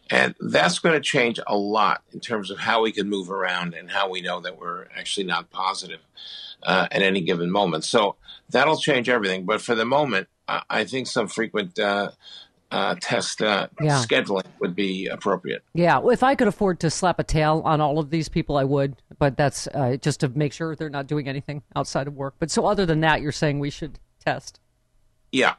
And 0.09 0.37
that's 0.38 0.79
going 0.79 0.94
to 0.94 1.01
change 1.01 1.40
a 1.49 1.57
lot 1.57 2.03
in 2.12 2.20
terms 2.20 2.51
of 2.53 2.59
how 2.61 2.81
we 2.83 2.92
can 2.92 3.09
move 3.11 3.29
around 3.29 3.75
and 3.75 3.90
how 3.90 4.09
we 4.09 4.20
know 4.20 4.38
that 4.40 4.57
we're 4.59 4.87
actually 4.96 5.27
not 5.27 5.51
positive 5.51 5.99
uh, 6.62 6.88
at 6.90 7.03
any 7.03 7.21
given 7.21 7.51
moment. 7.51 7.85
So 7.85 8.16
that'll 8.51 8.77
change 8.79 9.09
everything. 9.09 9.45
But 9.45 9.61
for 9.61 9.75
the 9.75 9.85
moment, 9.85 10.29
I, 10.49 10.62
I 10.71 10.85
think 10.85 11.07
some 11.07 11.29
frequent 11.29 11.79
uh, 11.79 12.11
uh, 12.71 12.97
test 13.01 13.42
uh, 13.42 13.69
Yeah. 13.81 14.03
scheduling 14.05 14.45
would 14.61 14.75
be 14.75 15.07
appropriate. 15.07 15.62
Yeah, 15.75 16.01
if 16.11 16.23
I 16.23 16.35
could 16.35 16.49
afford 16.49 16.81
to 16.81 16.90
slap 16.90 17.19
a 17.21 17.25
tail 17.25 17.62
on 17.64 17.81
all 17.81 17.99
of 17.99 18.11
these 18.11 18.29
people, 18.29 18.57
I 18.57 18.64
would. 18.64 18.97
But 19.19 19.37
that's 19.37 19.66
uh, 19.69 19.97
just 20.01 20.21
to 20.21 20.29
make 20.31 20.53
sure 20.53 20.75
they're 20.77 20.90
not 20.90 21.07
doing 21.07 21.29
anything 21.29 21.62
outside 21.77 22.07
of 22.09 22.14
work. 22.14 22.35
But 22.38 22.51
so, 22.51 22.66
other 22.66 22.85
than 22.85 23.01
that, 23.01 23.21
you're 23.21 23.33
saying 23.33 23.59
we 23.61 23.71
should 23.71 23.99
test. 24.25 24.59
Yeah. 25.33 25.55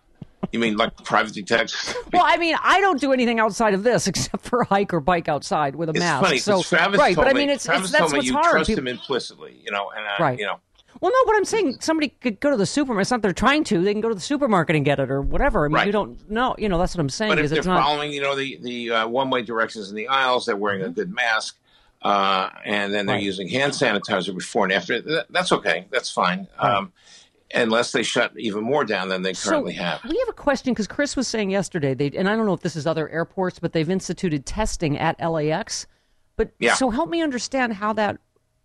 You 0.51 0.59
mean 0.59 0.77
like 0.77 0.95
private 1.03 1.33
detectives? 1.33 1.93
Well, 2.13 2.23
I 2.25 2.37
mean, 2.37 2.55
I 2.63 2.79
don't 2.79 3.01
do 3.01 3.11
anything 3.11 3.39
outside 3.39 3.73
of 3.73 3.83
this 3.83 4.07
except 4.11 4.45
for 4.45 4.63
hike 4.63 4.93
or 4.93 4.99
bike 4.99 5.27
outside 5.27 5.75
with 5.75 5.89
a 5.89 5.91
It's 5.91 5.99
mask. 5.99 6.23
funny 6.23 6.37
so, 6.37 6.61
Travis 6.63 6.99
right, 6.99 7.15
but 7.15 7.27
I 7.27 7.33
mean, 7.33 7.49
it's, 7.49 7.65
Travis 7.65 7.89
it's 7.89 7.99
that's 7.99 8.13
what's 8.13 8.25
you 8.27 8.33
hard. 8.33 8.51
trust 8.51 8.67
People- 8.67 8.83
him 8.83 8.87
implicitly, 8.87 9.59
you 9.63 9.71
know, 9.71 9.89
and 9.95 10.05
uh, 10.05 10.11
Right. 10.23 10.39
you 10.39 10.45
know, 10.45 10.59
Well, 11.01 11.11
no, 11.11 11.17
but 11.25 11.35
I'm 11.35 11.45
saying 11.45 11.77
somebody 11.81 12.09
could 12.09 12.39
go 12.39 12.49
to 12.49 12.57
the 12.57 12.65
supermarket. 12.65 13.01
It's 13.03 13.11
not 13.11 13.21
they're 13.21 13.33
trying 13.33 13.63
to. 13.65 13.81
They 13.83 13.91
can 13.93 14.01
go 14.01 14.09
to 14.09 14.15
the 14.15 14.21
supermarket 14.21 14.75
and 14.75 14.83
get 14.85 14.99
it 14.99 15.11
or 15.11 15.21
whatever. 15.21 15.65
I 15.65 15.67
mean, 15.67 15.75
Right. 15.75 15.85
you 15.85 15.91
don't 15.91 16.29
know. 16.29 16.55
You 16.57 16.69
know, 16.69 16.77
that's 16.79 16.95
what 16.95 17.01
I'm 17.01 17.09
saying. 17.09 17.31
but 17.31 17.39
if 17.39 17.45
is 17.45 17.51
they're 17.51 17.59
it's 17.59 17.67
not. 17.67 17.83
following, 17.83 18.11
you 18.11 18.21
know, 18.21 18.35
the 18.35 18.57
the 18.61 18.91
uh, 18.91 19.07
one 19.07 19.29
way 19.29 19.41
directions 19.41 19.89
in 19.89 19.95
the 19.95 20.07
aisles, 20.07 20.45
they're 20.45 20.55
wearing 20.57 20.81
a 20.83 20.89
good 20.89 21.13
mask, 21.13 21.57
uh, 22.01 22.49
and 22.65 22.93
then 22.93 23.05
they're 23.05 23.15
Right. 23.17 23.23
using 23.23 23.47
hand 23.47 23.73
sanitizer 23.73 24.33
before 24.35 24.63
and 24.65 24.73
after. 24.73 25.01
That's 25.29 25.51
okay. 25.51 25.85
That's 25.91 26.09
fine. 26.09 26.47
Um, 26.59 26.91
unless 27.53 27.91
they 27.93 28.03
shut 28.03 28.31
even 28.37 28.63
more 28.63 28.83
down 28.83 29.07
than 29.09 29.21
they 29.21 29.33
currently 29.33 29.75
so 29.75 29.81
have. 29.83 30.03
We 30.03 30.17
have 30.19 30.29
a 30.29 30.33
question 30.33 30.73
because 30.73 30.87
Chris 30.87 31.15
was 31.15 31.27
saying 31.27 31.49
yesterday, 31.51 31.93
they 31.93 32.07
and 32.11 32.27
I 32.27 32.35
don't 32.35 32.45
know 32.45 32.53
if 32.53 32.61
this 32.61 32.75
is 32.75 32.85
other 32.87 33.07
airports, 33.09 33.59
but 33.59 33.71
they've 33.73 33.89
instituted 33.89 34.45
testing 34.45 34.97
at 34.97 35.19
LAX. 35.19 35.87
But 36.35 36.51
Yeah. 36.59 36.73
so 36.75 36.89
help 36.89 37.09
me 37.09 37.21
understand 37.21 37.73
how 37.73 37.93
that 37.93 38.17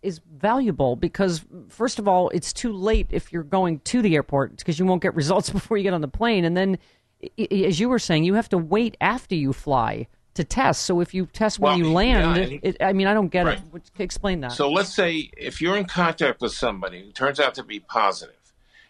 is 0.03 0.19
valuable 0.37 0.95
because 0.95 1.43
first 1.69 1.97
of 1.99 2.07
all, 2.07 2.29
it's 2.29 2.53
too 2.53 2.71
late 2.73 3.07
if 3.09 3.31
you're 3.31 3.43
going 3.43 3.79
to 3.79 4.01
the 4.01 4.15
airport 4.15 4.57
because 4.57 4.77
you 4.77 4.85
won't 4.85 5.01
get 5.01 5.15
results 5.23 5.49
before 5.49 5.77
you 5.77 5.83
get 5.83 5.93
on 5.93 6.01
the 6.01 6.07
plane, 6.07 6.45
and 6.45 6.55
then 6.57 6.77
i- 7.23 7.29
i- 7.51 7.55
as 7.65 7.79
you 7.79 7.89
were 7.89 7.99
saying, 7.99 8.23
you 8.23 8.33
have 8.35 8.49
to 8.49 8.57
wait 8.57 8.97
after 9.01 9.35
you 9.35 9.53
fly 9.53 10.07
to 10.35 10.43
test. 10.43 10.83
So 10.83 10.99
if 10.99 11.13
you 11.13 11.27
test 11.27 11.59
when 11.59 11.69
Well, 11.69 11.77
you 11.77 11.91
land, 11.93 12.37
yeah, 12.37 12.43
and- 12.43 12.59
it, 12.63 12.77
I 12.81 12.91
mean, 12.93 13.07
I 13.07 13.13
don't 13.13 13.29
get 13.29 13.45
Right. 13.45 13.59
it. 13.75 13.91
Explain 13.99 14.41
that. 14.41 14.51
So 14.53 14.69
let's 14.69 14.93
say 14.93 15.29
if 15.37 15.61
you're 15.61 15.77
in 15.77 15.85
contact 15.85 16.41
with 16.41 16.53
somebody 16.53 17.03
who 17.05 17.11
turns 17.11 17.39
out 17.39 17.53
to 17.55 17.63
be 17.63 17.79
positive, 17.79 18.35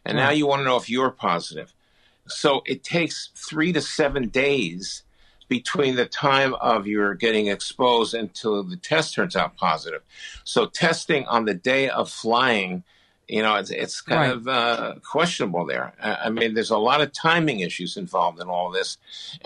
and 0.05 0.17
now 0.17 0.29
you 0.31 0.47
want 0.47 0.61
to 0.61 0.63
know 0.65 0.77
if 0.77 0.89
you're 0.89 1.11
positive. 1.11 1.73
So 2.27 2.61
it 2.65 2.83
takes 2.83 3.29
three 3.35 3.73
to 3.73 3.81
seven 3.81 4.29
days 4.29 5.02
between 5.57 5.93
the 5.95 6.05
time 6.07 6.53
of 6.73 6.79
your 6.93 7.13
getting 7.25 7.45
exposed 7.47 8.13
until 8.23 8.63
the 8.63 8.77
test 8.91 9.13
turns 9.13 9.35
out 9.35 9.55
positive. 9.55 10.01
So 10.43 10.59
testing 10.65 11.23
on 11.35 11.45
the 11.45 11.53
day 11.53 11.83
of 11.89 12.09
flying, 12.09 12.83
you 13.27 13.41
know, 13.43 13.55
it's, 13.61 13.69
it's 13.83 14.01
kind 14.01 14.21
Right. 14.21 14.31
of 14.37 14.47
uh, 14.47 14.93
questionable 15.13 15.65
there. 15.73 15.87
I 16.01 16.11
I 16.25 16.29
mean, 16.37 16.53
there's 16.55 16.71
a 16.71 16.77
lot 16.91 17.01
of 17.01 17.07
timing 17.29 17.59
issues 17.69 17.97
involved 17.97 18.39
in 18.43 18.47
all 18.55 18.69
this, 18.79 18.97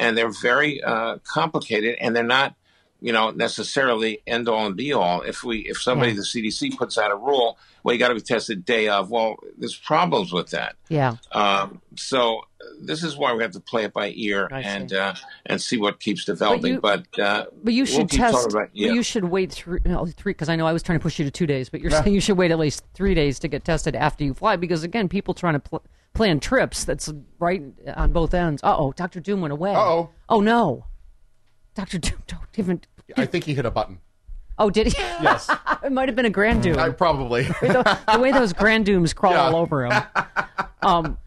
and 0.04 0.10
they're 0.18 0.38
very 0.52 0.74
uh, 0.92 1.14
complicated, 1.38 1.94
and 2.02 2.16
they're 2.16 2.36
not 2.40 2.56
you 3.02 3.12
know, 3.14 3.30
necessarily 3.32 4.22
end 4.26 4.50
all 4.50 4.66
and 4.66 4.76
be 4.76 4.94
all. 4.94 5.22
If 5.22 5.44
we, 5.44 5.60
if 5.60 5.82
somebody, 5.82 6.12
Yeah. 6.12 6.18
the 6.18 6.24
CDC 6.24 6.78
puts 6.78 6.98
out 6.98 7.12
a 7.12 7.16
rule, 7.16 7.58
well, 7.84 7.94
you 7.94 8.00
got 8.00 8.08
to 8.10 8.16
be 8.16 8.22
tested 8.22 8.66
day 8.66 8.88
of. 8.90 9.12
Well, 9.12 9.36
there's 9.58 9.76
problems 9.76 10.34
with 10.34 10.50
that. 10.52 10.76
yeah. 10.90 11.16
Um, 11.32 11.82
so 11.96 12.42
this 12.82 13.04
is 13.04 13.16
why 13.16 13.34
we 13.34 13.44
have 13.44 13.52
to 13.52 13.60
play 13.60 13.84
it 13.86 13.94
by 13.94 14.12
ear 14.16 14.48
I 14.52 14.62
and 14.62 14.92
uh, 14.94 15.14
and 15.46 15.62
see 15.62 15.78
what 15.78 16.00
keeps 16.00 16.26
developing. 16.26 16.74
you- 16.76 16.82
But 16.82 17.06
uh, 17.20 17.46
But 17.64 17.74
you 17.74 17.84
we'll 17.84 17.94
should 17.94 18.10
test. 18.10 18.50
about- 18.52 18.70
yeah. 18.74 18.92
You 18.92 19.04
should 19.04 19.26
wait 19.26 19.54
three, 19.54 19.80
because 20.26 20.50
I 20.50 20.56
know 20.56 20.66
I 20.68 20.74
was 20.74 20.84
trying 20.84 21.00
to 21.00 21.04
push 21.04 21.18
you 21.20 21.26
to 21.26 21.32
two 21.32 21.46
days, 21.48 21.70
but 21.70 21.82
you're 21.82 21.92
saying 21.92 22.14
you 22.14 22.20
should 22.22 22.38
wait 22.38 22.52
at 22.52 22.60
least 22.60 22.84
three 22.94 23.14
days 23.14 23.40
to 23.40 23.48
get 23.48 23.64
tested 23.64 23.96
after 23.96 24.24
you 24.24 24.34
fly, 24.34 24.56
because 24.58 24.84
again, 24.84 25.08
people 25.08 25.34
trying 25.34 25.54
to 25.54 25.60
pl- 25.60 25.84
plan 26.14 26.40
trips. 26.40 26.84
That's 26.84 27.12
right 27.40 27.62
on 27.96 28.12
both 28.12 28.34
ends. 28.34 28.62
Uh 28.64 28.76
oh, 28.78 28.92
Doctor 28.94 29.20
Doom 29.20 29.42
went 29.42 29.54
away. 29.54 29.74
Uh-oh. 29.74 30.10
Oh 30.30 30.42
no, 30.42 30.86
Doctor 31.78 31.98
Doom, 32.00 32.24
don't 32.28 32.42
even. 32.58 32.82
I 33.16 33.26
think 33.26 33.46
he 33.46 33.54
hit 33.54 33.66
a 33.66 33.72
button. 33.72 34.00
Oh, 34.60 34.70
did 34.72 34.88
he? 34.88 34.94
Yes. 34.98 35.50
it 35.84 35.92
might 35.92 36.10
have 36.10 36.16
been 36.16 36.26
a 36.26 36.30
Grand 36.32 36.64
Doom. 36.64 36.80
I 36.80 36.90
probably. 36.90 37.44
the, 37.44 38.00
the 38.12 38.20
way 38.20 38.32
those 38.32 38.52
Grand 38.52 38.86
Dooms 38.88 39.14
crawl 39.14 39.34
Yeah. 39.34 39.42
all 39.44 39.56
over 39.56 39.86
him. 39.86 39.94
Um, 40.82 41.18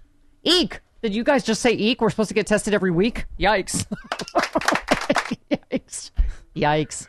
eek. 0.42 0.80
Did 1.02 1.14
you 1.14 1.22
guys 1.24 1.44
just 1.44 1.62
say 1.62 1.70
eek? 1.72 2.00
We're 2.00 2.10
supposed 2.10 2.28
to 2.28 2.34
get 2.34 2.46
tested 2.48 2.74
every 2.74 2.90
week? 2.90 3.24
Yikes. 3.38 3.86
Yikes. 5.50 6.10
Yikes. 6.56 7.08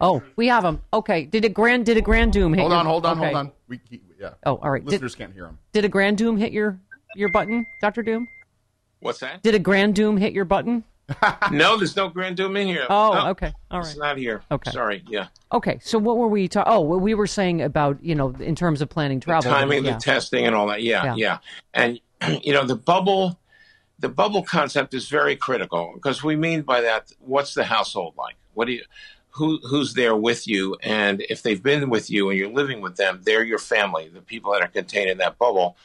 Oh, 0.00 0.22
we 0.36 0.46
have 0.48 0.64
him. 0.64 0.80
Okay. 0.92 1.24
Did 1.24 1.44
a 1.44 1.48
grand 1.48 1.84
did 1.86 1.96
a 1.96 2.00
grand 2.02 2.32
doom 2.32 2.52
hit 2.54 2.60
Hold 2.60 2.70
your- 2.70 2.78
on, 2.80 2.86
hold 2.86 3.04
on, 3.06 3.18
okay. 3.18 3.26
hold 3.26 3.36
on. 3.36 3.52
We, 3.68 3.80
he, 3.90 4.00
yeah. 4.20 4.30
Oh, 4.44 4.56
all 4.56 4.70
right. 4.70 4.82
Did, 4.84 4.90
Listeners 4.92 5.14
can't 5.14 5.32
hear 5.32 5.46
him. 5.46 5.58
did 5.72 5.84
a 5.84 5.88
grand 5.88 6.18
doom 6.18 6.36
hit 6.36 6.52
your 6.52 6.78
your 7.16 7.30
button, 7.30 7.66
Doctor 7.80 8.02
Doom? 8.02 8.28
What's 9.00 9.18
that? 9.20 9.42
Did 9.42 9.54
a 9.54 9.58
grand 9.58 9.94
doom 9.94 10.16
hit 10.16 10.32
your 10.32 10.44
button? 10.44 10.84
no, 11.50 11.76
there's 11.76 11.96
no 11.96 12.08
Grand 12.08 12.36
Doom 12.36 12.56
in 12.56 12.66
here. 12.66 12.86
Oh, 12.88 13.12
No, 13.12 13.30
okay. 13.30 13.52
all 13.70 13.80
right. 13.80 13.88
It's 13.88 13.96
not 13.98 14.16
here. 14.16 14.42
Okay. 14.50 14.70
Sorry. 14.70 15.04
Yeah. 15.06 15.28
Okay. 15.52 15.78
So 15.82 15.98
what 15.98 16.16
were 16.16 16.28
we 16.28 16.48
talking? 16.48 16.72
Oh, 16.72 16.80
well, 16.80 17.00
we 17.00 17.14
were 17.14 17.26
saying 17.26 17.60
about 17.62 18.02
you 18.02 18.14
know 18.14 18.34
in 18.40 18.54
terms 18.54 18.80
of 18.80 18.88
planning 18.88 19.20
travel. 19.20 19.50
timing, 19.50 19.84
yeah. 19.84 19.94
the 19.94 20.00
testing, 20.00 20.46
and 20.46 20.54
all 20.54 20.66
that. 20.68 20.82
Yeah, 20.82 21.04
Yeah. 21.04 21.14
yeah, 21.16 21.38
And 21.74 22.00
you 22.42 22.52
know, 22.52 22.64
the 22.64 22.76
bubble, 22.76 23.38
the 23.98 24.08
bubble 24.08 24.42
concept 24.42 24.94
is 24.94 25.08
very 25.08 25.36
critical 25.36 25.92
because 25.94 26.22
we 26.22 26.36
mean 26.36 26.62
by 26.62 26.80
that, 26.80 27.12
what's 27.20 27.54
the 27.54 27.64
household 27.64 28.14
like? 28.16 28.36
What 28.54 28.66
do 28.66 28.72
you, 28.72 28.82
who, 29.30 29.58
who's 29.68 29.94
there 29.94 30.14
with 30.14 30.46
you? 30.46 30.76
And 30.82 31.20
if 31.28 31.42
they've 31.42 31.62
been 31.62 31.90
with 31.90 32.08
you 32.08 32.30
and 32.30 32.38
you're 32.38 32.52
living 32.52 32.80
with 32.80 32.96
them, 32.96 33.20
they're 33.24 33.42
your 33.42 33.58
family, 33.58 34.08
the 34.08 34.20
people 34.20 34.52
that 34.52 34.62
are 34.62 34.68
contained 34.68 35.10
in 35.10 35.18
that 35.18 35.38
bubble. 35.38 35.76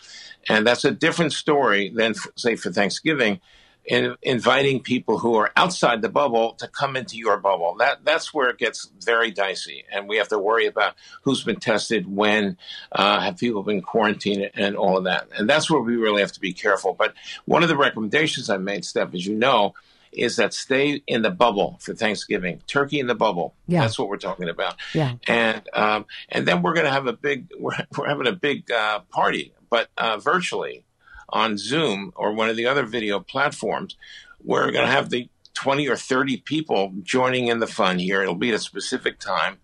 And 0.47 0.65
that's 0.65 0.86
a 0.86 0.91
different 0.91 1.34
story 1.34 1.89
than, 1.89 2.13
say, 2.36 2.55
for 2.55 2.71
Thanksgiving. 2.71 3.39
In 3.86 4.15
inviting 4.22 4.82
people 4.82 5.18
who 5.18 5.36
are 5.36 5.52
outside 5.56 6.04
the 6.04 6.10
bubble 6.10 6.54
to 6.60 6.68
come 6.68 6.96
into 6.96 7.18
your 7.18 7.38
bubble. 7.38 7.76
That 7.80 8.06
that's 8.06 8.32
where 8.32 8.50
it 8.50 8.60
gets 8.60 8.88
very 9.04 9.32
dicey, 9.32 9.84
and 9.92 10.08
we 10.08 10.18
have 10.18 10.28
to 10.28 10.38
worry 10.38 10.68
about 10.68 10.94
who's 11.24 11.44
been 11.44 11.60
tested, 11.60 12.06
when, 12.06 12.58
uh, 12.92 13.20
have 13.20 13.38
people 13.38 13.63
been 13.63 13.82
quarantined, 13.82 14.52
and 14.54 14.76
all 14.76 14.98
of 14.98 15.06
that. 15.06 15.28
And 15.36 15.50
that's 15.50 15.72
where 15.72 15.82
we 15.82 15.96
really 15.96 16.22
have 16.22 16.34
to 16.34 16.39
be 16.39 16.54
careful. 16.54 16.94
But 16.94 17.15
one 17.46 17.63
of 17.63 17.70
the 17.70 17.78
recommendations 17.78 18.50
I 18.50 18.58
made, 18.58 18.86
Steph, 18.86 19.15
as 19.15 19.26
you 19.26 19.36
know, 19.36 19.74
is 20.12 20.38
that 20.38 20.54
stay 20.54 21.02
in 21.08 21.22
the 21.22 21.30
bubble 21.30 21.78
for 21.82 21.94
Thanksgiving. 21.94 22.62
Turkey 22.68 23.00
in 23.00 23.08
the 23.08 23.15
bubble. 23.15 23.54
Yeah. 23.68 23.82
That's 23.82 23.98
what 24.00 24.10
we're 24.10 24.18
talking 24.18 24.50
about. 24.50 24.76
Yeah. 24.94 25.13
And 25.28 25.62
um, 25.74 26.06
and 26.30 26.48
then 26.48 26.62
we're 26.62 26.74
going 26.74 26.86
to 26.86 26.92
have 26.92 27.08
a 27.08 27.13
big 27.13 27.48
we're, 27.60 27.76
we're 27.98 28.08
having 28.08 28.28
a 28.28 28.34
big 28.34 28.72
uh, 28.72 29.00
party, 29.12 29.54
but 29.70 29.89
uh, 29.98 30.18
virtually 30.18 30.84
on 31.32 31.58
Zoom 31.58 32.12
or 32.15 32.34
one 32.34 32.50
of 32.50 32.56
the 32.56 32.68
other 32.68 32.86
video 32.86 33.20
platforms. 33.20 33.96
We're 34.44 34.72
going 34.72 34.86
to 34.86 34.92
have 34.92 35.10
the 35.10 35.30
20 35.54 35.88
or 35.89 35.96
30 35.96 36.38
people 36.38 36.94
joining 37.04 37.48
in 37.48 37.60
the 37.60 37.68
fun 37.68 38.00
here. 38.00 38.22
It'll 38.22 38.36
be 38.36 38.50
at 38.50 38.56
a 38.56 38.60
specific 38.60 39.20
time. 39.20 39.58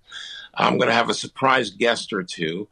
I'm 0.53 0.77
going 0.77 0.89
to 0.89 0.95
have 0.95 1.09
a 1.09 1.13
surprise 1.13 1.69
guest 1.69 2.13
or 2.13 2.23
two. 2.23 2.67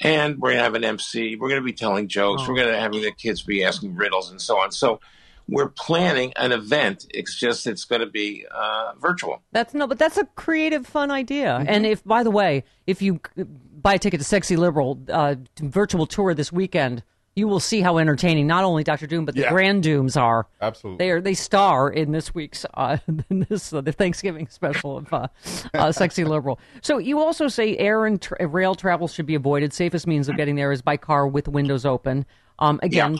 And 0.00 0.38
we're 0.38 0.50
going 0.50 0.58
to 0.58 0.64
have 0.64 0.74
an 0.74 0.84
MC. 0.84 1.36
We're 1.36 1.48
going 1.48 1.60
to 1.60 1.64
be 1.64 1.72
telling 1.72 2.08
jokes. 2.08 2.42
Oh. 2.44 2.48
We're 2.48 2.56
going 2.56 2.68
to 2.68 2.78
having 2.78 3.00
the 3.00 3.12
kids 3.12 3.42
be 3.42 3.64
asking 3.64 3.96
riddles 3.96 4.30
and 4.30 4.40
so 4.40 4.58
on. 4.60 4.72
So 4.72 5.00
we're 5.48 5.68
planning 5.68 6.32
an 6.36 6.52
event. 6.52 7.06
It's 7.10 7.34
just 7.34 7.66
it's 7.66 7.84
going 7.84 8.00
to 8.00 8.06
be 8.06 8.46
uh, 8.50 8.92
virtual. 8.98 9.42
That's 9.52 9.74
no, 9.74 9.86
but 9.86 9.98
that's 9.98 10.16
a 10.16 10.24
creative, 10.36 10.86
fun 10.86 11.10
idea. 11.10 11.58
Mm-hmm. 11.58 11.68
And 11.68 11.86
if, 11.86 12.04
by 12.04 12.22
the 12.22 12.30
way, 12.30 12.64
if 12.86 13.00
you 13.00 13.20
buy 13.36 13.94
a 13.94 13.98
ticket 13.98 14.20
to 14.20 14.24
Sexy 14.24 14.56
Liberal 14.56 15.00
uh, 15.08 15.36
virtual 15.58 16.06
tour 16.06 16.34
this 16.34 16.52
weekend, 16.52 17.02
you 17.36 17.46
will 17.46 17.60
see 17.60 17.82
how 17.82 17.98
entertaining 17.98 18.46
not 18.46 18.64
only 18.64 18.82
Doctor 18.82 19.06
Doom 19.06 19.26
but 19.26 19.34
the 19.34 19.42
Yeah. 19.42 19.50
Grand 19.50 19.82
Dooms 19.82 20.16
are. 20.16 20.46
Absolutely. 20.60 21.04
They 21.04 21.10
are 21.12 21.20
they 21.20 21.34
star 21.34 21.90
in 21.90 22.10
this 22.10 22.34
week's 22.34 22.64
uh, 22.74 22.96
in 23.06 23.46
this 23.50 23.72
uh, 23.72 23.82
the 23.82 23.92
Thanksgiving 23.92 24.48
special 24.48 24.96
of 24.96 25.12
uh, 25.12 25.28
uh, 25.74 25.92
Sexy 25.92 26.24
Liberal. 26.24 26.58
So 26.80 26.98
you 26.98 27.20
also 27.20 27.46
say 27.48 27.76
air 27.76 28.06
and 28.06 28.20
tra- 28.20 28.46
rail 28.46 28.74
travel 28.74 29.06
should 29.06 29.26
be 29.26 29.34
avoided. 29.34 29.72
Safest 29.72 30.06
means 30.06 30.28
of 30.28 30.36
getting 30.36 30.56
there 30.56 30.72
is 30.72 30.80
by 30.82 30.96
car 30.96 31.28
with 31.28 31.46
windows 31.46 31.84
open. 31.84 32.24
Um, 32.58 32.80
again, 32.82 33.18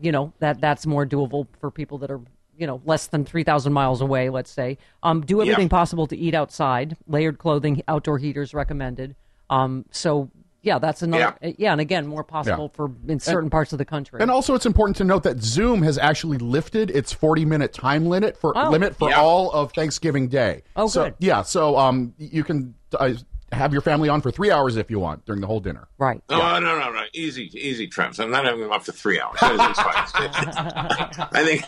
you 0.00 0.12
know 0.12 0.32
that 0.38 0.60
that's 0.60 0.86
more 0.86 1.04
doable 1.04 1.46
for 1.60 1.70
people 1.72 1.98
that 1.98 2.10
are 2.10 2.20
you 2.56 2.66
know 2.68 2.80
less 2.84 3.08
than 3.08 3.24
three 3.24 3.42
thousand 3.42 3.72
miles 3.72 4.00
away. 4.00 4.30
Let's 4.30 4.50
say. 4.50 4.78
Um, 5.02 5.22
do 5.22 5.40
everything 5.42 5.64
Yeah. 5.64 5.68
possible 5.70 6.06
to 6.06 6.16
eat 6.16 6.34
outside. 6.34 6.96
Layered 7.08 7.38
clothing, 7.38 7.82
outdoor 7.88 8.18
heaters 8.18 8.54
recommended. 8.54 9.16
Um, 9.50 9.84
so. 9.90 10.30
Yeah, 10.66 10.80
that's 10.80 11.00
another. 11.00 11.36
Yeah, 11.58 11.70
and 11.70 11.80
again, 11.80 12.08
more 12.08 12.24
possible 12.24 12.72
for 12.74 12.90
in 13.06 13.20
certain 13.20 13.50
parts 13.50 13.70
of 13.72 13.78
the 13.78 13.84
country. 13.84 14.20
And 14.20 14.32
also, 14.32 14.56
it's 14.56 14.66
important 14.66 14.96
to 14.96 15.04
note 15.04 15.22
that 15.22 15.40
Zoom 15.40 15.80
has 15.82 15.96
actually 15.96 16.38
lifted 16.38 16.90
its 16.90 17.12
40 17.12 17.44
minute 17.44 17.72
time 17.72 18.06
limit 18.06 18.36
for 18.36 18.52
Oh. 18.58 18.70
limit 18.70 18.96
for 18.96 19.10
Yeah. 19.10 19.20
all 19.20 19.52
of 19.52 19.72
Thanksgiving 19.72 20.26
Day. 20.26 20.64
Oh, 20.74 20.88
so, 20.88 21.04
good. 21.04 21.14
Yeah, 21.20 21.42
so 21.42 21.76
um, 21.78 22.14
you 22.18 22.42
can 22.42 22.74
uh, 22.98 23.12
have 23.52 23.72
your 23.72 23.80
family 23.80 24.08
on 24.08 24.20
for 24.20 24.32
three 24.32 24.50
hours 24.50 24.76
if 24.76 24.90
you 24.90 24.98
want 24.98 25.24
during 25.24 25.40
the 25.40 25.46
whole 25.46 25.60
dinner. 25.60 25.86
right. 25.98 26.20
No, 26.28 26.58
no, 26.58 26.80
no, 26.80 26.90
no. 26.90 27.02
Easy, 27.14 27.48
easy, 27.54 27.86
Travis. 27.86 28.18
I'm 28.18 28.32
not 28.32 28.44
having 28.44 28.60
them 28.60 28.72
up 28.72 28.84
for 28.84 28.90
three 28.90 29.20
hours. 29.20 29.38
I 29.42 31.42
think 31.44 31.62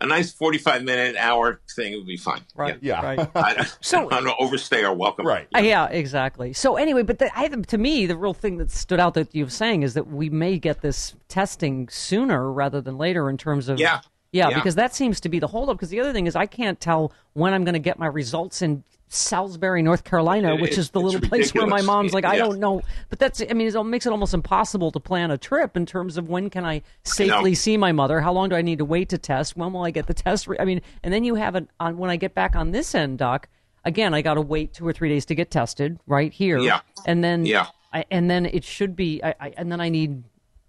a 0.00 0.06
nice 0.06 0.32
45 0.32 0.82
minute, 0.82 1.16
hour 1.16 1.60
thing 1.74 1.94
would 1.96 2.06
be 2.06 2.16
fine. 2.16 2.40
Right. 2.54 2.78
Yeah. 2.82 3.00
Right. 3.04 3.30
I, 3.34 3.66
So- 3.80 4.06
I 4.10 4.14
don't 4.16 4.24
know, 4.24 4.34
overstay 4.38 4.82
our 4.84 4.94
welcome. 4.94 5.26
Right. 5.26 5.46
Uh, 5.54 5.60
yeah, 5.60 5.86
exactly. 5.88 6.52
So 6.52 6.76
anyway, 6.76 7.02
but 7.02 7.18
the, 7.18 7.30
I, 7.38 7.48
to 7.48 7.78
me, 7.78 8.06
the 8.06 8.16
real 8.16 8.34
thing 8.34 8.58
that 8.58 8.70
stood 8.70 8.98
out 9.00 9.14
that 9.14 9.34
you 9.34 9.44
were 9.44 9.50
saying 9.50 9.82
is 9.82 9.94
that 9.94 10.08
we 10.08 10.28
may 10.30 10.58
get 10.58 10.80
this 10.80 11.14
testing 11.28 11.88
sooner 11.88 12.50
rather 12.52 12.80
than 12.80 12.98
later 12.98 13.30
in 13.30 13.36
terms 13.38 13.68
of 13.68 13.78
Yeah. 13.78 14.00
yeah, 14.32 14.48
Yeah. 14.48 14.56
because 14.56 14.74
that 14.74 14.94
seems 14.94 15.20
to 15.20 15.28
be 15.28 15.38
the 15.38 15.46
holdup. 15.48 15.76
Because 15.76 15.90
the 15.90 16.00
other 16.00 16.12
thing 16.12 16.26
is 16.26 16.34
I 16.34 16.46
can't 16.46 16.80
tell 16.80 17.12
when 17.34 17.54
I'm 17.54 17.64
going 17.64 17.74
to 17.74 17.78
get 17.78 17.98
my 17.98 18.06
results 18.06 18.62
in 18.62 18.82
Salisbury, 19.14 19.82
North 19.82 20.04
Carolina, 20.04 20.54
It- 20.54 20.60
which 20.60 20.78
is 20.78 20.90
the 20.90 21.00
little 21.00 21.20
place 21.20 21.52
where 21.54 21.66
my 21.66 21.82
mom's 21.82 22.12
like, 22.12 22.24
I 22.24 22.34
Yeah. 22.36 22.44
don't 22.44 22.58
know. 22.60 22.82
But 23.10 23.18
that's, 23.18 23.40
I 23.42 23.52
mean, 23.54 23.68
it 23.68 23.82
makes 23.84 24.06
it 24.06 24.10
almost 24.10 24.34
impossible 24.34 24.90
to 24.92 25.00
plan 25.00 25.30
a 25.30 25.38
trip 25.38 25.76
in 25.76 25.86
terms 25.86 26.16
of 26.16 26.28
when 26.28 26.50
can 26.50 26.64
I 26.64 26.82
safely 27.04 27.54
see 27.54 27.76
my 27.76 27.92
mother? 27.92 28.20
How 28.20 28.32
long 28.32 28.48
do 28.48 28.56
I 28.56 28.62
need 28.62 28.78
to 28.78 28.84
wait 28.84 29.08
to 29.10 29.18
test? 29.18 29.56
When 29.56 29.72
will 29.72 29.84
I 29.84 29.90
get 29.90 30.06
the 30.06 30.14
test? 30.14 30.46
Re- 30.48 30.56
I 30.58 30.64
mean, 30.64 30.80
and 31.02 31.12
then 31.14 31.24
you 31.24 31.34
have 31.36 31.54
it 31.54 31.68
on 31.80 31.96
when 31.98 32.10
I 32.10 32.16
get 32.16 32.34
back 32.34 32.56
on 32.56 32.72
this 32.72 32.94
end, 32.94 33.18
Doc. 33.18 33.48
Again, 33.84 34.14
I 34.14 34.22
got 34.22 34.34
to 34.34 34.40
wait 34.40 34.72
two 34.72 34.86
or 34.86 34.92
three 34.92 35.08
days 35.10 35.26
to 35.26 35.34
get 35.34 35.50
tested 35.50 35.98
right 36.06 36.32
here. 36.32 36.58
Yeah. 36.58 36.80
and 37.06 37.22
then 37.22 37.44
Yeah. 37.46 37.66
I, 37.92 38.04
and 38.10 38.28
then 38.30 38.46
it 38.46 38.64
should 38.64 38.96
be, 38.96 39.22
I, 39.22 39.34
I, 39.40 39.54
and 39.56 39.70
then 39.70 39.80
I 39.80 39.88
need 39.90 40.24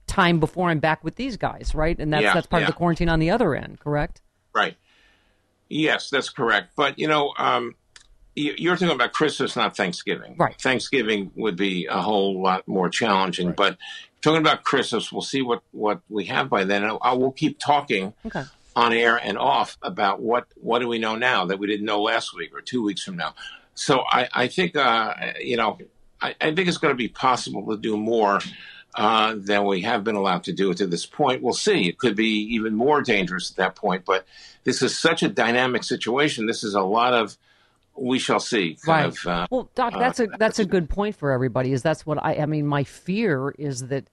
time 0.05 0.39
before 0.39 0.69
I'm 0.69 0.79
back 0.79 1.03
with 1.03 1.15
these 1.15 1.37
guys, 1.37 1.73
right? 1.73 1.97
And 1.99 2.13
that's 2.13 2.21
Yeah, 2.23 2.33
that's 2.33 2.45
part 2.45 2.61
yeah. 2.61 2.67
of 2.67 2.73
the 2.73 2.77
quarantine 2.77 3.09
on 3.09 3.19
the 3.19 3.31
other 3.31 3.55
end, 3.55 3.79
correct? 3.79 4.21
Right. 4.53 4.75
Yes, 5.69 6.09
that's 6.11 6.29
correct. 6.29 6.73
But, 6.75 6.99
you 6.99 7.07
know, 7.07 7.33
um, 7.37 7.73
you're 8.35 8.75
talking 8.75 8.93
about 8.93 9.13
Christmas, 9.13 9.55
not 9.55 9.75
Thanksgiving. 9.77 10.35
Right. 10.37 10.59
Thanksgiving 10.61 11.31
would 11.35 11.55
be 11.55 11.87
a 11.89 12.01
whole 12.01 12.41
lot 12.41 12.67
more 12.67 12.89
challenging. 12.89 13.53
But 13.53 13.77
talking 14.21 14.41
about 14.41 14.63
Christmas, 14.63 15.11
we'll 15.11 15.21
see 15.21 15.41
what, 15.41 15.61
what 15.71 16.01
we 16.09 16.25
have 16.25 16.49
by 16.49 16.63
then. 16.65 16.83
I, 16.83 16.89
I 16.95 17.13
will 17.13 17.31
keep 17.31 17.59
talking 17.59 18.13
Okay. 18.25 18.43
on 18.75 18.91
air 18.93 19.15
and 19.15 19.37
off 19.37 19.77
about 19.81 20.21
what 20.21 20.47
what 20.55 20.79
do 20.79 20.87
we 20.87 20.99
know 20.99 21.15
now 21.15 21.45
that 21.45 21.59
we 21.59 21.67
didn't 21.67 21.85
know 21.85 22.01
last 22.01 22.35
week 22.35 22.53
or 22.53 22.61
two 22.61 22.83
weeks 22.83 23.03
from 23.03 23.15
now. 23.15 23.33
So 23.73 24.03
I, 24.09 24.27
I 24.33 24.47
think 24.47 24.75
uh, 24.75 25.13
you 25.39 25.55
know 25.57 25.77
I, 26.21 26.35
I 26.41 26.53
think 26.53 26.67
it's 26.67 26.77
going 26.77 26.93
to 26.93 26.97
be 26.97 27.07
possible 27.07 27.65
to 27.67 27.77
do 27.77 27.95
more 27.97 28.41
uh, 28.95 29.35
than 29.37 29.65
we 29.65 29.81
have 29.81 30.03
been 30.03 30.15
allowed 30.15 30.43
to 30.45 30.53
do 30.53 30.73
to 30.73 30.87
this 30.87 31.05
point. 31.05 31.41
We'll 31.41 31.53
see. 31.53 31.87
It 31.87 31.97
could 31.97 32.15
be 32.15 32.53
even 32.55 32.75
more 32.75 33.01
dangerous 33.01 33.51
at 33.51 33.57
that 33.57 33.75
point. 33.75 34.05
But 34.05 34.25
this 34.63 34.81
is 34.81 34.97
such 34.97 35.23
a 35.23 35.29
dynamic 35.29 35.83
situation. 35.83 36.45
This 36.47 36.63
is 36.63 36.73
a 36.75 36.81
lot 36.81 37.13
of 37.13 37.37
we 37.97 38.19
shall 38.19 38.39
see. 38.39 38.77
Right. 38.85 39.05
Of, 39.05 39.25
uh, 39.25 39.47
well, 39.49 39.69
Doc, 39.75 39.93
that's 39.97 40.19
a 40.19 40.27
that's 40.39 40.59
a 40.59 40.65
good 40.75 40.89
point 40.89 41.15
for 41.15 41.31
everybody. 41.31 41.71
Is 41.71 41.81
that's 41.81 42.05
what 42.05 42.23
I 42.23 42.35
I 42.35 42.45
mean. 42.45 42.67
My 42.67 42.83
fear 42.83 43.53
is 43.57 43.87
that 43.87 44.07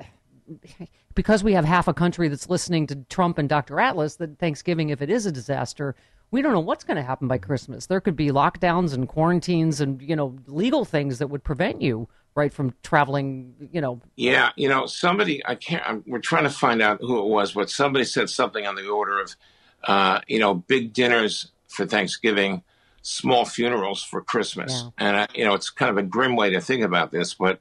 because 1.14 1.44
we 1.44 1.52
have 1.52 1.64
half 1.64 1.88
a 1.88 1.94
country 1.94 2.28
that's 2.28 2.48
listening 2.48 2.86
to 2.88 2.96
Trump 3.08 3.38
and 3.38 3.48
Dr. 3.48 3.80
Atlas, 3.80 4.16
that 4.16 4.38
Thanksgiving, 4.38 4.90
if 4.90 5.02
it 5.02 5.10
is 5.10 5.26
a 5.26 5.32
disaster, 5.32 5.94
we 6.30 6.42
don't 6.42 6.52
know 6.52 6.60
what's 6.60 6.84
going 6.84 6.96
to 6.96 7.02
happen 7.02 7.28
by 7.28 7.38
Christmas. 7.38 7.86
There 7.86 8.00
could 8.00 8.16
be 8.16 8.28
lockdowns 8.28 8.94
and 8.94 9.08
quarantines 9.08 9.80
and 9.80 10.02
you 10.02 10.16
know 10.16 10.36
legal 10.46 10.84
things 10.84 11.18
that 11.18 11.28
would 11.28 11.44
prevent 11.44 11.80
you 11.80 12.08
right 12.34 12.52
from 12.52 12.74
traveling. 12.82 13.54
You 13.72 13.80
know. 13.80 14.00
Yeah, 14.16 14.50
you 14.56 14.68
know, 14.68 14.86
somebody 14.86 15.44
I 15.46 15.54
can't. 15.54 15.82
I'm, 15.86 16.04
we're 16.06 16.20
trying 16.20 16.44
to 16.44 16.50
find 16.50 16.82
out 16.82 17.00
who 17.00 17.18
it 17.18 17.26
was, 17.26 17.52
but 17.52 17.70
somebody 17.70 18.04
said 18.04 18.30
something 18.30 18.66
on 18.66 18.74
the 18.74 18.88
order 18.88 19.20
of, 19.20 19.36
uh, 19.84 20.20
you 20.26 20.38
know, 20.38 20.54
big 20.54 20.92
dinners 20.92 21.50
for 21.68 21.86
Thanksgiving, 21.86 22.62
small 23.02 23.44
funerals 23.44 24.02
for 24.02 24.20
Christmas, 24.22 24.72
Yeah. 24.72 24.90
and 25.06 25.16
uh, 25.16 25.26
you 25.34 25.44
know, 25.44 25.54
it's 25.54 25.70
kind 25.70 25.90
of 25.90 25.98
a 25.98 26.02
grim 26.02 26.36
way 26.36 26.50
to 26.50 26.60
think 26.60 26.82
about 26.84 27.10
this, 27.10 27.34
but 27.34 27.60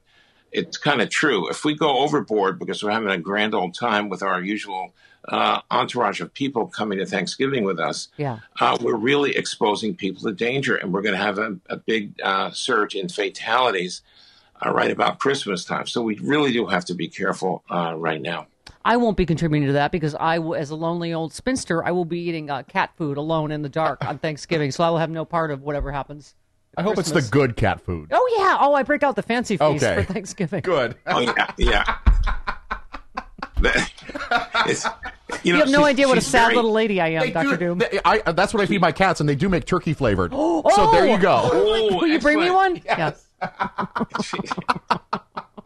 it's 0.52 0.78
kind 0.78 1.02
of 1.02 1.10
true. 1.10 1.50
If 1.50 1.64
we 1.66 1.76
go 1.76 2.00
overboard 2.00 2.60
because 2.60 2.84
we're 2.84 2.92
having 2.92 3.10
a 3.10 3.18
grand 3.18 3.54
old 3.56 3.74
time 3.74 4.10
with 4.10 4.22
our 4.22 4.42
usual 4.42 4.94
uh, 5.30 5.62
entourage 5.70 6.20
of 6.20 6.34
people 6.34 6.68
coming 6.68 6.98
to 6.98 7.06
Thanksgiving 7.06 7.64
with 7.64 7.80
us, 7.80 8.10
Yeah. 8.18 8.40
uh, 8.60 8.78
we're 8.82 8.96
really 8.96 9.36
exposing 9.38 9.96
people 9.96 10.22
to 10.24 10.32
danger, 10.34 10.76
and 10.76 10.92
we're 10.94 11.02
going 11.04 11.16
to 11.16 11.22
have 11.24 11.38
a, 11.38 11.58
a 11.70 11.78
big 11.78 12.20
uh, 12.24 12.52
surge 12.52 12.96
in 12.96 13.08
fatalities 13.08 14.02
uh, 14.66 14.72
right 14.72 14.92
about 14.92 15.20
Christmas 15.20 15.64
time. 15.66 15.88
So 15.88 16.02
we 16.02 16.16
really 16.20 16.52
do 16.52 16.66
have 16.68 16.86
to 16.86 16.94
be 16.94 17.08
careful 17.08 17.64
uh, 17.70 17.94
right 17.96 18.22
now. 18.22 18.48
I 18.84 18.98
won't 18.98 19.16
be 19.18 19.26
contributing 19.26 19.68
to 19.68 19.74
that 19.74 19.92
because 19.92 20.16
I, 20.16 20.40
will- 20.40 20.56
as 20.56 20.70
a 20.72 20.76
lonely 20.76 21.14
old 21.14 21.34
spinster, 21.34 21.84
I 21.86 21.92
will 21.92 22.06
be 22.06 22.20
eating 22.20 22.50
uh, 22.50 22.64
cat 22.64 22.92
food 22.98 23.18
alone 23.18 23.52
in 23.52 23.62
the 23.62 23.70
dark 23.70 24.04
on 24.06 24.18
Thanksgiving, 24.18 24.72
so 24.72 24.84
I 24.84 24.90
will 24.90 24.98
have 24.98 25.10
no 25.12 25.24
part 25.26 25.52
of 25.52 25.62
whatever 25.62 25.92
happens. 25.92 26.36
I 26.78 26.82
hope 26.84 26.98
it's 26.98 27.12
the 27.12 27.22
good 27.22 27.56
cat 27.58 27.82
food. 27.82 28.08
Oh 28.12 28.36
yeah! 28.38 28.58
Oh, 28.60 28.74
I 28.74 28.84
break 28.84 29.04
out 29.04 29.16
the 29.18 29.22
fancy 29.22 29.58
feast 29.58 29.84
Okay. 29.84 30.04
for 30.04 30.14
Thanksgiving. 30.14 30.62
Good. 30.62 30.96
Oh 31.06 31.20
yeah, 31.20 31.52
yeah. 31.58 31.98
It's- 34.68 34.88
You, 35.44 35.54
know, 35.54 35.60
have 35.60 35.70
no 35.70 35.84
idea 35.86 36.08
what 36.08 36.18
a 36.18 36.22
sad 36.22 36.46
very- 36.48 36.56
little 36.56 36.72
lady 36.72 37.00
I 37.02 37.10
am, 37.10 37.32
Doctor 37.32 37.52
do- 37.52 37.58
Doom. 37.58 37.78
they- 37.80 38.00
I, 38.06 38.20
that's 38.32 38.54
what 38.54 38.62
I 38.62 38.66
feed 38.66 38.82
my 38.82 38.92
cats, 38.92 39.20
and 39.20 39.28
they 39.30 39.36
do 39.36 39.50
make 39.50 39.66
turkey 39.66 39.94
flavored. 39.94 40.32
so 40.34 40.90
there 40.92 41.06
you 41.08 41.18
go. 41.20 41.42
Oh, 41.52 41.96
Will 41.98 42.08
you 42.08 42.20
bring 42.20 42.40
me 42.40 42.46
excellent. 42.48 42.86
one? 42.86 42.98
Yes. 42.98 43.26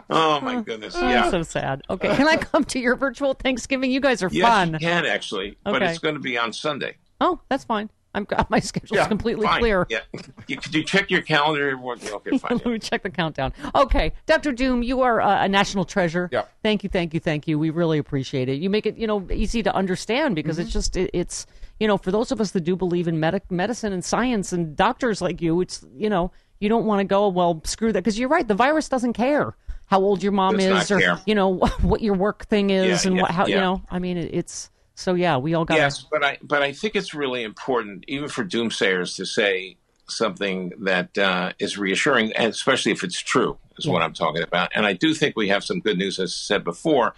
Oh 0.10 0.40
my 0.42 0.62
goodness! 0.62 0.96
Oh, 0.98 1.08
Yeah. 1.10 1.30
so 1.32 1.44
sad. 1.44 1.82
Okay, 1.90 2.16
can 2.16 2.28
I 2.28 2.38
come 2.38 2.64
to 2.66 2.80
your 2.80 2.96
virtual 2.96 3.34
Thanksgiving? 3.34 3.92
You 3.92 4.00
guys 4.00 4.22
are 4.24 4.30
Yes, 4.32 4.48
fun. 4.48 4.74
you 4.74 4.80
can 4.80 5.06
actually, 5.06 5.58
but 5.64 5.76
Okay. 5.76 5.90
it's 5.90 6.00
going 6.00 6.16
to 6.16 6.22
be 6.22 6.38
on 6.38 6.54
Sunday. 6.54 6.96
Oh, 7.22 7.40
that's 7.50 7.64
fine. 7.64 7.90
I'm 8.14 8.26
my 8.50 8.60
schedule's 8.60 8.98
Yeah, 9.00 9.08
completely 9.08 9.46
fine. 9.46 9.60
clear. 9.60 9.86
Yeah. 9.90 10.00
You, 10.48 10.58
could 10.58 10.74
you 10.74 10.84
check 10.84 11.12
your 11.12 11.22
calendar? 11.22 11.78
Okay, 11.78 12.38
fine. 12.38 12.52
Let 12.58 12.66
me 12.66 12.80
check 12.80 13.04
the 13.04 13.10
countdown. 13.10 13.52
Okay, 13.74 14.14
Doctor 14.26 14.52
Doom, 14.54 14.84
you 14.84 15.02
are 15.02 15.20
uh, 15.22 15.44
a 15.44 15.50
national 15.50 15.84
treasure. 15.86 16.30
Yeah. 16.32 16.44
Thank 16.64 16.84
you, 16.84 16.90
thank 16.90 17.14
you, 17.14 17.20
thank 17.20 17.48
you. 17.48 17.60
We 17.60 17.72
really 17.72 17.98
appreciate 17.98 18.48
it. 18.48 18.60
You 18.62 18.70
make 18.70 18.86
it, 18.86 18.98
you 18.98 19.08
know, 19.08 19.28
easy 19.32 19.64
to 19.64 19.74
understand 19.76 20.36
because 20.36 20.58
Mm-hmm. 20.58 20.64
it's 20.64 20.72
just 20.74 20.96
it, 20.98 21.10
it's 21.14 21.46
you 21.80 21.88
know 21.88 21.98
for 21.98 22.12
those 22.12 22.32
of 22.32 22.40
us 22.40 22.52
that 22.52 22.62
do 22.62 22.76
believe 22.78 23.08
in 23.10 23.20
medic 23.20 23.52
medicine 23.52 23.92
and 23.92 24.06
science 24.06 24.54
and 24.54 24.78
doctors 24.78 25.22
like 25.22 25.42
you, 25.42 25.60
it's 25.60 25.84
you 25.98 26.10
know 26.10 26.32
you 26.62 26.70
don't 26.70 26.86
want 26.86 27.00
to 27.02 27.04
go 27.04 27.28
well 27.28 27.62
screw 27.66 27.92
that 27.92 28.02
because 28.02 28.18
you're 28.18 28.30
right. 28.30 28.48
The 28.48 28.56
virus 28.56 28.88
doesn't 28.88 29.12
care 29.14 29.56
how 29.88 30.02
old 30.02 30.24
your 30.24 30.32
mom 30.32 30.58
Does 30.58 30.84
is 30.84 30.92
or 30.92 31.00
care. 31.00 31.20
you 31.26 31.36
know 31.36 31.56
what 31.82 32.02
your 32.02 32.16
work 32.16 32.46
thing 32.46 32.70
is 32.70 33.04
Yeah, 33.04 33.10
and 33.10 33.16
yeah, 33.16 33.22
what 33.22 33.32
how 33.32 33.48
you 33.48 33.56
know. 33.56 33.82
I 33.90 34.00
mean, 34.00 34.18
it's 34.18 34.70
so 34.96 35.14
yeah. 35.14 35.38
We 35.38 35.54
all 35.54 35.66
got 35.66 35.78
Yes, 35.78 36.06
but 36.10 36.24
I 36.24 36.38
but 36.42 36.62
I 36.62 36.72
think 36.72 36.96
it's 36.96 37.14
really 37.14 37.44
important, 37.44 38.06
even 38.08 38.30
for 38.30 38.44
doomsayers, 38.44 39.16
to 39.18 39.26
say 39.26 39.78
something 40.08 40.72
that 40.80 41.18
uh, 41.18 41.54
is 41.60 41.78
reassuring, 41.78 42.34
and 42.34 42.50
especially 42.50 42.92
if 42.92 43.04
it's 43.04 43.20
true, 43.20 43.58
is 43.78 43.88
what 43.88 44.02
I'm 44.02 44.14
talking 44.14 44.44
about. 44.44 44.72
And 44.76 44.86
I 44.86 44.94
do 44.94 45.14
think 45.14 45.36
we 45.36 45.50
have 45.50 45.64
some 45.64 45.80
good 45.80 45.98
news, 45.98 46.20
as 46.20 46.32
I 46.32 46.34
said 46.34 46.64
before. 46.64 47.16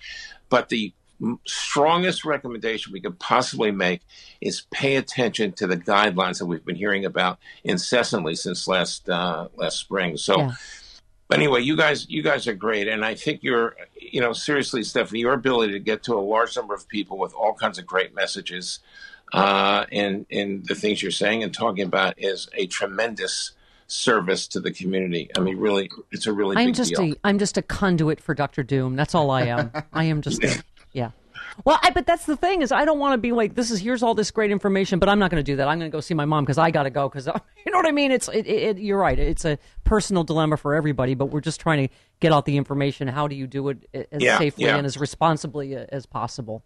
But 0.49 0.69
the 0.69 0.93
strongest 1.45 2.25
recommendation 2.25 2.93
we 2.93 3.01
could 3.01 3.19
possibly 3.19 3.71
make 3.71 4.01
is 4.39 4.67
pay 4.71 4.95
attention 4.95 5.51
to 5.51 5.67
the 5.67 5.75
guidelines 5.75 6.39
that 6.39 6.45
we've 6.45 6.63
been 6.63 6.75
hearing 6.75 7.05
about 7.05 7.39
incessantly 7.63 8.35
since 8.35 8.67
last 8.67 9.09
uh, 9.09 9.47
last 9.55 9.77
spring. 9.77 10.17
So. 10.17 10.51
Yeah. 11.29 11.37
Anyway, 11.37 11.61
you 11.61 11.75
guys, 11.75 12.09
you 12.09 12.21
guys 12.21 12.47
are 12.47 12.53
great, 12.53 12.87
and 12.87 13.03
I 13.03 13.15
think 13.15 13.43
you're, 13.43 13.75
you 13.99 14.21
know, 14.21 14.33
seriously, 14.33 14.83
Stephanie, 14.83 15.19
your 15.19 15.33
ability 15.33 15.73
to 15.73 15.79
get 15.79 16.03
to 16.03 16.13
a 16.13 16.21
large 16.21 16.55
number 16.55 16.73
of 16.73 16.87
people 16.87 17.17
with 17.17 17.33
all 17.33 17.53
kinds 17.53 17.77
of 17.77 17.85
great 17.85 18.15
messages, 18.15 18.79
uh, 19.33 19.85
in 19.91 20.25
in 20.29 20.63
the 20.67 20.75
things 20.75 21.01
you're 21.01 21.11
saying 21.11 21.43
and 21.43 21.53
talking 21.53 21.83
about 21.83 22.13
is 22.17 22.47
a 22.53 22.65
tremendous 22.67 23.51
service 23.87 24.47
to 24.49 24.59
the 24.59 24.71
community. 24.71 25.29
I 25.35 25.39
mean, 25.39 25.57
really, 25.57 25.89
it's 26.11 26.27
a 26.27 26.33
really 26.33 26.55
I'm 26.57 26.67
big 26.67 26.75
just 26.75 26.95
deal. 26.95 27.13
a 27.13 27.15
I'm 27.23 27.39
just 27.39 27.57
a 27.57 27.61
conduit 27.61 28.21
for 28.21 28.33
Doctor 28.33 28.63
Doom. 28.63 28.95
That's 28.95 29.15
all 29.15 29.31
I 29.31 29.43
am. 29.43 29.71
I 29.93 30.05
am 30.05 30.21
just 30.21 30.43
a, 30.43 30.63
yeah. 30.93 31.11
Well, 31.65 31.79
I, 31.81 31.89
but 31.91 32.05
that's 32.05 32.25
the 32.25 32.37
thing 32.37 32.61
is 32.61 32.71
I 32.71 32.85
don't 32.85 32.99
want 32.99 33.13
to 33.13 33.17
be 33.17 33.31
like 33.31 33.55
this 33.55 33.71
is 33.71 33.79
here's 33.79 34.03
all 34.03 34.13
this 34.13 34.31
great 34.31 34.51
information, 34.51 34.99
but 34.99 35.09
I'm 35.09 35.19
not 35.19 35.31
going 35.31 35.43
to 35.43 35.51
do 35.51 35.55
that. 35.57 35.67
I'm 35.67 35.79
going 35.79 35.89
to 35.91 35.95
go 35.95 36.01
see 36.01 36.13
my 36.13 36.25
mom 36.25 36.43
because 36.43 36.57
I 36.57 36.71
got 36.71 36.83
to 36.83 36.89
go 36.89 37.09
because 37.09 37.27
you 37.65 37.71
know 37.71 37.77
what 37.77 37.87
I 37.87 37.91
mean. 37.91 38.11
It's 38.11 38.27
it, 38.29 38.47
it, 38.47 38.77
you're 38.77 38.99
right. 38.99 39.17
It's 39.17 39.45
a 39.45 39.57
personal 39.83 40.23
dilemma 40.23 40.57
for 40.57 40.75
everybody, 40.75 41.15
but 41.15 41.27
we're 41.27 41.41
just 41.41 41.59
trying 41.59 41.87
to 41.87 41.93
get 42.19 42.31
out 42.31 42.45
the 42.45 42.57
information. 42.57 43.07
How 43.07 43.27
do 43.27 43.35
you 43.35 43.47
do 43.47 43.69
it 43.69 43.89
as 43.93 44.21
Yeah, 44.21 44.37
safely 44.37 44.65
yeah. 44.65 44.77
and 44.77 44.85
as 44.85 44.97
responsibly 44.97 45.75
as 45.75 46.05
possible? 46.05 46.63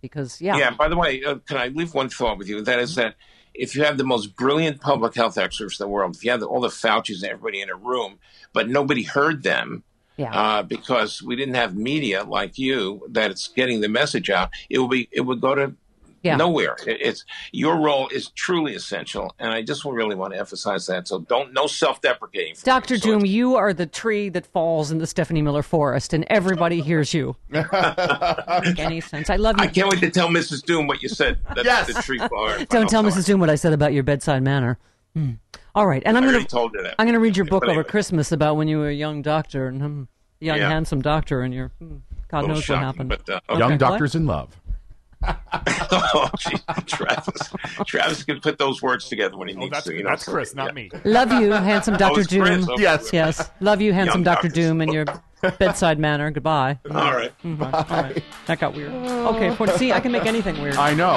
Because 0.00 0.40
yeah, 0.40 0.56
Yeah. 0.56 0.70
By 0.70 0.88
the 0.88 0.96
way, 0.96 1.22
uh, 1.24 1.36
can 1.36 1.56
I 1.56 1.68
leave 1.68 1.94
one 1.94 2.08
thought 2.08 2.38
with 2.38 2.48
you? 2.48 2.60
That 2.62 2.78
is 2.78 2.94
that 2.96 3.14
if 3.54 3.74
you 3.74 3.84
have 3.84 3.96
the 3.96 4.04
most 4.04 4.36
brilliant 4.36 4.80
public 4.80 5.14
health 5.14 5.38
experts 5.38 5.78
in 5.78 5.84
the 5.84 5.88
world, 5.88 6.16
if 6.16 6.24
you 6.24 6.30
have 6.30 6.42
all 6.42 6.60
the 6.60 6.68
Fauci's 6.68 7.22
and 7.22 7.32
everybody 7.32 7.60
in 7.60 7.70
a 7.70 7.76
room, 7.76 8.18
but 8.52 8.68
nobody 8.68 9.04
heard 9.04 9.42
them. 9.42 9.84
Yeah. 10.16 10.32
Uh, 10.32 10.62
because 10.62 11.22
we 11.22 11.34
didn't 11.36 11.54
have 11.54 11.74
media 11.76 12.22
like 12.24 12.56
you 12.58 13.02
that 13.10 13.30
it's 13.30 13.48
getting 13.48 13.80
the 13.80 13.88
message 13.88 14.30
out, 14.30 14.50
it 14.70 14.78
would 14.78 14.90
be 14.90 15.08
it 15.10 15.22
would 15.22 15.40
go 15.40 15.54
to 15.56 15.74
Yeah. 16.22 16.36
nowhere. 16.36 16.76
It, 16.86 16.98
it's 17.02 17.24
your 17.52 17.76
role 17.80 18.06
is 18.08 18.30
truly 18.30 18.74
essential, 18.76 19.34
and 19.40 19.52
I 19.52 19.60
just 19.62 19.84
really 19.84 20.14
want 20.14 20.32
to 20.32 20.38
emphasize 20.38 20.86
that. 20.86 21.08
So 21.08 21.18
don't 21.18 21.52
no 21.52 21.66
self 21.66 22.00
deprecating. 22.00 22.54
Doctor 22.62 22.96
Doom, 22.96 23.26
you 23.26 23.56
are 23.56 23.74
the 23.74 23.86
tree 23.86 24.28
that 24.30 24.46
falls 24.46 24.90
in 24.92 24.98
the 24.98 25.06
Stephanie 25.06 25.42
Miller 25.42 25.62
forest, 25.62 26.12
and 26.14 26.24
everybody 26.30 26.80
hears 26.80 27.12
you. 27.12 27.34
Make 27.50 28.78
any 28.78 29.00
sense. 29.00 29.30
I 29.30 29.36
love 29.36 29.56
you. 29.58 29.64
I 29.64 29.66
can't 29.66 29.88
wait 29.90 30.00
to 30.00 30.10
tell 30.10 30.28
Mrs. 30.28 30.62
Doom 30.64 30.86
what 30.86 31.02
you 31.02 31.08
said. 31.08 31.38
That's 31.54 31.92
the 31.92 32.00
tree 32.02 32.18
flower. 32.18 32.64
Don't 32.66 32.88
tell 32.88 33.02
Mrs. 33.02 33.26
Doom 33.26 33.40
what 33.40 33.50
I 33.50 33.56
said 33.56 33.72
about 33.72 33.92
your 33.92 34.02
bedside 34.04 34.42
manner. 34.42 34.78
Hmm. 35.14 35.32
All 35.74 35.86
right, 35.86 36.02
and 36.06 36.16
I'm 36.16 36.22
going 36.22 36.34
already 36.34 36.46
told 36.48 36.74
her 36.76 36.82
that. 36.82 36.94
I'm 36.98 37.06
going 37.06 37.14
to 37.14 37.20
read 37.20 37.36
your 37.36 37.46
book 37.46 37.62
But 37.62 37.70
over. 37.70 37.82
Christmas 37.84 38.30
about 38.32 38.56
when 38.56 38.68
you 38.68 38.78
were 38.78 38.88
a 38.88 38.94
young 38.94 39.22
doctor 39.22 39.66
and 39.66 39.82
um, 39.82 40.08
young 40.40 40.58
Yeah. 40.58 40.68
handsome 40.68 41.02
doctor, 41.02 41.42
and 41.42 41.52
you're 41.52 41.68
hmm, 41.80 41.96
God 42.28 42.46
knows 42.48 42.62
shocking, 42.62 42.80
what 42.80 42.86
happened. 42.86 43.08
but, 43.08 43.28
uh, 43.28 43.40
Okay, 43.50 43.58
Young 43.58 43.70
what? 43.72 43.80
doctors 43.80 44.14
in 44.14 44.26
love. 44.26 44.56
oh, 45.26 46.30
gee, 46.38 46.56
Travis. 46.86 47.50
Travis 47.86 48.24
can 48.24 48.40
put 48.40 48.58
those 48.58 48.82
words 48.82 49.08
together 49.08 49.36
when 49.36 49.48
he 49.48 49.54
needs 49.54 49.70
that's- 49.70 49.84
to. 49.84 49.94
You 49.94 50.04
know, 50.04 50.10
that's 50.10 50.24
Chris, 50.28 50.54
not 50.54 50.66
yeah. 50.66 50.72
me. 50.72 50.90
Love 51.04 51.32
you, 51.32 51.50
handsome 51.50 51.96
Doctor 51.98 52.20
it's 52.20 52.28
Doom. 52.30 52.44
Chris, 52.44 52.68
okay. 52.68 52.82
Yes. 52.82 53.10
yes, 53.12 53.50
love 53.60 53.80
you, 53.80 53.92
handsome 53.92 54.22
Doctor. 54.22 54.48
Doom, 54.48 54.80
and 54.80 54.92
your 54.92 55.06
bedside 55.58 55.98
manner. 55.98 56.30
Goodbye. 56.30 56.78
All 56.90 57.14
right. 57.14 57.32
Mhm. 57.42 57.62
All 57.90 58.02
right. 58.02 58.22
That 58.46 58.60
got 58.60 58.74
weird. 58.74 58.92
Okay, 58.92 59.76
see, 59.76 59.92
I 59.92 60.00
can 60.00 60.12
make 60.12 60.26
anything 60.26 60.60
weird. 60.60 60.76
I 60.76 60.94
know. 60.94 61.16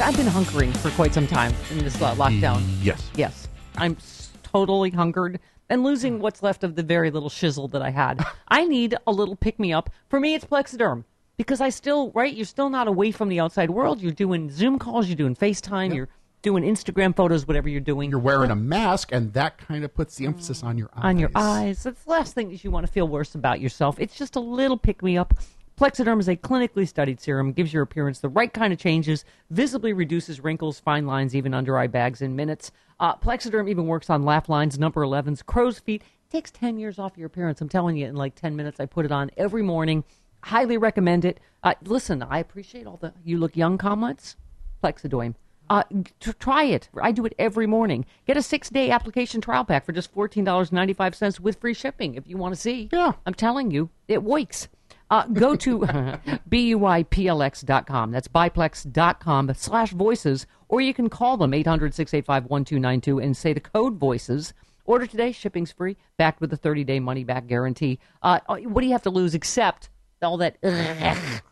I've 0.00 0.16
been 0.16 0.26
hunkering 0.26 0.76
for 0.78 0.90
quite 0.90 1.14
some 1.14 1.26
time 1.28 1.52
in 1.70 1.78
this 1.78 2.00
lo- 2.00 2.14
lockdown. 2.14 2.62
Yes. 2.82 3.08
Yes, 3.14 3.48
I'm 3.76 3.92
s- 3.92 4.30
totally 4.42 4.90
hungered 4.90 5.38
and 5.68 5.84
losing 5.84 6.18
what's 6.18 6.42
left 6.42 6.64
of 6.64 6.74
the 6.74 6.82
very 6.82 7.10
little 7.10 7.28
shizzle 7.30 7.70
that 7.70 7.82
I 7.82 7.90
had. 7.90 8.24
I 8.48 8.64
need 8.64 8.96
a 9.06 9.12
little 9.12 9.36
pick 9.36 9.58
me 9.60 9.72
up. 9.72 9.90
For 10.08 10.18
me, 10.18 10.34
it's 10.34 10.44
Plexaderm 10.44 11.04
because 11.36 11.60
I 11.60 11.68
still, 11.68 12.10
right? 12.12 12.34
You're 12.34 12.44
still 12.46 12.68
not 12.68 12.88
away 12.88 13.12
from 13.12 13.28
the 13.28 13.38
outside 13.38 13.70
world. 13.70 14.00
You're 14.00 14.12
doing 14.12 14.50
Zoom 14.50 14.78
calls, 14.78 15.06
you're 15.06 15.16
doing 15.16 15.36
FaceTime, 15.36 15.94
you're 15.94 16.08
doing 16.42 16.64
Instagram 16.64 17.14
photos, 17.14 17.46
whatever 17.46 17.68
you're 17.68 17.80
doing. 17.80 18.10
You're 18.10 18.18
wearing 18.18 18.50
a 18.50 18.56
mask, 18.56 19.10
and 19.12 19.32
that 19.34 19.58
kind 19.58 19.84
of 19.84 19.94
puts 19.94 20.16
the 20.16 20.26
emphasis 20.26 20.64
on 20.64 20.76
your 20.78 20.90
eyes. 20.96 21.04
on 21.04 21.18
your 21.18 21.30
eyes. 21.36 21.84
That's 21.84 22.02
the 22.02 22.10
last 22.10 22.34
thing 22.34 22.50
that 22.50 22.64
you 22.64 22.72
want 22.72 22.84
to 22.86 22.92
feel 22.92 23.06
worse 23.06 23.36
about 23.36 23.60
yourself. 23.60 24.00
It's 24.00 24.16
just 24.16 24.34
a 24.34 24.40
little 24.40 24.76
pick 24.76 25.00
me 25.02 25.16
up. 25.16 25.34
Plexaderm 25.82 26.20
is 26.20 26.28
a 26.28 26.36
clinically 26.36 26.86
studied 26.86 27.20
serum, 27.20 27.52
gives 27.52 27.72
your 27.72 27.82
appearance 27.82 28.20
the 28.20 28.28
right 28.28 28.52
kind 28.52 28.72
of 28.72 28.78
changes, 28.78 29.24
visibly 29.50 29.92
reduces 29.92 30.38
wrinkles, 30.38 30.78
fine 30.78 31.08
lines, 31.08 31.34
even 31.34 31.52
under 31.52 31.76
eye 31.76 31.88
bags 31.88 32.22
in 32.22 32.36
minutes. 32.36 32.70
Uh, 33.00 33.16
Plexaderm 33.16 33.68
even 33.68 33.88
works 33.88 34.08
on 34.08 34.22
laugh 34.22 34.48
lines, 34.48 34.78
number 34.78 35.00
11s, 35.04 35.44
crow's 35.44 35.80
feet. 35.80 36.04
Takes 36.30 36.52
10 36.52 36.78
years 36.78 37.00
off 37.00 37.18
your 37.18 37.26
appearance. 37.26 37.60
I'm 37.60 37.68
telling 37.68 37.96
you, 37.96 38.06
in 38.06 38.14
like 38.14 38.36
10 38.36 38.54
minutes, 38.54 38.78
I 38.78 38.86
put 38.86 39.04
it 39.04 39.10
on 39.10 39.32
every 39.36 39.62
morning. 39.62 40.04
Highly 40.44 40.78
recommend 40.78 41.24
it. 41.24 41.40
Uh, 41.64 41.74
listen, 41.82 42.22
I 42.22 42.38
appreciate 42.38 42.86
all 42.86 42.98
the 42.98 43.12
you 43.24 43.38
look 43.38 43.56
young 43.56 43.76
comments. 43.76 44.36
Plexaderm. 44.84 45.34
Uh, 45.68 45.82
t- 46.20 46.32
try 46.38 46.62
it. 46.62 46.90
I 47.02 47.10
do 47.10 47.26
it 47.26 47.34
every 47.40 47.66
morning. 47.66 48.04
Get 48.24 48.36
a 48.36 48.42
six 48.42 48.70
day 48.70 48.90
application 48.90 49.40
trial 49.40 49.64
pack 49.64 49.84
for 49.84 49.90
just 49.90 50.14
$14.95 50.14 51.40
with 51.40 51.58
free 51.58 51.74
shipping 51.74 52.14
if 52.14 52.28
you 52.28 52.36
want 52.36 52.54
to 52.54 52.60
see. 52.60 52.88
Yeah. 52.92 53.14
I'm 53.26 53.34
telling 53.34 53.72
you, 53.72 53.90
it 54.06 54.22
works. 54.22 54.68
Uh, 55.12 55.26
go 55.26 55.54
to 55.54 55.78
buyplx.com. 56.50 58.10
That's 58.10 58.28
biplex.com 58.28 59.52
slash 59.54 59.90
voices, 59.90 60.46
or 60.70 60.80
you 60.80 60.94
can 60.94 61.10
call 61.10 61.36
them 61.36 61.52
800 61.52 61.92
685 61.92 62.46
1292 62.46 63.20
and 63.20 63.36
say 63.36 63.52
the 63.52 63.60
code 63.60 63.96
voices. 63.96 64.54
Order 64.86 65.06
today, 65.06 65.30
shipping's 65.32 65.70
free, 65.70 65.98
backed 66.16 66.40
with 66.40 66.50
a 66.54 66.56
30 66.56 66.84
day 66.84 66.98
money 66.98 67.24
back 67.24 67.46
guarantee. 67.46 67.98
Uh, 68.22 68.40
what 68.48 68.80
do 68.80 68.86
you 68.86 68.92
have 68.92 69.02
to 69.02 69.10
lose 69.10 69.34
except 69.34 69.90
all 70.22 70.38
that 70.38 70.56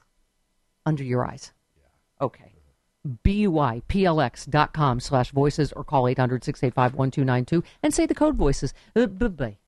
under 0.86 1.04
your 1.04 1.26
eyes? 1.26 1.52
Okay. 2.18 2.54
B-U-I-P-L-X 3.22 4.46
dot 4.46 4.72
com 4.72 5.00
slash 5.00 5.32
voices 5.32 5.70
or 5.72 5.84
call 5.84 6.08
800 6.08 6.44
685 6.44 6.94
1292 6.94 7.62
and 7.82 7.92
say 7.92 8.06
the 8.06 8.14
code 8.14 8.36
voices. 8.36 8.72
Uh, 8.96 9.06
bye-bye. 9.06 9.58